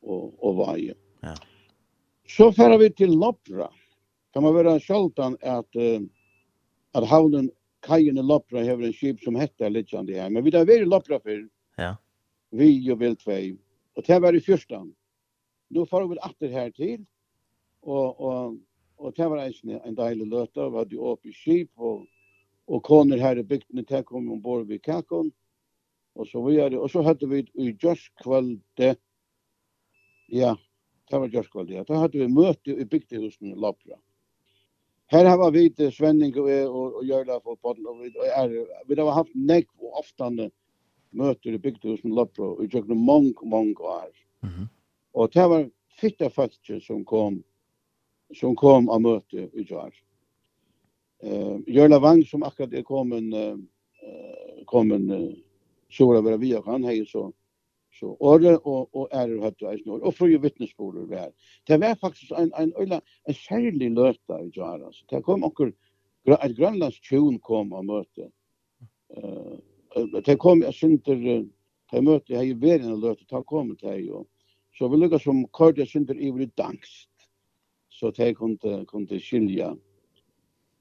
[0.00, 0.94] och och vaje.
[1.20, 1.34] Ja.
[2.30, 3.66] Så færa vi til Lopra.
[4.32, 6.02] Kan man være sjaldan at, uh,
[6.94, 7.50] at havnen
[7.82, 10.30] kajen i Lopra hever en skip som heter Lidjandi her.
[10.30, 11.42] Men vi da i Lopra før.
[11.78, 11.96] Ja.
[12.54, 13.56] Vi og Viltvei.
[13.96, 14.92] Og det var i fyrstan.
[15.70, 17.02] Nå far vi atter her til.
[17.82, 18.56] Og, og,
[18.98, 20.70] og det var en, en deilig løte.
[20.70, 22.06] Vi hadde opp i skip og,
[22.70, 25.32] og koner her i bygdene til kom ombord ved Kakon.
[26.14, 28.94] Og så vi er, og så hadde vi i Jørskvalde.
[30.30, 30.54] Ja,
[31.10, 31.84] Det var Gjørskvaldi, ja.
[31.86, 33.98] Da hadde vi møte i bygdehusen i Lopra.
[35.10, 38.52] Her har vi til Svenning og jeg og Jørla for podden, og vi er,
[38.86, 40.52] vi har haft nekk og oftane
[41.10, 44.12] møter i bygdehusen i Lopra, og vi tjøkne mange, mange år.
[44.42, 44.68] Mm -hmm.
[45.14, 45.70] Og det var
[46.00, 47.42] fitta fattig som kom,
[48.34, 49.90] som kom av møte i Gjør.
[51.24, 53.58] Uh, Jørla Vang, som akkurat er kommet, uh,
[54.66, 55.34] kommet, uh,
[55.90, 57.32] så var det via, han hei så,
[57.98, 61.32] Så åre og, og ære høyde og eisne og fru vittnesporer vær.
[61.68, 65.72] Det var faktisk en, en, øyla en særlig løta i jar Så det kom okkur,
[66.26, 68.30] et grønlands tjun kom og møte.
[69.16, 69.58] Eh
[70.26, 71.14] det kom, jeg synter
[71.90, 74.26] det møte, jeg er en og ta kom til og
[74.78, 77.10] så vi lukka som kort jeg synder i vri dangst.
[77.90, 79.74] Så det kunde kunde skilja.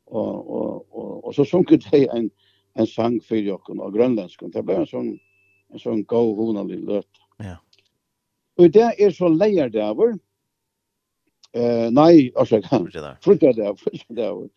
[0.06, 2.30] Og, og, og, og så sunket det en,
[2.76, 4.52] en sang för jokken og grønlandsken.
[4.52, 5.10] Det ble en sånn
[5.74, 7.22] en sån god honalig løt.
[7.44, 7.58] Ja.
[8.60, 10.18] Og det er så leierdaver,
[11.54, 12.62] eh, nei, altså,
[13.24, 14.50] frutjadaver, frutjadaver,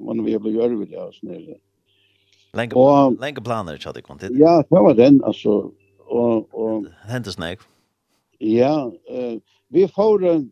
[0.00, 1.58] man vil bli gjørvig, ja, sånn er det.
[2.58, 4.34] Lenge, og, lenge planer, tja det kom til.
[4.38, 5.70] Ja, det var den, altså.
[6.10, 7.62] Og, og, Hentes nek.
[8.42, 9.36] Ja, eh,
[9.70, 10.48] vi får en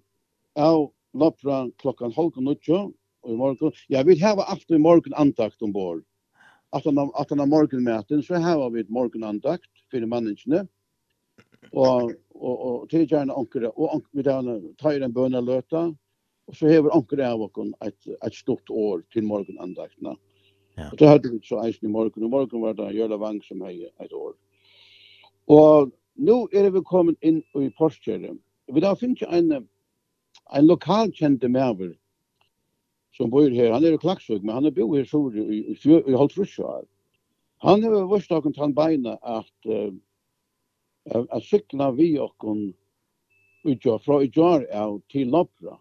[0.58, 2.82] av Lopra klokkan halv og nutjo,
[3.24, 6.04] og i morgen, ja, vi har haft i morgen antakt ombord
[6.70, 10.66] att han at han morgenmaten så har vi ett morgonandakt för mannene.
[11.72, 15.94] Og og og til gjerne ankere og anker vi der tar en bønneløta
[16.48, 20.16] og så har ankere av oss et et stort år til morgenandaktene.
[20.78, 20.90] Ja.
[20.92, 23.60] Og det hadde vi så eisen i morgen, og morgen var det Jøla Vang som
[23.60, 24.34] hei et år.
[25.48, 28.38] Og nå er vi kommet inn i Porskjøret.
[28.72, 29.66] Vi da finner en,
[30.54, 31.96] en lokalkjente medver
[33.18, 35.74] som bor her, han er i Klaksvøk, men han er bo her sur i, i,
[35.74, 36.86] i, i Holtrusjøar.
[37.66, 39.90] Han er vørst noen han beina at uh,
[41.08, 42.68] at sykla vi okkon
[43.68, 45.78] utgjør fra utgjør av til Lopra.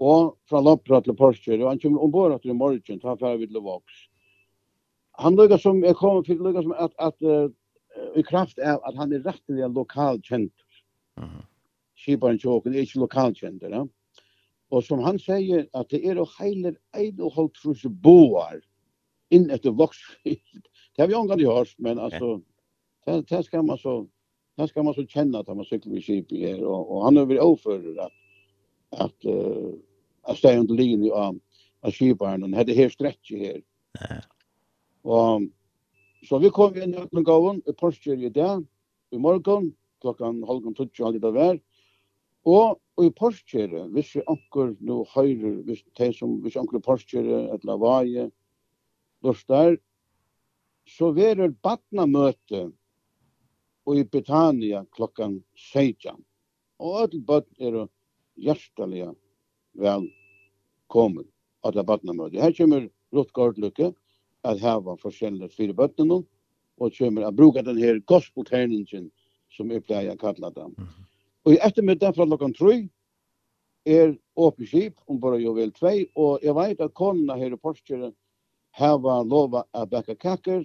[0.00, 3.50] Og fra Lopra til Porsche, og han kommer ombord etter i morgen, ta færre vi
[3.50, 4.06] til Vox.
[5.22, 7.50] Han lukka som, jeg kom, fikk lukka som at, at uh,
[8.18, 10.54] i kraft av at han er rettelig lokalkjent.
[11.18, 11.44] Uh -huh.
[11.94, 13.84] Skiparen tjåken er ikke lokal kjent, ja.
[14.74, 18.58] Og som han sier, at det er å heiler ein og holdt frus boar
[19.34, 20.66] inn etter voksfyllt.
[20.94, 22.40] Det har vi omgang i hørt, men altså,
[23.06, 24.00] det, det skal man så,
[24.58, 27.18] det skal man så kjenne at man sykler i kip i her, og, og han
[27.20, 28.16] er vel overfører at,
[29.06, 29.74] at, uh,
[30.30, 31.38] at steg under linje av,
[31.84, 33.62] av kiparen, og det her stretch her.
[35.04, 35.46] Og,
[36.24, 38.62] så vi kom inn i Øtnegavn, i Porsche i dag,
[39.12, 39.70] i morgen,
[40.02, 41.58] klokkan halv tutsi, halv i dag vær,
[42.44, 47.40] Og, og i Porsche, hvis vi anker nå høyre, hvis, de som, hvis anker Porskjere
[47.56, 48.28] eller Vaje,
[49.24, 49.78] Lortar,
[50.84, 52.66] så verer badnamøte
[53.88, 55.38] og i Britannia klokkan
[55.72, 56.20] 16.
[56.84, 57.78] Og alle badn er
[58.44, 59.08] hjertelig
[59.80, 61.24] velkommen
[61.64, 62.42] av det badnamøte.
[62.44, 63.94] Her kommer Rutt Gårdlukke
[64.44, 66.20] at hava forskjellige fire bøttene
[66.76, 69.08] og kommer å bruke den her gospelterningen
[69.54, 70.76] som jeg pleier å kalle dem.
[70.76, 71.10] Mm -hmm
[71.44, 72.76] Og i ettermiddag fra klokken 3
[73.86, 77.60] er åpne skip om bare jo vel 2, og jeg vet at konene her i
[77.60, 78.12] Porsche
[78.74, 80.64] hava lova a baka kakker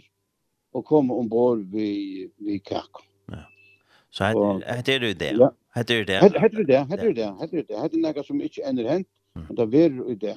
[0.73, 3.03] og komme ombord vi, vi kakker.
[3.33, 3.43] Ja.
[4.09, 4.31] Så
[4.65, 5.33] hette er du det?
[5.37, 5.49] Ja.
[5.75, 6.21] Hette er det?
[6.23, 7.81] Hette er det, hette er det, hette er det.
[7.81, 10.35] Hette er noe som ikke ender hent, men det er i det.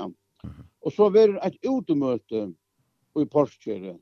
[0.82, 2.48] Og så er et utemøte
[3.16, 4.00] i Porskjøren,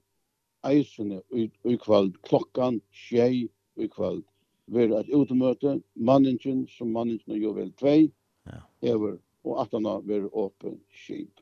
[0.67, 3.47] eisene i kveld, klokkan tjei
[3.77, 4.25] i kveld
[4.71, 8.11] vera et utemøte, manningen som manningen jo vel tvei,
[8.47, 8.63] ja.
[8.85, 11.41] hever, og at han har åpen skip.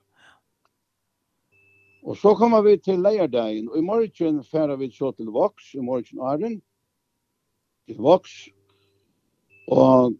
[2.03, 5.81] Og så kommer vi til leierdagen, og i morgen færer vi så til Vox, i
[5.81, 6.63] morgen Arjen,
[7.87, 8.49] til Vox,
[9.69, 10.15] og,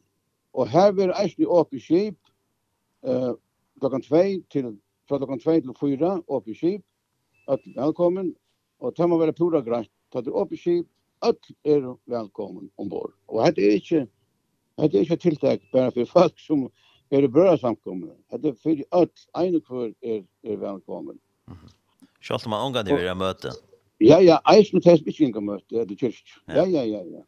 [0.53, 2.19] og her vil eisne åpen skip,
[3.07, 3.33] eh,
[3.81, 4.23] klokkan 2
[4.53, 4.75] til,
[5.09, 6.85] fra klokkan 2 til 4, åpen skip,
[7.49, 8.35] at velkommen,
[8.81, 10.89] og det må være pura greit, ta til åpen skip,
[11.25, 13.13] öll er velkommen ombord.
[13.29, 14.05] Og hette er ikke,
[14.81, 16.69] hette er ikke tiltak bare for folk som
[17.11, 18.13] er i bra samkomne.
[18.33, 21.19] Hette er for öll, ene kvar er, er velkommen.
[21.49, 21.67] Mm.
[22.21, 23.55] Sjalt om man omgang det vil møte.
[24.01, 26.35] Ja, ja, eisen test ikke engang møte, det er kyrk.
[26.49, 27.25] Ja, ja, ja, ja.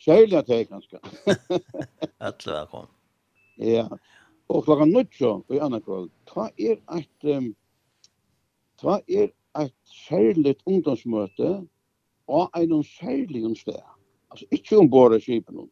[0.00, 1.00] Sjælja det er ganske.
[2.20, 2.92] Alle velkommen.
[3.56, 3.88] Ja,
[4.48, 7.48] og klokka nødja i anna kvall, ta er et, um,
[8.80, 9.32] ta er
[9.62, 11.66] et særligt ungdomsmøte,
[12.26, 13.84] og einum særligum stað.
[14.30, 15.68] Altså ikki um borða skipen.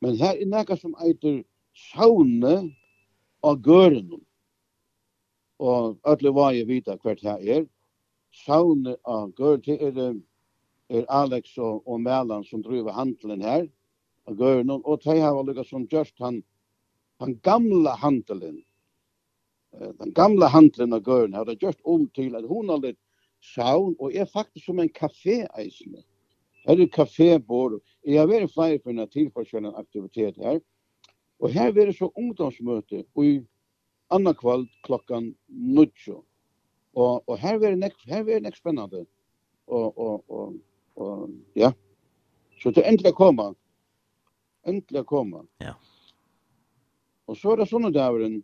[0.00, 1.42] Men her er nakað som eiter
[1.74, 2.72] saune
[3.42, 4.20] og gørnum.
[5.58, 7.64] Og alle var jeg vita hvert her er.
[8.44, 10.14] Saune og gørn til er
[10.92, 13.66] er Alex og, og Melan som driver handelen her.
[14.26, 16.42] Og gørnum og tei hava lukket sum just han
[17.20, 18.62] han gamla handelen.
[19.72, 22.98] Den gamla handelen av gørn har det gjort om til at hun har litt
[23.42, 26.02] saun, og er faktisk som en kafé eisne.
[26.66, 27.80] Her er kafébord.
[28.06, 30.60] Jeg har vært flere for en tilforskjellende aktivitet her.
[31.42, 33.40] Og her er det så ungdomsmøte i
[34.10, 35.86] annan kvall klokkan 9.
[36.94, 39.06] Og, og her er det nek, her er nek spennende.
[39.66, 40.54] Og, og, og,
[40.96, 41.72] og, ja.
[42.62, 43.48] Så det er endelig å komme.
[44.68, 45.42] Endelig å komme.
[45.64, 45.74] Ja.
[47.26, 48.38] Og så er det sånne dæveren.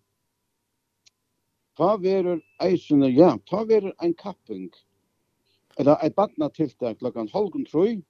[1.78, 4.66] Ta verur eisene, ja, ta verur ein kapping.
[4.72, 4.87] Ja
[5.78, 8.00] eller et badna tiltak klokkan halvgun troi,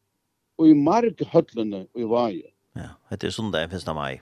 [0.59, 2.49] og i marg høllene i vaje.
[2.77, 3.95] Ja, det er sundag 1.
[3.95, 4.21] mai.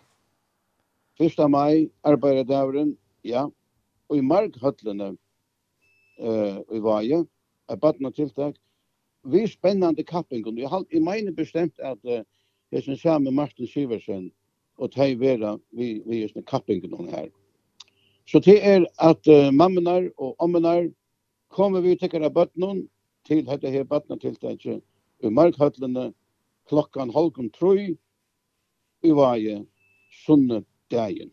[1.21, 1.39] 1.
[1.51, 3.47] mai, arbeiderdagen, ja,
[4.09, 5.15] og i marg høllene
[6.21, 7.25] uh, i vaje,
[7.71, 8.59] et badna tiltak,
[9.27, 12.21] vi spennande kappingen, jeg, jeg mener bestemt at uh,
[12.73, 14.31] jeg synes med Martin Siversen,
[14.79, 17.29] og tei vera vi, vi just med kappingen her.
[18.27, 20.91] Så det er at uh, mammenar og ommenar
[21.49, 22.53] kommer vi til å bøtt
[23.27, 24.83] til dette her badnatiltaket
[25.25, 26.11] i markhøtlene
[26.71, 27.95] klokkan halvkom trøy
[29.07, 29.61] i vaje
[30.25, 31.31] sunne dagen.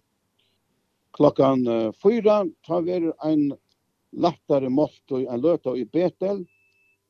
[1.13, 3.51] Klokkan uh, fyra tar vi en
[4.13, 6.43] lattare måltøy, en løta i Betel,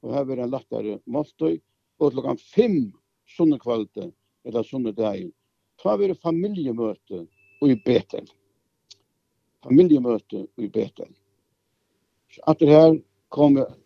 [0.04, 1.58] og her er en lattare måltøy,
[2.00, 2.92] og klokkan fem
[3.30, 4.12] sunne kvalite,
[4.44, 5.32] eller sunne dagen,
[5.82, 7.26] Ta vi familiemøte
[7.66, 8.28] i Betel.
[9.64, 11.10] Familiemøte i Betel.
[12.32, 12.94] Så at det her
[13.30, 13.74] kommer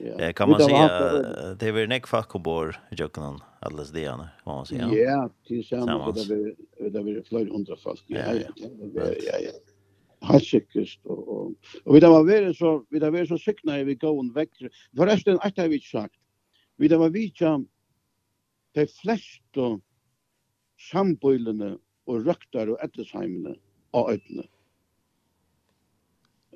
[0.00, 0.88] Eh kan man säga
[1.54, 4.94] det är väl näck fack och bor jocken alldeles det kan man säga.
[4.94, 8.04] Ja, tillsammans det vi det vi flöd under fast.
[8.06, 8.48] Ja, ja.
[8.94, 10.40] Ja, ja.
[10.40, 11.54] sikkert, og og
[11.84, 14.68] og við var så, vi da var så sikna við góðan vekk.
[14.96, 16.18] Forresten alt har vi ikke sagt.
[16.76, 17.68] vi da var vi jam
[18.74, 19.80] de fleste
[20.76, 23.56] sambøylene og røkter og ettersheimene
[23.94, 24.44] av øytene.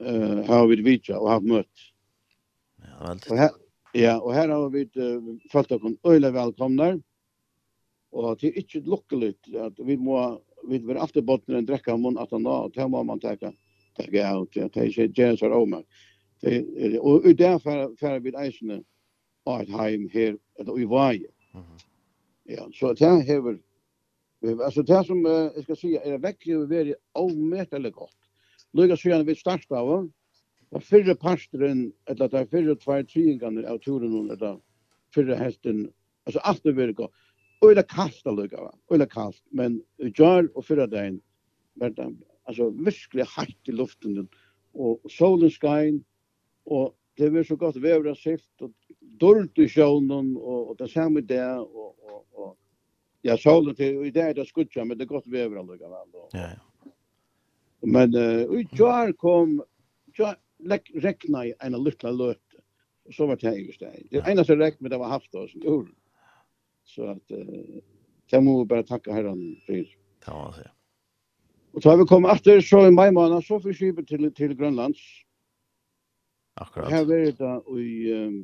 [0.00, 1.89] Eh uh, har vi vitja og har møtt.
[2.84, 3.22] Ja, vel.
[3.30, 3.56] Og her,
[3.94, 6.90] ja, og her har vi uh, følt dere öle velkomne.
[8.12, 10.20] Og det er ikke lukkelig at vi må
[10.68, 13.52] vi vil alltid bottna en dräcka munn at han då tar man man tacka
[13.96, 15.86] tacka ut ja, det er är jazz och omak.
[17.00, 18.84] Og i det för vi eisene
[19.46, 21.26] av et heim her, eller i vei.
[22.48, 23.58] Ja, så det hever,
[24.64, 28.16] altså det som uh, jag ska säga är verkligen väldigt omätligt gott.
[28.72, 30.10] Lukar så gärna vi startar av
[30.70, 34.60] Og fyrre pastren, eller det er fyrre tvær tryggene av turen, eller
[35.14, 35.88] fyrre hesten,
[36.28, 37.08] altså alt det vil gå.
[37.60, 41.18] Og det er kaldt allukka, og det er kaldt, men i jar og fyrre dagen,
[41.80, 42.06] var det
[42.48, 44.28] altså virkelig hardt i luften,
[44.74, 46.00] og solen skein,
[46.66, 48.72] og det var så godt vever av sift, og
[49.20, 52.54] dårlig i sjånen, og, og det samme det, og, og, og
[53.26, 55.90] ja, solen til, og i det er det skutja, men det er godt vevra allukka,
[55.90, 56.28] vel.
[56.38, 56.92] Ja, ja.
[57.80, 59.58] Men uh, i jar kom,
[60.18, 60.38] jar,
[61.04, 62.62] rekna i en lilla løte.
[63.08, 64.04] Og så var det jeg i stedet.
[64.12, 65.88] Det eneste rekna det var haft oss i ur.
[66.86, 67.80] Så at, uh,
[68.30, 69.80] det må vi bare takke herren for.
[70.20, 70.68] Det må man si.
[71.72, 74.56] Og så har vi kommet etter, så i mai måned, så får skipet til, til
[74.58, 75.00] Grønlands.
[76.58, 76.90] Akkurat.
[76.90, 78.40] Her var det i um,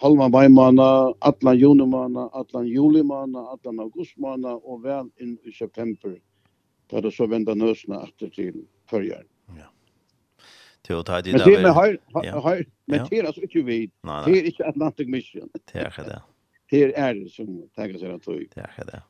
[0.00, 5.36] halva mai måned, atlan juni måned, atlan juli måned, atlan august måned, og vel inn
[5.44, 6.16] i september.
[6.90, 9.28] Da det så venda nøsene etter til Førjern.
[10.88, 11.32] Jo, det det.
[11.32, 11.98] Men det med har
[12.40, 13.90] har men det alltså inte vi.
[14.02, 15.48] Det är inte Atlantic Mission.
[15.72, 16.22] Det är det.
[16.70, 18.46] Det är det som tackar sig att tog.
[18.54, 19.02] Det är det.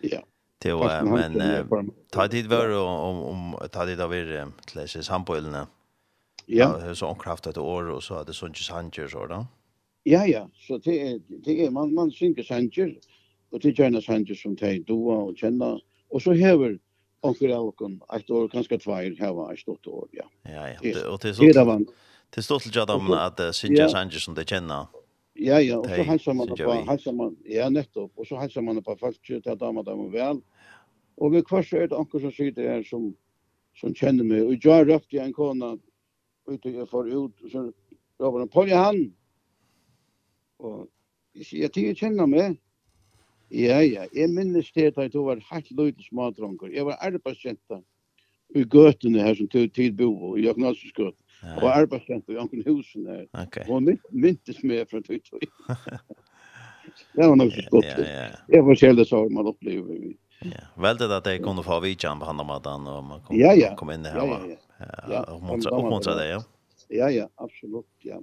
[0.00, 0.22] Ja.
[0.58, 5.66] Det var men ta dit var om om ta dit av er till sig sampoilna.
[6.46, 6.94] Ja.
[6.94, 9.46] Så kraft att år och så hade sånt sanger så då.
[10.02, 12.98] Ja ja, så det är det är man man synker sanger
[13.50, 16.78] och det gärna sanger som tar då och känna och så häver
[17.20, 20.24] onkel av kon ett år kanske två här var ett åtta år ja.
[20.42, 21.84] Ja ja och det är så Det var
[22.30, 24.86] det står till Jadam att Sinja Sanchez som det känner.
[25.32, 28.82] Ja ja och så hälsar man på hälsar man ja nettopp och så hälsar man
[28.82, 30.40] på folk till att damer dem väl.
[31.14, 33.16] Och vi kvar så är det onkel som sitter här som
[33.74, 35.78] som känner mig och jag rökte en kona
[36.50, 37.72] ute och jag får ut så
[38.18, 39.14] ropar han på han.
[40.56, 40.86] Och
[41.32, 42.60] jag säger till känner mig
[43.50, 44.06] Ja, ja.
[44.14, 46.70] Jeg minnes det at du var helt løyde smadronger.
[46.74, 47.80] Jeg var arbeidskjenta
[48.54, 51.26] i gøtene her som til tid bo, i Jøgnalsgøtene.
[51.40, 51.56] Ja.
[51.56, 53.26] Og arbeidskjenta i anken husen her.
[53.46, 53.64] Okay.
[53.68, 55.46] Og min, myntes meg fra tøyt tøy.
[57.16, 57.88] det var nok så godt.
[57.88, 58.26] Ja, ja.
[58.54, 60.12] Jeg var selv så man opplever.
[60.44, 60.66] Ja.
[60.80, 63.74] Veldig at jeg kunne få vidtjen på han maten og man kom, ja, ja.
[63.76, 64.20] kom inn her.
[64.20, 64.58] Ja, ja.
[64.80, 66.40] Ja, Ja, oppmuntra det, ja.
[66.90, 68.16] Ja, ja, absolutt, ja.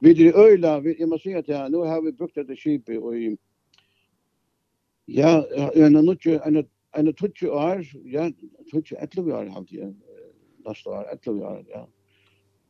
[0.00, 2.98] Vi er i øyla, jeg må si at ja, nå har vi brukt dette skipet
[2.98, 3.28] og i
[5.08, 5.40] Ja,
[5.74, 6.62] en nutje, en
[6.98, 8.30] en tutje år, ja,
[8.70, 9.92] tutje 11 år har jeg,
[10.66, 11.84] næste år, 11 år, ja.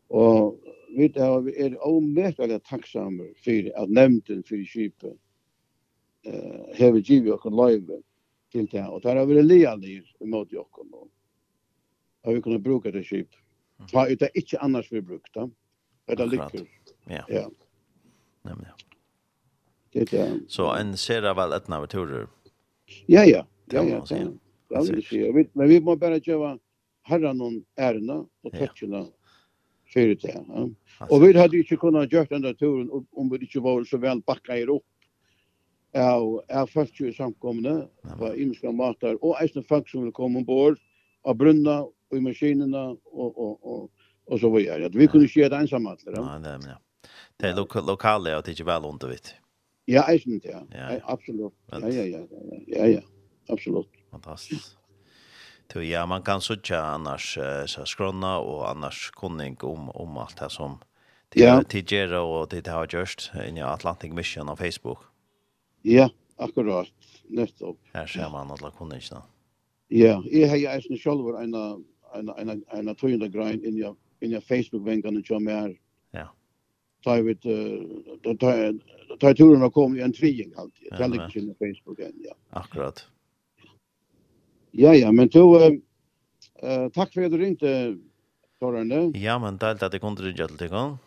[0.09, 0.59] Og
[0.97, 5.15] vi er, er avmerkelig takksamme for at nevnten for skipet
[6.25, 8.01] eh, hever givet oss løyve
[8.53, 8.87] til det.
[8.89, 10.81] Og der har vi lealig imot oss.
[12.25, 13.37] Og vi kunnet bruke det skip.
[13.93, 15.51] Ta ut det ikke annars vi brukte.
[16.09, 16.65] Det er lykker.
[17.11, 17.25] Ja.
[17.29, 17.47] Ja.
[18.49, 18.88] Nemlig, ja.
[19.93, 22.27] Det är Så en ser av väl ett när turer.
[23.07, 23.47] Ja ja.
[23.67, 24.05] Ja ja.
[24.69, 26.59] Ja, det vet men vi måste bara göra
[27.03, 29.07] herra någon ärna och täcka
[29.93, 30.69] för det ja.
[31.11, 33.97] Och vi hade ju inte kunnat gjort den där turen om vi inte var så
[33.99, 34.83] väl backa i upp.
[35.93, 37.87] Ja, är först ju samkomna
[38.19, 40.79] på imska matar och även folk som kom ombord
[41.23, 43.91] av brunna och i maskinerna och och och
[44.25, 44.89] och så vidare.
[44.89, 45.97] Vi kunde inte göra det ensamma.
[46.07, 46.79] Nej, nej, men ja.
[47.37, 49.35] Det är lokala och det är väl undervitt.
[49.89, 50.67] Ja, eisen, ja.
[50.71, 51.01] ja, ja.
[51.05, 51.53] Absolut.
[51.71, 53.01] Ja, ja, ja, ja, ja, ja,
[53.49, 53.89] absolut.
[54.11, 54.77] Fantastiskt.
[55.73, 60.51] Så ja, man kan søtja annars så skrona och annars kunning om om allt det
[60.51, 60.79] som
[61.29, 61.63] till ja.
[61.63, 64.99] till Gera och det har just i Atlantic Mission på Facebook.
[65.83, 66.89] Ja, akkurat.
[67.29, 67.79] Nettopp.
[67.93, 69.23] Her Här ser man alla kunningene.
[69.89, 71.55] Ja, jeg har ju eisen själv en
[72.15, 75.79] en en en en tjugonde grind i i Facebook vänkan som er mer
[77.05, 77.35] tar vi
[79.19, 80.89] tar turen och kom i en tving alltid.
[80.91, 82.35] Jag lägger sin Facebook än ja.
[82.51, 83.09] Akkurat.
[84.71, 85.59] Ja ja, men då
[86.63, 87.97] eh tack för att du ringte
[88.59, 89.19] Torrande.
[89.19, 90.99] Ja, men det att det kunde du göra till gång.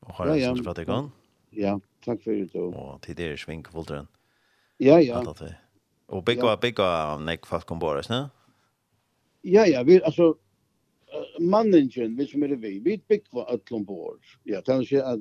[0.00, 1.10] Och har jag sett dig gång.
[1.50, 2.64] Ja, tack för det då.
[2.64, 4.06] Och till det svink fulltren.
[4.76, 5.34] Ja, ja.
[6.06, 8.30] Och bigga bigga nek fast kom bara, va?
[9.42, 10.34] Ja, ja, vi alltså
[11.40, 15.20] manningen vi som er vi, vi vi byggva öllum bor ja kanske att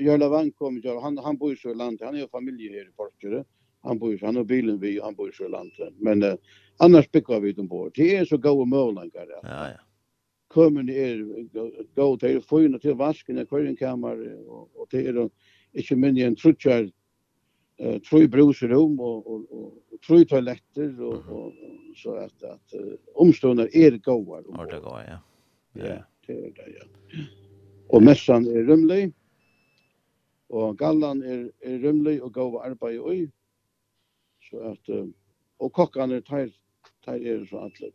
[0.00, 3.46] Jörla Vann kommer han han bor i Sörland han er jo familie her i Porskjøret,
[3.82, 6.34] han bor han har bilen vi han bor i Sörland men uh,
[6.78, 9.80] annars byggva vi dem bor det er så gode målanger, ja ja ja.
[10.48, 11.46] kommer det är
[11.94, 14.04] gå till fyrna til vasken i kvarn
[14.48, 15.28] og, og det er
[15.74, 16.90] ikke minne en trutjar
[17.78, 21.52] eh tre brusrum og, og, og tru toaletter og, og,
[21.96, 24.42] så at, at uh, omstående är goda.
[24.56, 25.18] Ja, det går ja.
[25.74, 26.02] Ja.
[26.26, 27.24] Det er det, ja.
[27.90, 29.12] Og messan er rymlig,
[30.50, 33.24] og gallan er, er rymlig og gava arbeid i.
[34.48, 34.92] Så at,
[35.60, 36.52] og kokkan er teir,
[37.06, 37.92] teir er så atler.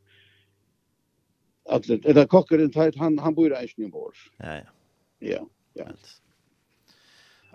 [1.66, 4.20] Atler, eller kokkaren teir, han, han bor i eisen i vår.
[4.40, 4.72] Ja, ja.
[5.26, 5.42] Ja,
[5.80, 5.90] ja.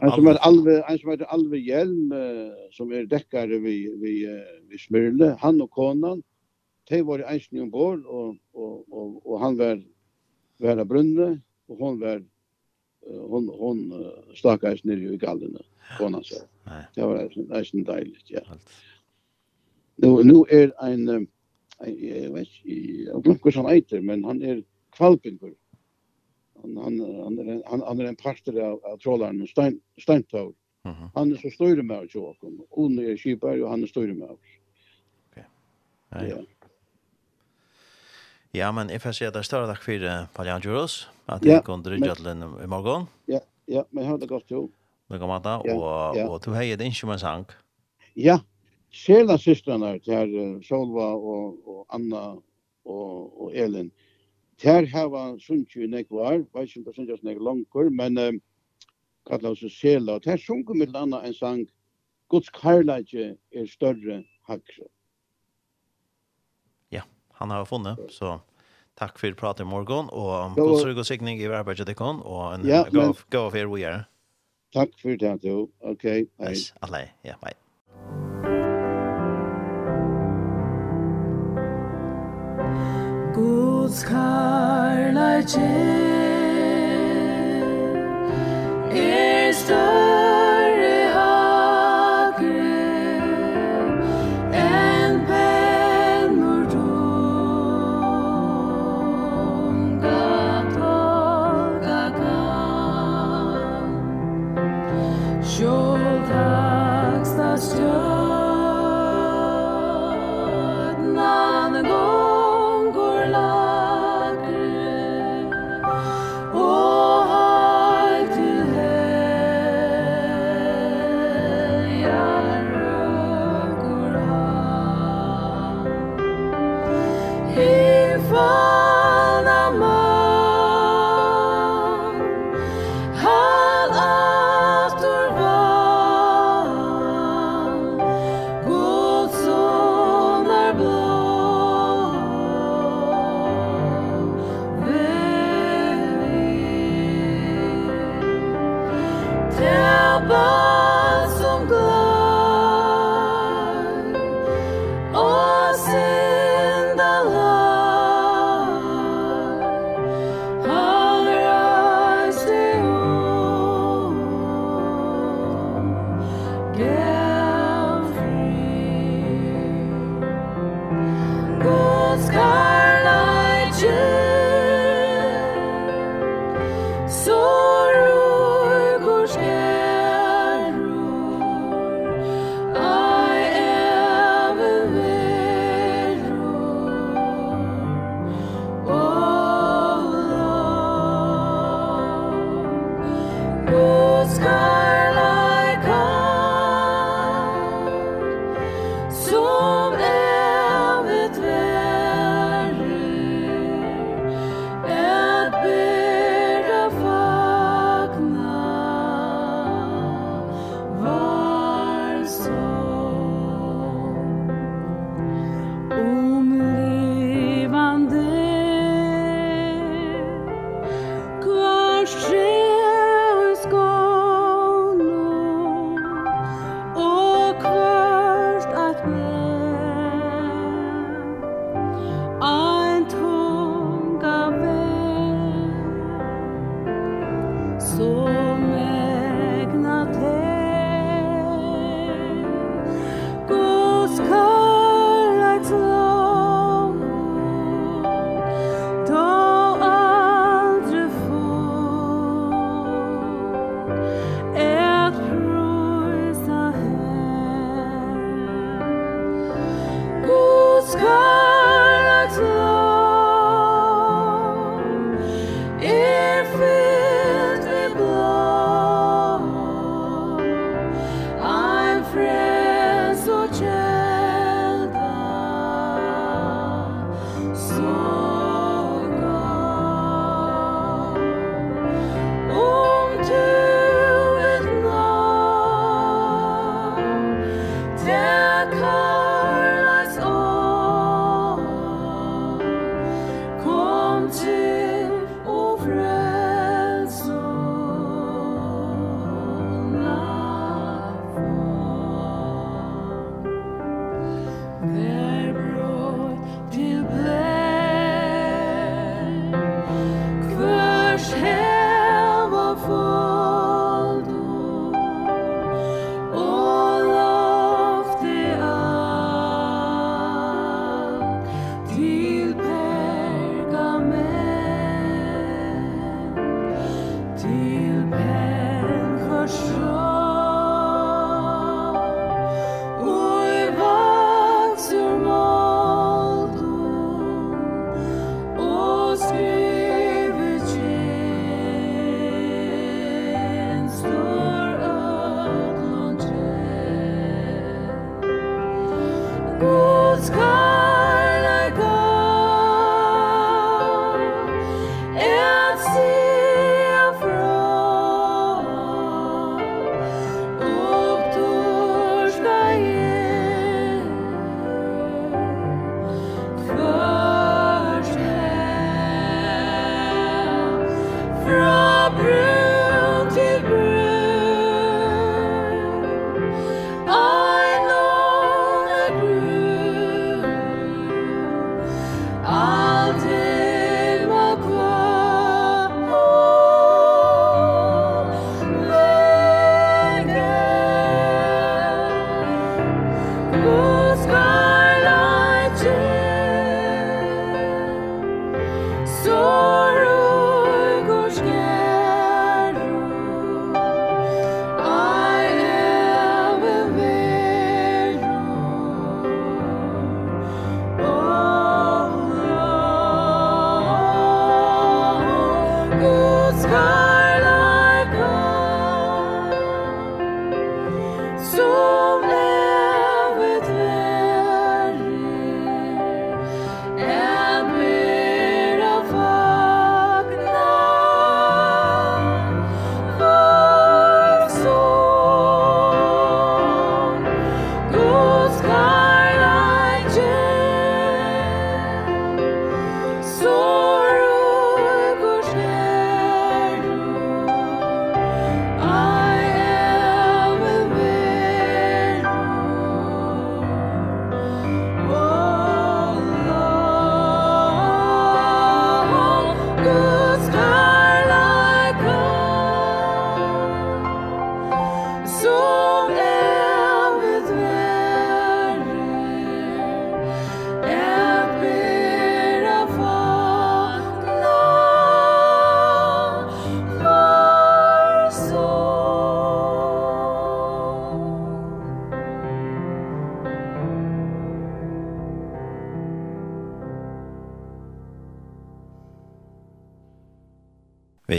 [0.01, 2.13] En som er alve, en som er alve hjelm,
[2.73, 4.15] som er dekkare vi, vi,
[4.71, 6.23] vi smyrle, han og konan,
[6.89, 9.83] de var i eisen i vår, og, og, og, og han var
[10.61, 12.23] var brunne, og hon var
[13.31, 13.83] hon hon
[14.37, 15.63] stakkars nere i gallene
[15.99, 16.21] kona
[16.67, 18.41] nej Det var nästan deiligt, ja.
[19.97, 21.29] Nu nu är en
[21.87, 25.55] jag vet inte, jag glömmer han heter, men han är kvalpingur.
[26.63, 30.53] Han han han är han, han är en parter av, av trollaren Stein Steintau.
[30.85, 31.09] Mhm.
[31.15, 32.67] Han är så stor med och kom.
[32.71, 34.31] Och nu skipar och han är stor med.
[34.31, 35.45] Okej.
[36.11, 36.29] Okay.
[36.29, 36.43] Ja.
[38.55, 41.45] Ja, men jeg får si at det er større takk for uh, Paljan Juros, at
[41.47, 43.07] jeg kunne rydde til den i morgen.
[43.31, 43.39] Ja,
[43.71, 44.65] ja, men jeg har det godt jo.
[45.11, 47.47] Lykke om det, og, og du har et ikke sang.
[48.17, 48.41] Ja,
[48.91, 50.27] Sjela systrarna, ter
[50.67, 52.23] Solva og, og Anna
[52.85, 53.93] og, og Elin,
[54.59, 58.41] ter hava nek var, veis ikke om det sunnjas nek langkur, men um,
[59.27, 61.67] kallar oss Sjela, og ter sungu mitt anna en sang,
[62.29, 64.87] Guds karlage er større hakre
[67.41, 67.99] han har funnet.
[68.11, 68.41] Så
[68.95, 72.69] tack för pratet i morgon och god och sikning i arbeidet til kon och en
[72.69, 73.15] ja, go men...
[73.31, 74.05] go för vi är.
[74.73, 75.69] Tack för det då.
[75.81, 76.27] Okej.
[76.39, 77.55] Okay, Yes, alle, ja, bye.
[83.35, 85.61] Guds karlaje
[88.93, 90.40] Er større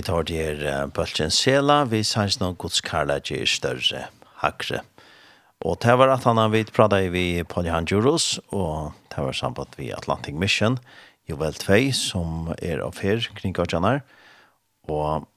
[0.02, 4.08] vi tar det her Bølgen Sela, vi sanns noen gods karlage i større
[4.42, 4.80] hakre.
[5.62, 9.38] Og det var at han har vidt pratet vi på Johan Juros, og det var
[9.38, 10.80] samband vi Atlantic Mission,
[11.30, 14.02] Jovel 2, som er av her kring Gajanar,
[14.90, 15.30] og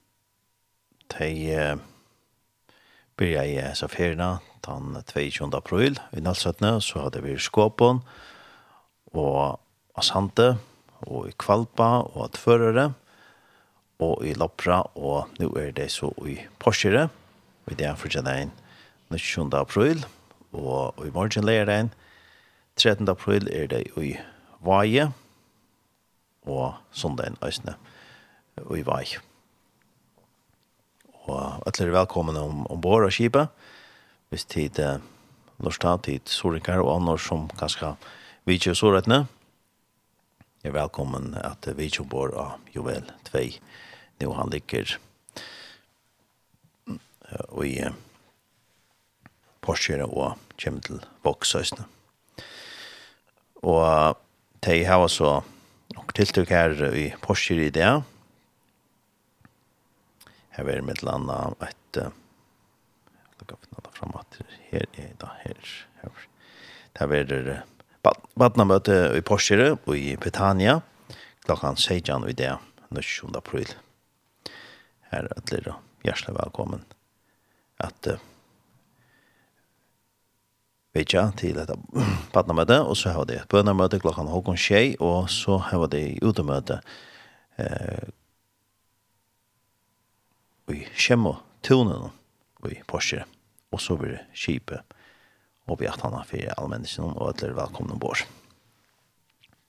[1.13, 1.77] de uh,
[3.21, 5.53] byrja i Saferina den 22.
[5.53, 8.01] april i Nalsøtne, så hadde vi Skåpon
[9.13, 9.59] og
[9.93, 10.55] Asante
[11.05, 13.04] og Kvalpa og Tvørere, og
[13.99, 17.07] og i Lopra, og nå er det så i Porsche,
[17.65, 18.51] og i det er fortsatt en
[19.11, 19.53] 27.
[19.55, 20.05] april,
[20.51, 21.93] og i morgen leger det en
[22.75, 23.07] 13.
[23.09, 24.15] april er det i
[24.65, 25.11] Vaje,
[26.45, 27.75] og sondagen Øsne,
[28.65, 29.21] og i Vaje.
[31.25, 33.49] Og alle er velkomne om, ombord av skipet,
[34.29, 34.99] hvis tid eh,
[35.63, 37.95] lortet tid soringer og andre som kanskje
[38.45, 39.23] vidtjør sårettene,
[40.65, 43.41] er velkommen at vi kjomper av Jovel 2.
[44.17, 44.95] Nå han ligger
[47.51, 47.75] og i
[49.61, 51.85] Porsche og kommer til Voksøsene.
[53.61, 54.17] Og
[54.65, 55.35] de har så
[55.93, 57.91] noen tiltak her i Porsche i det.
[60.57, 65.73] Her er med landet et Jeg lukker finne noe frem at her er da her.
[66.95, 67.61] Her er det
[68.35, 70.79] Badnamøte i Porsche og i Petania
[71.45, 72.51] klokkan 16 i det
[72.91, 73.31] 27.
[73.37, 73.69] april.
[75.11, 75.75] Her er alle
[76.05, 76.85] hjertelig velkommen
[77.81, 78.21] at uh,
[80.95, 81.75] vetja til dette
[82.33, 86.79] badnamøte, og så har det et bønamøte klokkan Håkon tjei, og så har det utemøte
[87.59, 88.07] eh,
[90.71, 92.09] i Kjemmo tunen
[92.65, 93.25] i Porsche,
[93.75, 94.94] og så blir det kjipet
[95.65, 98.25] og vi har tanna for alle menneskene, og at dere er velkomne bort.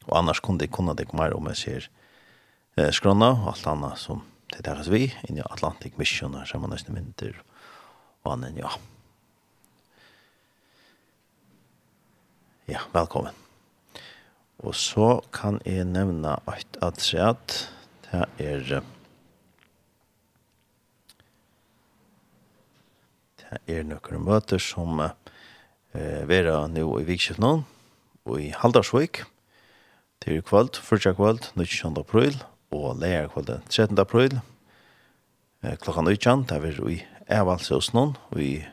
[0.06, 1.88] Og annars kunne det kunne det mer her om jeg ser
[2.76, 6.70] eh, skrona, og alt annet som det deres vi, inn i Atlantic Mission, og sammen
[6.70, 7.40] nesten mynter,
[8.24, 8.70] og annen, ja.
[12.66, 13.34] Ja, velkommen.
[14.58, 17.00] Og så kan jeg nevne et at
[18.06, 18.82] det er...
[23.46, 25.00] Det er noen møter som...
[25.00, 25.14] Eh,
[25.96, 29.24] eh, vera nu i vikskift og i Haldarsvik,
[30.20, 31.98] til kvöld, fyrtja kvöld, 19.
[31.98, 33.98] april, og leir kvöld 13.
[33.98, 34.40] april,
[35.62, 38.64] eh, klokka 19, det er i Evalsøsnån, og i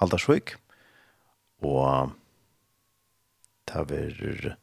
[0.00, 0.56] Haldarsvik,
[1.62, 2.12] og
[3.68, 4.54] det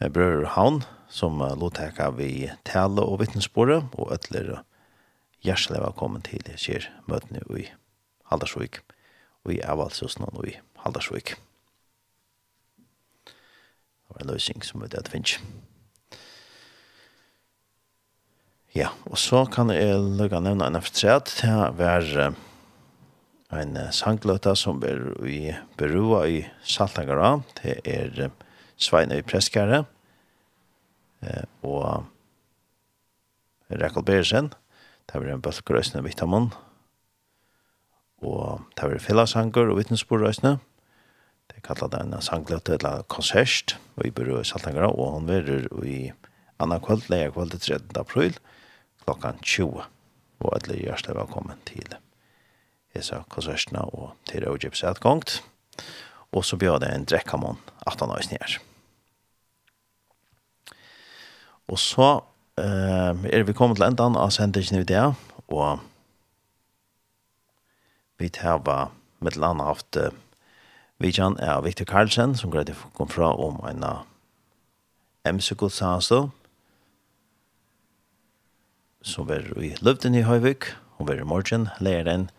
[0.00, 4.62] er Brøður Havn, som lotteka vi tale og vittnesbordet, og øtler
[5.44, 7.68] hjertelig velkommen til kjer møtene i
[8.30, 8.82] Haldarsvik
[9.44, 11.34] og i Avalsøsna og i Haldarsvik.
[13.24, 15.38] Det var en løsning som vi det finnes.
[18.74, 22.32] Ja, og så kan jeg lukke nevne en aftræd til å være
[23.54, 27.36] en sangløta som er i Berua i Saltangara.
[27.60, 28.32] Det er
[28.74, 29.84] Sveinøy Preskare
[31.62, 32.04] og
[33.70, 34.50] Rekkel Bersen.
[35.06, 36.50] Det er en bølgerøsne vitamin.
[36.50, 36.73] Og
[38.24, 40.56] og det var fellessanger og vittnesbordreisene.
[41.52, 45.84] Det kallet det en sangløte eller konsert, og i byrå i Saltangara, og han var
[45.84, 46.12] i
[46.58, 47.90] annan kvöld, leia kvöld 13.
[48.00, 48.38] april,
[49.04, 49.84] klokkan 20.
[50.40, 51.96] Og alle hjertelig velkommen til
[52.94, 55.42] Esa konsertene og til Rødgips gongt.
[56.32, 58.58] Og så bjør det en drekkamon, 18 år snir.
[61.68, 62.20] Og så
[62.58, 65.04] eh, er vi kommet til endan av sendingen i det,
[65.48, 65.80] og
[68.24, 68.88] vi tar
[69.20, 69.98] med land haft
[70.98, 73.84] vidjan er Victor Carlsen, som greit kom fra om en
[75.28, 76.30] MC-godsasto,
[79.04, 82.30] som er i Løvden i Høyvik, og er i morgen, leir den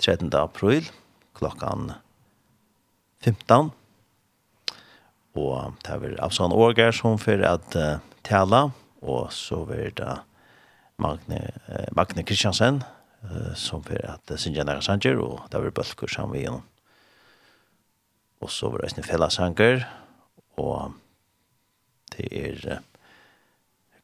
[0.00, 0.32] 13.
[0.32, 0.88] april,
[1.36, 1.92] klokkan
[3.20, 3.72] 15.
[5.36, 8.70] Og det er av sånn Åger som for at uh, tala,
[9.04, 10.14] og så er det
[10.98, 12.80] Magne, eh, Magne Kristiansen,
[13.54, 16.62] som för att synja några sanger och där var bulkur som vi igenom.
[18.38, 19.88] Och så var det en fälla sanger
[20.54, 20.90] och
[22.16, 22.80] det är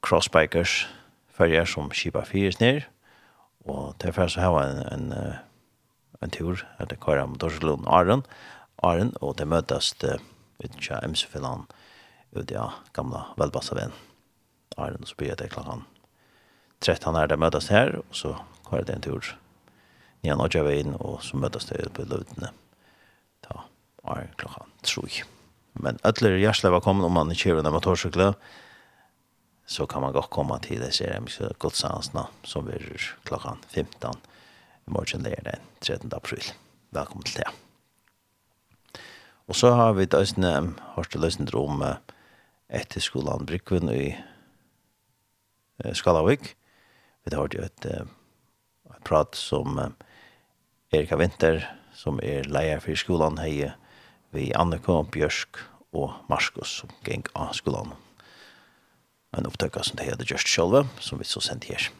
[0.02, 0.88] crossbikers
[1.28, 2.88] färger som kipa fyrs ner
[3.64, 5.34] och det är så här en en
[6.20, 8.22] en tur att det kör om Dorslund Aron
[8.76, 10.18] Aron och det mötas det
[10.58, 11.66] utkja MC-fällan
[12.30, 13.92] ut ja gamla välbassa vän
[14.76, 15.84] Aron så blir det klockan
[16.78, 18.36] 13 är det mötas här och så
[18.74, 19.30] var det en tur.
[20.22, 22.50] Ni har nått inn, og så møttes det på løvdene.
[23.44, 23.64] Ta,
[24.02, 25.22] var klokka troi.
[25.78, 28.38] Men ødler hjertelig velkommen om man ikke kjører en motorsykler,
[29.66, 32.84] så kan man godt komme til det seremiske godsansene som er
[33.24, 34.18] klokka 15
[34.84, 36.10] i morgen er den 13.
[36.12, 36.50] april.
[36.92, 39.00] Velkommen til det.
[39.48, 41.80] Og så har vi døsne, hørt til østene om
[42.68, 44.12] etter skolen Brykven i
[45.96, 46.54] Skalavik.
[47.24, 47.88] Vi har hørt jo et
[49.04, 49.78] prat som
[50.94, 51.62] Erika Winter,
[51.94, 53.76] som er leier for skolan her,
[54.34, 55.60] vi Annika, Bjørsk
[55.94, 57.94] og Marskos, som gikk av skolan.
[59.34, 61.90] En opptøkka som det heter Gjørst Sjølve, som vi så sendt her.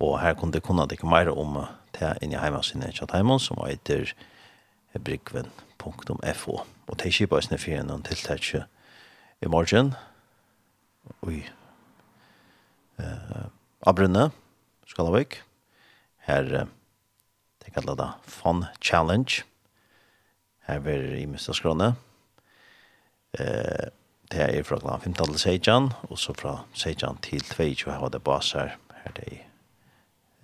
[0.00, 1.58] Og her kunne det kunne ikke mer om
[1.98, 4.14] det inn i hjemme sin Tjatheimon, som heter
[4.96, 6.60] brygven.fo.
[6.88, 8.48] Og det er kjipa i snedfyr noen tiltak
[9.40, 9.92] i morgen,
[11.20, 11.44] og i
[13.00, 13.48] uh,
[13.86, 14.30] Abrunne,
[14.86, 15.42] Skalavik.
[16.26, 16.66] Her,
[17.64, 19.42] det kallar det Fun Challenge.
[20.66, 21.52] Her er i Mr.
[21.52, 21.94] Skrone.
[23.38, 23.88] Eh,
[24.30, 28.22] det er fra klant 15 til Seijan, og så fra Seijan til 22 har det
[28.22, 28.76] bas her.
[29.04, 29.46] Her det er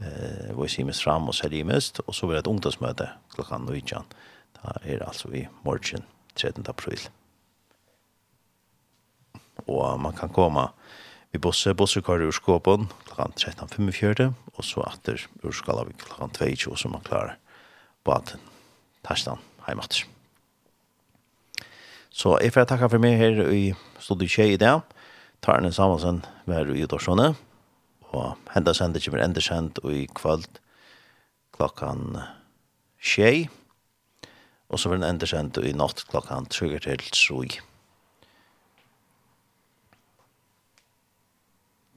[0.01, 3.81] eh vi ser mest fram og serimest och så blir det ungdomsmöte klockan 9.
[4.53, 6.03] Det er alltså i morgon
[6.35, 6.65] 13.
[6.69, 7.01] april.
[9.67, 10.69] Och man kan komme
[11.37, 11.75] i Bosse.
[11.77, 13.23] Bosse kører ur Skåpen kl.
[13.37, 16.27] 13.45, og så åter ur Skalavik kl.
[16.33, 17.37] 22, så man klarar
[18.05, 18.41] baden.
[19.07, 19.77] Tarstan, hei
[22.11, 24.81] Så jeg får takke for meg her i studiet tjei i dag.
[25.43, 27.35] Tarne Samuelsen var i Dorssone,
[28.11, 30.59] og henda sendet kommer enda sendt i kvöld
[31.53, 32.19] klokkan
[32.99, 33.49] tjei,
[34.69, 37.76] og så var den enda sendt i natt klokkan 3 til 3.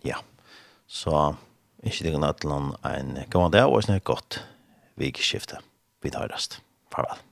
[0.08, 0.20] ja,
[0.88, 1.36] så
[1.84, 4.42] ikke det kan ha til noen en god dag og snakk godt
[5.00, 5.62] vikskifte.
[6.04, 6.60] Vi tar rest.
[6.94, 7.29] Farvel.